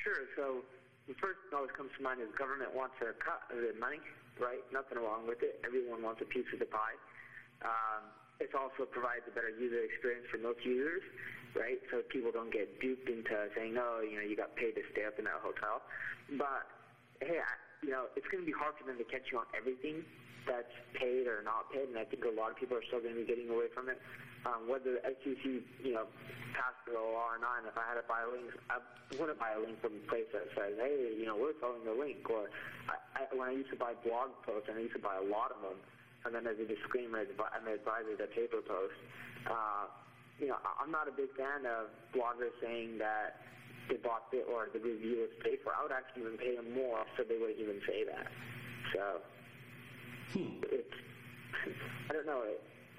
Sure. 0.01 0.25
So 0.35 0.65
the 1.05 1.13
first 1.21 1.37
thing 1.45 1.53
always 1.53 1.73
comes 1.77 1.93
to 1.97 2.01
mind 2.01 2.21
is 2.21 2.29
government 2.33 2.73
wants 2.73 2.97
a 3.05 3.13
cut 3.21 3.45
of 3.53 3.61
the 3.61 3.73
money, 3.77 4.01
right? 4.41 4.65
Nothing 4.73 4.97
wrong 4.97 5.29
with 5.29 5.45
it. 5.45 5.61
Everyone 5.61 6.01
wants 6.01 6.21
a 6.25 6.27
piece 6.29 6.49
of 6.53 6.59
the 6.59 6.69
pie. 6.69 6.97
Um, 7.61 8.09
it 8.41 8.49
also 8.57 8.89
provides 8.89 9.21
a 9.29 9.33
better 9.37 9.53
user 9.53 9.85
experience 9.85 10.25
for 10.33 10.41
most 10.41 10.65
users, 10.65 11.05
right? 11.53 11.77
So 11.93 12.01
people 12.09 12.33
don't 12.33 12.49
get 12.49 12.81
duped 12.81 13.05
into 13.05 13.37
saying, 13.53 13.77
"No, 13.77 14.01
you 14.01 14.17
know, 14.17 14.25
you 14.25 14.33
got 14.35 14.55
paid 14.57 14.73
to 14.73 14.83
stay 14.91 15.05
up 15.05 15.19
in 15.21 15.25
that 15.29 15.37
hotel." 15.45 15.85
But 16.41 16.65
hey, 17.21 17.37
I, 17.37 17.53
you 17.85 17.93
know, 17.93 18.09
it's 18.17 18.25
going 18.33 18.41
to 18.41 18.49
be 18.49 18.57
hard 18.57 18.73
for 18.81 18.85
them 18.89 18.97
to 18.97 19.05
catch 19.05 19.29
you 19.31 19.37
on 19.37 19.45
everything 19.53 20.01
that's 20.47 20.73
paid 20.97 21.27
or 21.27 21.41
not 21.45 21.69
paid, 21.69 21.89
and 21.89 21.97
I 21.97 22.05
think 22.05 22.25
a 22.25 22.33
lot 22.33 22.51
of 22.51 22.57
people 22.57 22.77
are 22.77 22.85
still 22.89 23.01
going 23.01 23.13
to 23.13 23.21
be 23.21 23.27
getting 23.27 23.49
away 23.49 23.69
from 23.73 23.89
it. 23.89 24.01
Um, 24.41 24.65
whether 24.65 24.97
the 24.97 25.01
SEC, 25.21 25.43
you 25.85 25.93
know, 25.93 26.09
passed 26.57 26.81
the 26.89 26.97
law 26.97 27.29
or 27.29 27.37
not, 27.37 27.61
and 27.61 27.69
if 27.69 27.77
I 27.77 27.85
had 27.85 28.01
to 28.01 28.05
buy 28.09 28.25
a 28.25 28.29
link, 28.29 28.49
I 28.73 28.81
wouldn't 29.13 29.37
buy 29.37 29.53
a 29.53 29.61
link 29.61 29.77
from 29.85 30.01
a 30.01 30.03
place 30.09 30.25
that 30.33 30.49
says, 30.57 30.73
hey, 30.81 31.13
you 31.13 31.29
know, 31.29 31.37
we're 31.37 31.53
selling 31.61 31.85
the 31.85 31.93
link. 31.93 32.25
Or 32.25 32.49
I, 32.89 32.97
I, 33.21 33.21
when 33.37 33.47
I 33.49 33.53
used 33.53 33.69
to 33.69 33.77
buy 33.77 33.93
blog 34.01 34.33
posts, 34.41 34.65
and 34.65 34.81
I 34.81 34.81
used 34.81 34.97
to 34.97 35.03
buy 35.03 35.21
a 35.21 35.27
lot 35.29 35.53
of 35.53 35.61
them, 35.61 35.77
and 36.25 36.33
then 36.33 36.49
as 36.49 36.57
a 36.57 36.65
disclaimer, 36.65 37.21
I'm 37.21 37.65
an 37.69 37.73
advisor 37.77 38.17
to 38.17 38.27
PayPerPost. 38.33 38.97
Uh, 39.45 39.85
you 40.41 40.49
know, 40.49 40.57
I'm 40.81 40.89
not 40.89 41.05
a 41.05 41.13
big 41.13 41.29
fan 41.37 41.69
of 41.69 41.93
bloggers 42.13 42.53
saying 42.61 42.97
that 42.97 43.41
they 43.89 43.97
bought 44.01 44.29
it 44.33 44.45
or 44.49 44.69
the 44.73 44.81
review 44.81 45.25
is 45.25 45.33
paid 45.45 45.61
for. 45.61 45.73
I 45.73 45.85
would 45.85 45.93
actually 45.93 46.25
even 46.25 46.37
pay 46.37 46.57
them 46.57 46.73
more 46.73 47.05
so 47.17 47.21
they 47.25 47.37
wouldn't 47.37 47.61
even 47.61 47.81
say 47.85 48.05
that. 48.09 48.25
So 48.93 49.21
Hmm. 50.33 50.63
I 52.09 52.13
don't 52.13 52.25
know. 52.25 52.43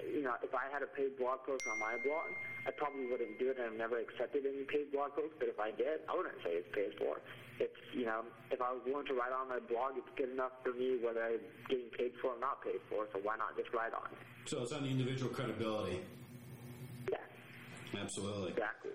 You 0.03 0.21
know, 0.21 0.35
if 0.43 0.53
I 0.53 0.67
had 0.71 0.83
a 0.83 0.91
paid 0.91 1.17
blog 1.17 1.45
post 1.45 1.63
on 1.65 1.79
my 1.79 1.95
blog, 2.03 2.27
I 2.67 2.71
probably 2.71 3.07
wouldn't 3.07 3.39
do 3.39 3.49
it, 3.49 3.57
and 3.57 3.71
I've 3.71 3.79
never 3.79 3.99
accepted 3.99 4.43
any 4.45 4.63
paid 4.67 4.91
blog 4.91 5.15
posts. 5.15 5.35
But 5.39 5.47
if 5.47 5.59
I 5.59 5.71
did, 5.71 6.03
I 6.11 6.15
wouldn't 6.15 6.35
say 6.43 6.59
it's 6.59 6.69
paid 6.75 6.93
for. 6.99 7.23
It's 7.59 7.75
you 7.93 8.05
know, 8.05 8.25
if 8.51 8.61
I 8.61 8.71
was 8.71 8.81
willing 8.85 9.07
to 9.07 9.13
write 9.13 9.31
on 9.31 9.47
my 9.47 9.59
blog, 9.59 9.95
it's 9.95 10.09
good 10.17 10.31
enough 10.31 10.51
for 10.63 10.73
me 10.73 10.99
whether 11.01 11.23
I'm 11.23 11.43
getting 11.69 11.89
paid 11.97 12.13
for 12.21 12.35
or 12.35 12.39
not 12.39 12.63
paid 12.63 12.81
for. 12.89 13.07
So 13.13 13.19
why 13.23 13.37
not 13.37 13.55
just 13.55 13.71
write 13.73 13.93
on? 13.93 14.11
So 14.45 14.61
it's 14.63 14.73
on 14.73 14.83
the 14.83 14.89
individual 14.89 15.31
credibility. 15.31 16.01
Absolutely. 17.99 18.51
exactly. 18.51 18.91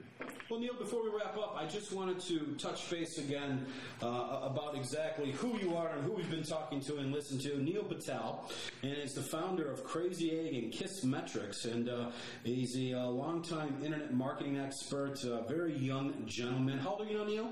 Well, 0.50 0.60
Neil, 0.60 0.74
before 0.78 1.02
we 1.02 1.10
wrap 1.10 1.36
up, 1.36 1.56
I 1.58 1.66
just 1.66 1.92
wanted 1.92 2.20
to 2.20 2.54
touch 2.58 2.90
base 2.90 3.18
again 3.18 3.66
uh, 4.02 4.40
about 4.42 4.74
exactly 4.74 5.30
who 5.32 5.58
you 5.58 5.76
are 5.76 5.88
and 5.90 6.04
who 6.04 6.12
we've 6.12 6.30
been 6.30 6.42
talking 6.42 6.80
to 6.82 6.96
and 6.96 7.12
listened 7.12 7.42
to. 7.42 7.62
Neil 7.62 7.84
Patel, 7.84 8.50
and 8.82 8.92
is 8.92 9.14
the 9.14 9.22
founder 9.22 9.70
of 9.70 9.84
Crazy 9.84 10.38
Egg 10.38 10.54
and 10.54 10.72
Kissmetrics, 10.72 11.64
and 11.70 11.88
uh, 11.88 12.10
he's 12.44 12.76
a 12.76 12.94
uh, 12.94 13.06
longtime 13.06 13.76
internet 13.84 14.14
marketing 14.14 14.58
expert, 14.58 15.22
a 15.24 15.44
very 15.48 15.76
young 15.76 16.14
gentleman. 16.26 16.78
How 16.78 16.90
old 16.90 17.02
are 17.02 17.04
you 17.04 17.18
now, 17.18 17.24
Neil? 17.24 17.50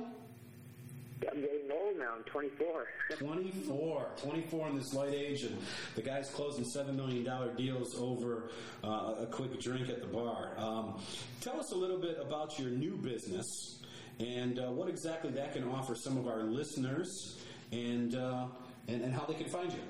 I'm 1.23 1.41
getting 1.41 1.71
old 1.73 1.99
now. 1.99 2.15
I'm 2.17 2.25
24. 2.25 2.87
24. 3.19 4.07
24 4.23 4.69
in 4.69 4.77
this 4.77 4.93
light 4.93 5.15
age, 5.15 5.45
and 5.45 5.57
the 5.95 6.03
guy's 6.03 6.29
closing 6.31 6.65
$7 6.65 6.95
million 6.95 7.27
deals 7.57 7.99
over 7.99 8.51
uh, 8.85 9.15
a 9.21 9.27
quick 9.27 9.59
drink 9.61 9.89
at 9.89 10.01
the 10.01 10.07
bar. 10.07 10.53
Um, 10.59 11.01
tell 11.41 11.59
us 11.59 11.73
a 11.73 11.77
little 11.77 11.99
bit 11.99 12.19
about 12.21 12.59
your 12.59 12.71
new 12.71 12.97
business 12.97 13.79
and 14.19 14.59
uh, 14.59 14.71
what 14.71 14.89
exactly 14.89 15.31
that 15.31 15.53
can 15.53 15.65
offer 15.69 15.95
some 15.95 16.17
of 16.17 16.27
our 16.27 16.43
listeners 16.43 17.39
and, 17.73 18.15
uh, 18.15 18.47
and, 18.89 19.03
and 19.03 19.15
how 19.15 19.25
they 19.25 19.35
can 19.35 19.49
find 19.49 19.73
you. 19.73 19.81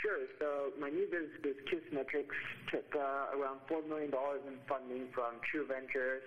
Sure. 0.00 0.18
So 0.38 0.72
my 0.78 0.90
new 0.90 1.06
business 1.06 1.30
is 1.44 1.56
Kissmetrics. 1.70 2.36
Took 2.70 2.84
uh, 2.94 3.38
around 3.38 3.60
four 3.68 3.82
million 3.88 4.10
dollars 4.10 4.40
in 4.46 4.54
funding 4.68 5.06
from 5.14 5.36
True 5.50 5.66
Ventures 5.66 6.22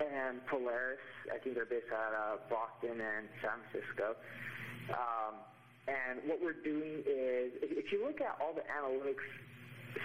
and 0.00 0.44
Polaris. 0.46 1.02
I 1.32 1.38
think 1.38 1.54
they're 1.54 1.66
based 1.68 1.92
out 1.92 2.14
of 2.14 2.48
Boston 2.50 3.00
and 3.00 3.28
San 3.42 3.58
Francisco. 3.70 4.16
Um, 4.90 5.34
and 5.86 6.20
what 6.26 6.40
we're 6.40 6.60
doing 6.64 7.04
is, 7.04 7.52
if 7.60 7.92
you 7.92 8.04
look 8.04 8.20
at 8.20 8.36
all 8.40 8.54
the 8.54 8.64
analytics 8.66 9.24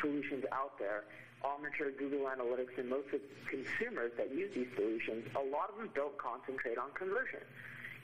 solutions 0.01 0.45
out 0.51 0.77
there, 0.77 1.03
Omniture, 1.43 1.95
Google 1.97 2.27
Analytics, 2.27 2.75
and 2.77 2.89
most 2.89 3.07
of 3.15 3.23
the 3.23 3.31
consumers 3.47 4.11
that 4.17 4.31
use 4.35 4.51
these 4.53 4.67
solutions, 4.75 5.23
a 5.35 5.45
lot 5.47 5.71
of 5.71 5.79
them 5.79 5.89
don't 5.95 6.17
concentrate 6.19 6.77
on 6.77 6.91
conversion. 6.99 7.39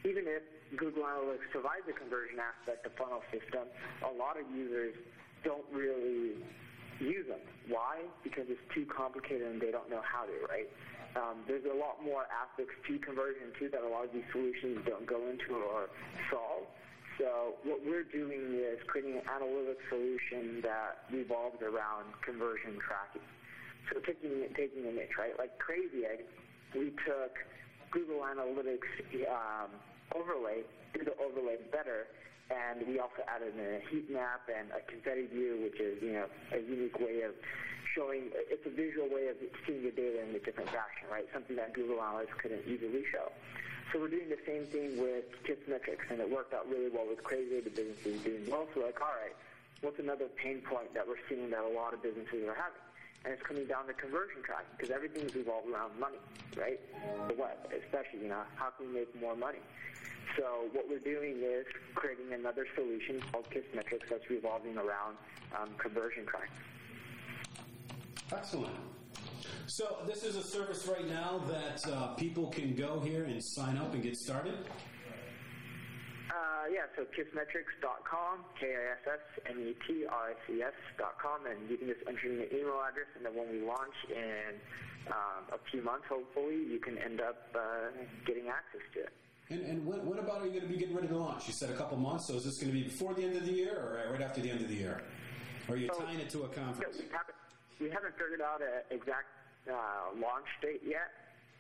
Even 0.08 0.24
if 0.24 0.44
Google 0.78 1.04
Analytics 1.04 1.52
provides 1.52 1.84
a 1.90 1.94
conversion 1.94 2.40
aspect 2.40 2.86
of 2.86 2.94
funnel 2.96 3.22
system, 3.32 3.68
a 4.08 4.14
lot 4.16 4.40
of 4.40 4.48
users 4.56 4.96
don't 5.44 5.66
really 5.72 6.40
use 7.00 7.28
them. 7.28 7.44
Why? 7.68 8.08
Because 8.24 8.46
it's 8.48 8.64
too 8.74 8.86
complicated 8.86 9.48
and 9.52 9.60
they 9.60 9.72
don't 9.72 9.90
know 9.90 10.02
how 10.02 10.24
to, 10.24 10.36
right? 10.48 10.70
Um, 11.16 11.48
there's 11.48 11.64
a 11.64 11.74
lot 11.74 12.04
more 12.04 12.28
aspects 12.28 12.76
to 12.88 13.00
conversion 13.00 13.56
too 13.58 13.70
that 13.72 13.82
a 13.82 13.88
lot 13.88 14.04
of 14.04 14.12
these 14.12 14.28
solutions 14.32 14.84
don't 14.86 15.08
go 15.08 15.28
into 15.32 15.56
or 15.56 15.88
solve. 16.30 16.68
So 17.18 17.56
what 17.64 17.80
we're 17.88 18.04
doing 18.04 18.60
is 18.60 18.84
creating 18.88 19.24
an 19.24 19.26
analytic 19.32 19.80
solution 19.88 20.60
that 20.68 21.08
revolves 21.08 21.64
around 21.64 22.12
conversion 22.20 22.76
tracking. 22.84 23.24
So 23.88 24.04
taking 24.04 24.44
taking 24.60 24.84
a 24.84 24.92
niche, 24.92 25.16
right? 25.18 25.32
Like 25.40 25.56
Crazy 25.60 26.04
Egg, 26.04 26.28
we 26.76 26.92
took 27.08 27.40
Google 27.92 28.28
Analytics 28.28 28.92
um, 29.32 29.72
overlay, 30.12 30.68
did 30.92 31.08
the 31.08 31.16
overlay 31.16 31.56
better, 31.72 32.12
and 32.52 32.86
we 32.88 33.00
also 33.00 33.24
added 33.32 33.56
a 33.56 33.80
heat 33.88 34.12
map 34.12 34.50
and 34.52 34.68
a 34.76 34.84
confetti 34.92 35.28
view, 35.28 35.64
which 35.64 35.80
is 35.80 36.02
you 36.04 36.14
know 36.14 36.28
a 36.52 36.60
unique 36.60 37.00
way 37.00 37.22
of 37.22 37.32
showing. 37.96 38.30
It's 38.52 38.66
a 38.68 38.70
visual 38.70 39.08
way 39.08 39.32
of 39.32 39.40
seeing 39.66 39.82
your 39.82 39.96
data 39.96 40.28
in 40.28 40.36
a 40.36 40.40
different 40.44 40.70
fashion, 40.70 41.08
right? 41.10 41.26
Something 41.32 41.56
that 41.56 41.74
Google 41.74 41.98
Analytics 42.04 42.36
couldn't 42.38 42.68
easily 42.68 43.08
show. 43.10 43.32
So 43.94 44.04
we're 44.04 44.12
doing 44.12 44.28
the 44.28 44.44
same 44.44 44.68
thing 44.68 45.00
with 45.00 45.32
Kissmetrics, 45.48 46.12
and 46.12 46.20
it 46.20 46.30
worked 46.30 46.54
out 46.54 46.68
really 46.68 46.92
well 46.92 47.08
with 47.08 47.24
Crazy. 47.24 47.64
The 47.64 47.72
business 47.72 48.04
is 48.04 48.20
doing 48.22 48.44
well. 48.52 48.68
So 48.76 48.84
like, 48.84 49.00
all 49.00 49.16
right, 49.16 49.36
what's 49.80 49.98
another 50.00 50.28
pain 50.36 50.60
point 50.68 50.94
that 50.94 51.08
we're 51.08 51.22
seeing 51.30 51.50
that 51.56 51.64
a 51.64 51.72
lot 51.72 51.94
of 51.96 52.04
businesses 52.04 52.44
are 52.44 52.60
having? 52.60 52.84
And 53.24 53.34
it's 53.34 53.42
coming 53.42 53.66
down 53.66 53.88
to 53.88 53.94
conversion 53.94 54.44
tracking 54.44 54.70
because 54.78 54.92
everything's 54.94 55.34
revolved 55.34 55.72
around 55.72 55.98
money, 55.98 56.22
right? 56.60 56.78
The 57.28 57.34
web, 57.34 57.58
especially, 57.72 58.22
you 58.22 58.30
know, 58.30 58.44
how 58.56 58.70
can 58.76 58.92
we 58.92 59.02
make 59.02 59.10
more 59.20 59.36
money? 59.36 59.64
So 60.38 60.68
what 60.74 60.86
we're 60.90 61.00
doing 61.00 61.42
is 61.42 61.66
creating 61.96 62.34
another 62.34 62.68
solution 62.76 63.22
called 63.32 63.50
Kissmetrics 63.50 64.10
that's 64.10 64.30
revolving 64.30 64.78
around 64.78 65.18
um, 65.58 65.70
conversion 65.80 66.26
tracking. 66.28 66.52
Excellent. 68.36 68.76
So 69.68 69.98
this 70.06 70.24
is 70.24 70.36
a 70.36 70.44
service 70.44 70.86
right 70.88 71.08
now 71.08 71.42
that 71.48 71.88
uh, 71.92 72.08
people 72.16 72.48
can 72.48 72.76
go 72.76 73.00
here 73.00 73.24
and 73.24 73.42
sign 73.44 73.78
up 73.78 73.94
and 73.94 74.04
get 74.04 74.18
started. 74.18 74.56
Uh, 76.30 76.66
yeah, 76.72 76.82
so 76.96 77.04
kissmetrics.com, 77.04 78.40
K-I-S-S-M-E-T-R-I-C-S.com, 78.60 81.46
and 81.50 81.70
you 81.70 81.78
can 81.78 81.88
just 81.88 82.02
enter 82.08 82.28
in 82.28 82.34
your 82.40 82.48
email 82.52 82.82
address, 82.82 83.08
and 83.16 83.26
then 83.26 83.34
when 83.36 83.50
we 83.50 83.62
launch 83.62 83.96
in 84.10 84.60
um, 85.08 85.46
a 85.54 85.58
few 85.72 85.82
months, 85.82 86.06
hopefully, 86.10 86.58
you 86.70 86.80
can 86.80 86.98
end 86.98 87.22
up 87.22 87.48
uh, 87.56 87.88
getting 88.26 88.50
access 88.50 88.82
to 88.94 89.00
it. 89.02 89.14
And, 89.50 89.62
and 89.62 89.86
when, 89.86 90.06
when 90.06 90.20
about 90.20 90.42
are 90.42 90.46
you 90.46 90.52
going 90.52 90.68
to 90.68 90.70
be 90.74 90.76
getting 90.78 90.96
ready 90.96 91.08
to 91.08 91.18
launch? 91.18 91.48
You 91.48 91.54
said 91.54 91.70
a 91.70 91.76
couple 91.76 91.96
months, 91.98 92.26
so 92.28 92.34
is 92.36 92.44
this 92.44 92.58
going 92.58 92.74
to 92.74 92.78
be 92.78 92.84
before 92.84 93.14
the 93.14 93.24
end 93.24 93.38
of 93.38 93.46
the 93.46 93.54
year 93.54 93.78
or 93.78 94.12
right 94.12 94.22
after 94.22 94.42
the 94.42 94.50
end 94.50 94.60
of 94.62 94.68
the 94.68 94.76
year? 94.76 95.04
Or 95.68 95.76
are 95.76 95.78
you 95.78 95.88
So- 95.94 96.02
tying 96.04 96.20
it 96.20 96.30
to 96.32 96.44
a 96.44 96.50
conference? 96.50 96.98
We 97.80 97.92
haven't 97.92 98.16
figured 98.16 98.42
out 98.42 98.62
an 98.62 98.88
exact 98.92 99.28
uh, 99.68 100.16
launch 100.16 100.48
date 100.62 100.82
yet. 100.86 101.12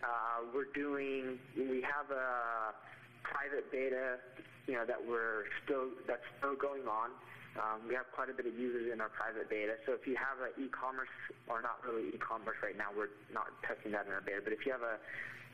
Uh, 0.03 0.47
we're 0.53 0.69
doing, 0.75 1.39
we 1.55 1.81
have 1.81 2.11
a 2.11 2.75
private 3.23 3.67
beta, 3.71 4.19
you 4.67 4.75
know, 4.75 4.85
that 4.85 4.99
we're 4.99 5.47
still, 5.63 5.91
that's 6.07 6.23
still 6.39 6.55
going 6.55 6.87
on. 6.87 7.11
Um, 7.55 7.87
we 7.87 7.95
have 7.95 8.11
quite 8.11 8.27
a 8.27 8.35
bit 8.35 8.43
of 8.43 8.55
users 8.59 8.91
in 8.91 8.99
our 8.99 9.07
private 9.15 9.47
beta. 9.47 9.79
So 9.87 9.95
if 9.95 10.03
you 10.03 10.19
have 10.19 10.43
an 10.43 10.51
e-commerce, 10.59 11.11
or 11.47 11.63
not 11.63 11.79
really 11.87 12.11
e-commerce 12.11 12.59
right 12.59 12.75
now, 12.75 12.91
we're 12.91 13.15
not 13.31 13.47
testing 13.63 13.95
that 13.95 14.05
in 14.05 14.11
our 14.11 14.19
beta, 14.19 14.43
but 14.43 14.51
if 14.51 14.67
you 14.67 14.75
have 14.75 14.83
a 14.83 14.99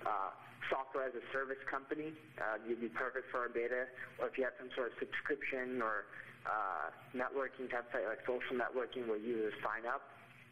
uh, 0.01 0.33
software 0.73 1.05
as 1.05 1.13
a 1.13 1.21
service 1.29 1.61
company, 1.69 2.09
uh, 2.41 2.57
you'd 2.65 2.81
be 2.81 2.89
perfect 2.89 3.29
for 3.29 3.45
our 3.45 3.51
beta. 3.53 3.85
Or 4.17 4.25
if 4.25 4.37
you 4.37 4.43
have 4.49 4.57
some 4.57 4.73
sort 4.73 4.89
of 4.89 4.97
subscription 4.97 5.77
or 5.77 6.09
uh, 6.49 6.89
networking 7.13 7.69
type 7.69 7.85
site 7.93 8.09
like 8.09 8.25
social 8.25 8.57
networking 8.57 9.05
where 9.05 9.21
users 9.21 9.53
sign 9.61 9.85
up, 9.85 10.01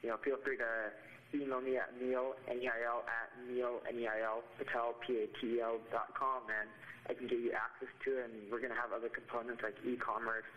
you 0.02 0.10
know, 0.10 0.18
feel 0.24 0.38
free 0.44 0.58
to 0.58 0.92
email 1.34 1.62
me 1.62 1.78
at 1.78 1.94
neil, 2.02 2.34
N-E-I-L, 2.50 3.06
at 3.06 3.28
neil, 3.46 3.82
N-E-I-L, 3.86 4.42
patel, 4.58 4.96
P-A-T-E-L 5.06 5.78
dot 5.92 6.10
com, 6.18 6.48
and 6.50 6.68
I 7.10 7.14
can 7.14 7.28
give 7.28 7.40
you 7.40 7.54
access 7.54 7.90
to 8.06 8.10
it, 8.22 8.30
and 8.30 8.50
we're 8.50 8.62
going 8.62 8.74
to 8.74 8.80
have 8.80 8.94
other 8.94 9.10
components 9.10 9.62
like 9.62 9.78
e-commerce 9.86 10.48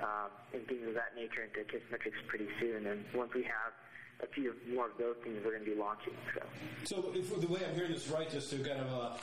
uh, 0.00 0.28
and 0.54 0.64
things 0.68 0.84
of 0.86 0.94
that 0.94 1.12
nature 1.16 1.44
into 1.44 1.64
Kissmetrics 1.68 2.20
pretty 2.28 2.48
soon. 2.60 2.86
And 2.86 3.04
once 3.12 3.32
we 3.34 3.42
have 3.44 3.72
a 4.20 4.26
few 4.26 4.54
more 4.74 4.86
of 4.86 4.98
those 4.98 5.14
things, 5.22 5.38
we're 5.44 5.52
going 5.52 5.64
to 5.64 5.70
be 5.74 5.78
launching. 5.78 6.12
So. 6.34 6.42
So 6.84 7.12
if, 7.14 7.40
the 7.40 7.46
way 7.46 7.60
I'm 7.68 7.74
hearing 7.74 7.92
this 7.92 8.08
right, 8.08 8.28
just 8.28 8.50
to 8.50 8.58
kind 8.58 8.80
of 8.80 8.92
uh, 8.92 9.16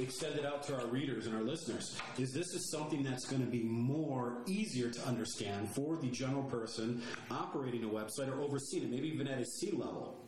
extend 0.00 0.38
it 0.38 0.44
out 0.44 0.62
to 0.64 0.76
our 0.76 0.86
readers 0.86 1.26
and 1.26 1.34
our 1.34 1.42
listeners, 1.42 1.98
is 2.18 2.32
this 2.32 2.54
is 2.54 2.70
something 2.70 3.02
that's 3.02 3.26
going 3.26 3.44
to 3.44 3.50
be 3.50 3.62
more 3.62 4.42
easier 4.46 4.90
to 4.90 5.02
understand 5.06 5.68
for 5.70 5.96
the 5.96 6.08
general 6.08 6.44
person 6.44 7.02
operating 7.30 7.84
a 7.84 7.88
website 7.88 8.28
or 8.28 8.40
overseeing 8.40 8.84
it, 8.84 8.90
maybe 8.90 9.08
even 9.08 9.26
at 9.26 9.40
a 9.40 9.44
C 9.44 9.72
level. 9.72 10.24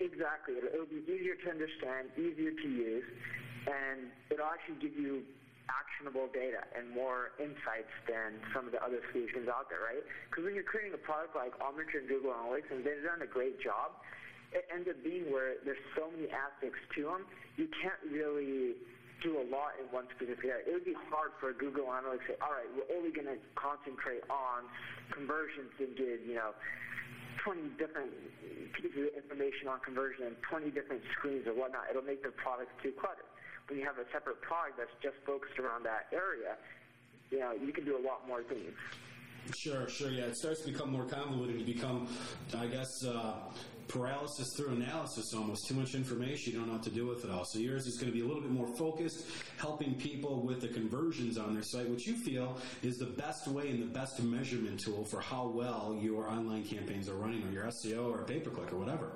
Exactly. 0.00 0.54
It'll 0.72 0.86
be 0.86 1.02
easier 1.10 1.34
to 1.44 1.50
understand, 1.50 2.08
easier 2.16 2.52
to 2.52 2.68
use, 2.68 3.04
and 3.66 4.10
it'll 4.30 4.46
actually 4.46 4.76
give 4.80 4.96
you 4.96 5.22
actionable 5.68 6.28
data 6.32 6.60
and 6.76 6.90
more 6.92 7.32
insights 7.40 7.90
than 8.04 8.36
some 8.52 8.68
of 8.68 8.72
the 8.72 8.80
other 8.84 9.00
solutions 9.12 9.48
out 9.48 9.72
there, 9.72 9.80
right? 9.80 10.04
Because 10.28 10.44
when 10.44 10.52
you're 10.52 10.66
creating 10.66 10.92
a 10.92 11.00
product 11.00 11.32
like 11.32 11.56
Omniture 11.60 12.04
and 12.04 12.08
Google 12.08 12.36
Analytics, 12.36 12.68
and 12.68 12.84
they've 12.84 13.04
done 13.04 13.24
a 13.24 13.30
great 13.30 13.56
job, 13.60 13.96
it 14.52 14.68
ends 14.70 14.86
up 14.86 15.00
being 15.02 15.32
where 15.32 15.58
there's 15.66 15.80
so 15.98 16.12
many 16.12 16.30
aspects 16.30 16.78
to 16.94 17.10
them, 17.10 17.26
you 17.56 17.66
can't 17.82 17.98
really 18.06 18.78
do 19.24 19.40
a 19.40 19.46
lot 19.48 19.74
in 19.80 19.88
one 19.88 20.04
specific 20.14 20.44
area. 20.44 20.68
It 20.68 20.72
would 20.76 20.84
be 20.86 20.96
hard 21.08 21.32
for 21.40 21.56
Google 21.56 21.88
Analytics 21.88 22.28
to 22.28 22.36
say, 22.36 22.38
all 22.44 22.52
right, 22.52 22.68
we're 22.76 22.90
only 22.92 23.10
going 23.10 23.26
to 23.26 23.40
concentrate 23.56 24.22
on 24.28 24.68
conversions 25.10 25.72
and 25.80 25.96
give, 25.96 26.20
you 26.28 26.36
know, 26.36 26.52
20 27.42 27.76
different 27.80 28.12
pieces 28.76 29.10
of 29.10 29.16
information 29.16 29.68
on 29.68 29.80
conversion 29.80 30.28
and 30.28 30.36
20 30.48 30.70
different 30.70 31.02
screens 31.16 31.44
or 31.48 31.56
whatnot. 31.56 31.88
It'll 31.90 32.04
make 32.04 32.22
the 32.22 32.32
product 32.36 32.72
too 32.80 32.92
cluttered. 32.96 33.28
When 33.68 33.78
you 33.78 33.84
have 33.84 33.98
a 33.98 34.04
separate 34.12 34.40
product 34.42 34.78
that's 34.78 34.92
just 35.02 35.16
focused 35.24 35.58
around 35.58 35.84
that 35.84 36.06
area, 36.12 36.56
you 37.30 37.40
know, 37.40 37.52
you 37.52 37.72
can 37.72 37.84
do 37.84 37.96
a 37.96 38.04
lot 38.04 38.26
more 38.28 38.42
things. 38.42 38.72
Sure, 39.56 39.88
sure, 39.88 40.10
yeah. 40.10 40.24
It 40.24 40.36
starts 40.36 40.62
to 40.62 40.72
become 40.72 40.90
more 40.90 41.04
convoluted. 41.04 41.60
You 41.60 41.74
become, 41.74 42.08
I 42.56 42.66
guess, 42.66 43.04
uh, 43.04 43.34
paralysis 43.88 44.54
through 44.56 44.70
analysis 44.70 45.34
almost. 45.34 45.66
Too 45.68 45.74
much 45.74 45.94
information, 45.94 46.52
you 46.52 46.58
don't 46.58 46.68
know 46.68 46.74
what 46.74 46.82
to 46.84 46.90
do 46.90 47.06
with 47.06 47.24
it 47.24 47.30
all. 47.30 47.44
So 47.44 47.58
yours 47.58 47.86
is 47.86 47.98
going 47.98 48.10
to 48.10 48.16
be 48.16 48.24
a 48.24 48.26
little 48.26 48.42
bit 48.42 48.50
more 48.50 48.68
focused, 48.76 49.26
helping 49.58 49.94
people 49.94 50.42
with 50.42 50.60
the 50.60 50.68
conversions 50.68 51.36
on 51.36 51.52
their 51.54 51.62
site, 51.62 51.88
which 51.88 52.06
you 52.06 52.16
feel 52.16 52.58
is 52.82 52.96
the 52.96 53.06
best 53.06 53.46
way 53.48 53.70
and 53.70 53.82
the 53.82 53.92
best 53.92 54.22
measurement 54.22 54.80
tool 54.80 55.04
for 55.04 55.20
how 55.20 55.46
well 55.46 55.98
your 56.00 56.28
online 56.28 56.64
campaigns 56.64 57.08
are 57.08 57.16
running 57.16 57.42
or 57.46 57.50
your 57.50 57.64
SEO 57.64 58.10
or 58.10 58.24
pay-per-click 58.24 58.72
or 58.72 58.76
whatever. 58.76 59.12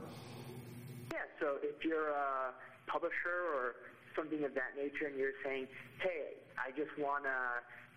Yeah, 1.13 1.19
so 1.41 1.57
if 1.63 1.85
you're 1.85 2.11
a 2.11 2.53
publisher 2.87 3.49
or 3.55 3.77
something 4.19 4.43
of 4.43 4.53
that 4.59 4.75
nature 4.75 5.07
and 5.07 5.15
you're 5.15 5.39
saying, 5.47 5.71
hey, 6.03 6.35
I 6.59 6.75
just 6.75 6.91
want 6.99 7.23
to 7.23 7.39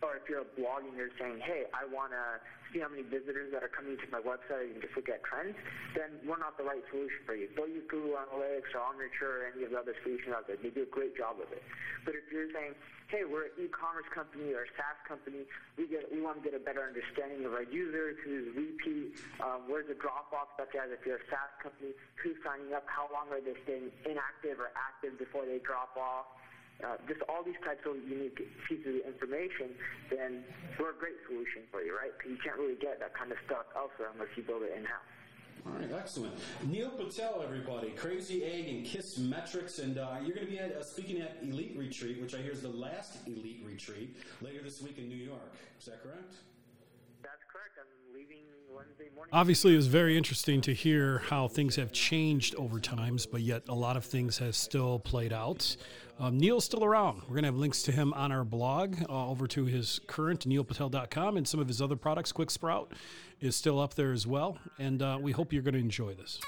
or 0.01 0.17
if 0.17 0.25
you're 0.25 0.41
a 0.41 0.51
blog 0.57 0.81
and 0.83 0.97
you're 0.97 1.13
saying, 1.21 1.39
hey, 1.45 1.69
I 1.77 1.85
want 1.85 2.11
to 2.11 2.41
see 2.73 2.81
how 2.81 2.89
many 2.89 3.05
visitors 3.05 3.53
that 3.53 3.61
are 3.61 3.69
coming 3.69 3.99
to 4.01 4.07
my 4.09 4.17
website 4.17 4.73
and 4.73 4.81
just 4.81 4.97
look 4.97 5.09
at 5.13 5.21
trends, 5.21 5.53
then 5.93 6.17
we're 6.25 6.41
not 6.41 6.57
the 6.57 6.65
right 6.65 6.81
solution 6.89 7.21
for 7.25 7.37
you. 7.37 7.45
Go 7.53 7.69
use 7.69 7.85
Google 7.85 8.17
Analytics 8.17 8.73
or 8.73 8.81
Omniture 8.81 9.45
or 9.45 9.51
any 9.53 9.61
of 9.67 9.71
the 9.71 9.77
other 9.77 9.93
solutions 10.01 10.33
out 10.33 10.49
there. 10.49 10.57
They 10.57 10.73
do 10.73 10.89
a 10.89 10.91
great 10.91 11.13
job 11.13 11.37
of 11.37 11.53
it. 11.53 11.61
But 12.01 12.17
if 12.17 12.25
you're 12.33 12.49
saying, 12.49 12.73
hey, 13.13 13.27
we're 13.27 13.51
an 13.51 13.55
e-commerce 13.59 14.07
company 14.09 14.55
or 14.55 14.63
a 14.65 14.71
SaaS 14.79 14.97
company, 15.03 15.43
we 15.75 15.85
get 15.85 16.07
we 16.09 16.23
want 16.23 16.39
to 16.39 16.43
get 16.43 16.55
a 16.55 16.63
better 16.63 16.81
understanding 16.81 17.43
of 17.43 17.51
our 17.51 17.67
users, 17.67 18.15
who's 18.23 18.55
repeat, 18.55 19.19
um, 19.43 19.67
where's 19.67 19.85
the 19.91 19.99
drop-off, 19.99 20.55
such 20.55 20.71
as 20.79 20.95
if 20.95 21.03
you're 21.03 21.19
a 21.19 21.27
SaaS 21.27 21.51
company, 21.59 21.91
who's 22.23 22.39
signing 22.41 22.71
up, 22.71 22.87
how 22.87 23.11
long 23.11 23.27
are 23.29 23.43
they 23.43 23.53
staying 23.67 23.91
inactive 24.07 24.63
or 24.63 24.71
active 24.79 25.19
before 25.19 25.43
they 25.43 25.59
drop 25.59 25.91
off, 25.99 26.39
uh, 26.83 26.97
just 27.07 27.21
all 27.29 27.43
these 27.43 27.59
types 27.63 27.85
of 27.85 27.95
unique 28.07 28.37
pieces 28.67 29.01
of 29.01 29.13
information, 29.13 29.71
then 30.09 30.43
we're 30.79 30.91
a 30.91 30.99
great 30.99 31.17
solution 31.27 31.63
for 31.71 31.81
you, 31.81 31.95
right? 31.95 32.11
Because 32.17 32.31
you 32.31 32.41
can't 32.43 32.57
really 32.57 32.77
get 32.79 32.99
that 32.99 33.13
kind 33.13 33.31
of 33.31 33.37
stuff 33.45 33.65
elsewhere 33.75 34.09
unless 34.13 34.29
you 34.35 34.43
build 34.43 34.63
it 34.63 34.73
in-house. 34.75 35.09
All 35.65 35.73
right, 35.73 35.91
excellent. 35.93 36.33
Neil 36.65 36.89
Patel, 36.89 37.41
everybody, 37.43 37.91
Crazy 37.91 38.43
Egg 38.43 38.67
and 38.67 38.85
Kissmetrics, 38.85 39.77
and 39.77 39.97
uh, 39.99 40.17
you're 40.25 40.33
going 40.33 40.47
to 40.47 40.51
be 40.51 40.57
at, 40.57 40.73
uh, 40.73 40.81
speaking 40.83 41.21
at 41.21 41.37
Elite 41.43 41.75
Retreat, 41.77 42.19
which 42.19 42.33
I 42.33 42.39
hear 42.41 42.51
is 42.51 42.61
the 42.61 42.69
last 42.69 43.27
Elite 43.27 43.61
Retreat 43.63 44.17
later 44.41 44.63
this 44.63 44.81
week 44.81 44.97
in 44.97 45.07
New 45.07 45.21
York. 45.21 45.53
Is 45.79 45.85
that 45.85 46.01
correct? 46.01 46.33
That's 47.21 47.45
correct. 47.51 47.77
I'm 47.77 48.13
leaving. 48.15 48.45
Obviously, 49.33 49.73
it 49.73 49.77
was 49.77 49.87
very 49.87 50.17
interesting 50.17 50.59
to 50.61 50.73
hear 50.73 51.19
how 51.19 51.47
things 51.47 51.77
have 51.77 51.93
changed 51.93 52.53
over 52.55 52.79
times, 52.79 53.25
but 53.25 53.41
yet 53.41 53.63
a 53.69 53.73
lot 53.73 53.95
of 53.95 54.03
things 54.03 54.37
have 54.39 54.55
still 54.55 54.99
played 54.99 55.31
out. 55.31 55.77
Um, 56.19 56.37
Neil's 56.37 56.65
still 56.65 56.83
around. 56.83 57.21
We're 57.23 57.35
going 57.35 57.43
to 57.43 57.47
have 57.47 57.55
links 57.55 57.81
to 57.83 57.91
him 57.91 58.13
on 58.13 58.31
our 58.31 58.43
blog 58.43 58.97
uh, 59.09 59.29
over 59.29 59.47
to 59.47 59.65
his 59.65 60.01
current 60.05 60.47
neilpatel.com 60.47 61.37
and 61.37 61.47
some 61.47 61.59
of 61.59 61.67
his 61.67 61.81
other 61.81 61.95
products. 61.95 62.31
Quick 62.31 62.51
Sprout 62.51 62.91
is 63.39 63.55
still 63.55 63.79
up 63.79 63.95
there 63.95 64.11
as 64.11 64.27
well. 64.27 64.57
And 64.77 65.01
uh, 65.01 65.17
we 65.19 65.31
hope 65.31 65.53
you're 65.53 65.63
going 65.63 65.73
to 65.75 65.79
enjoy 65.79 66.13
this. 66.13 66.39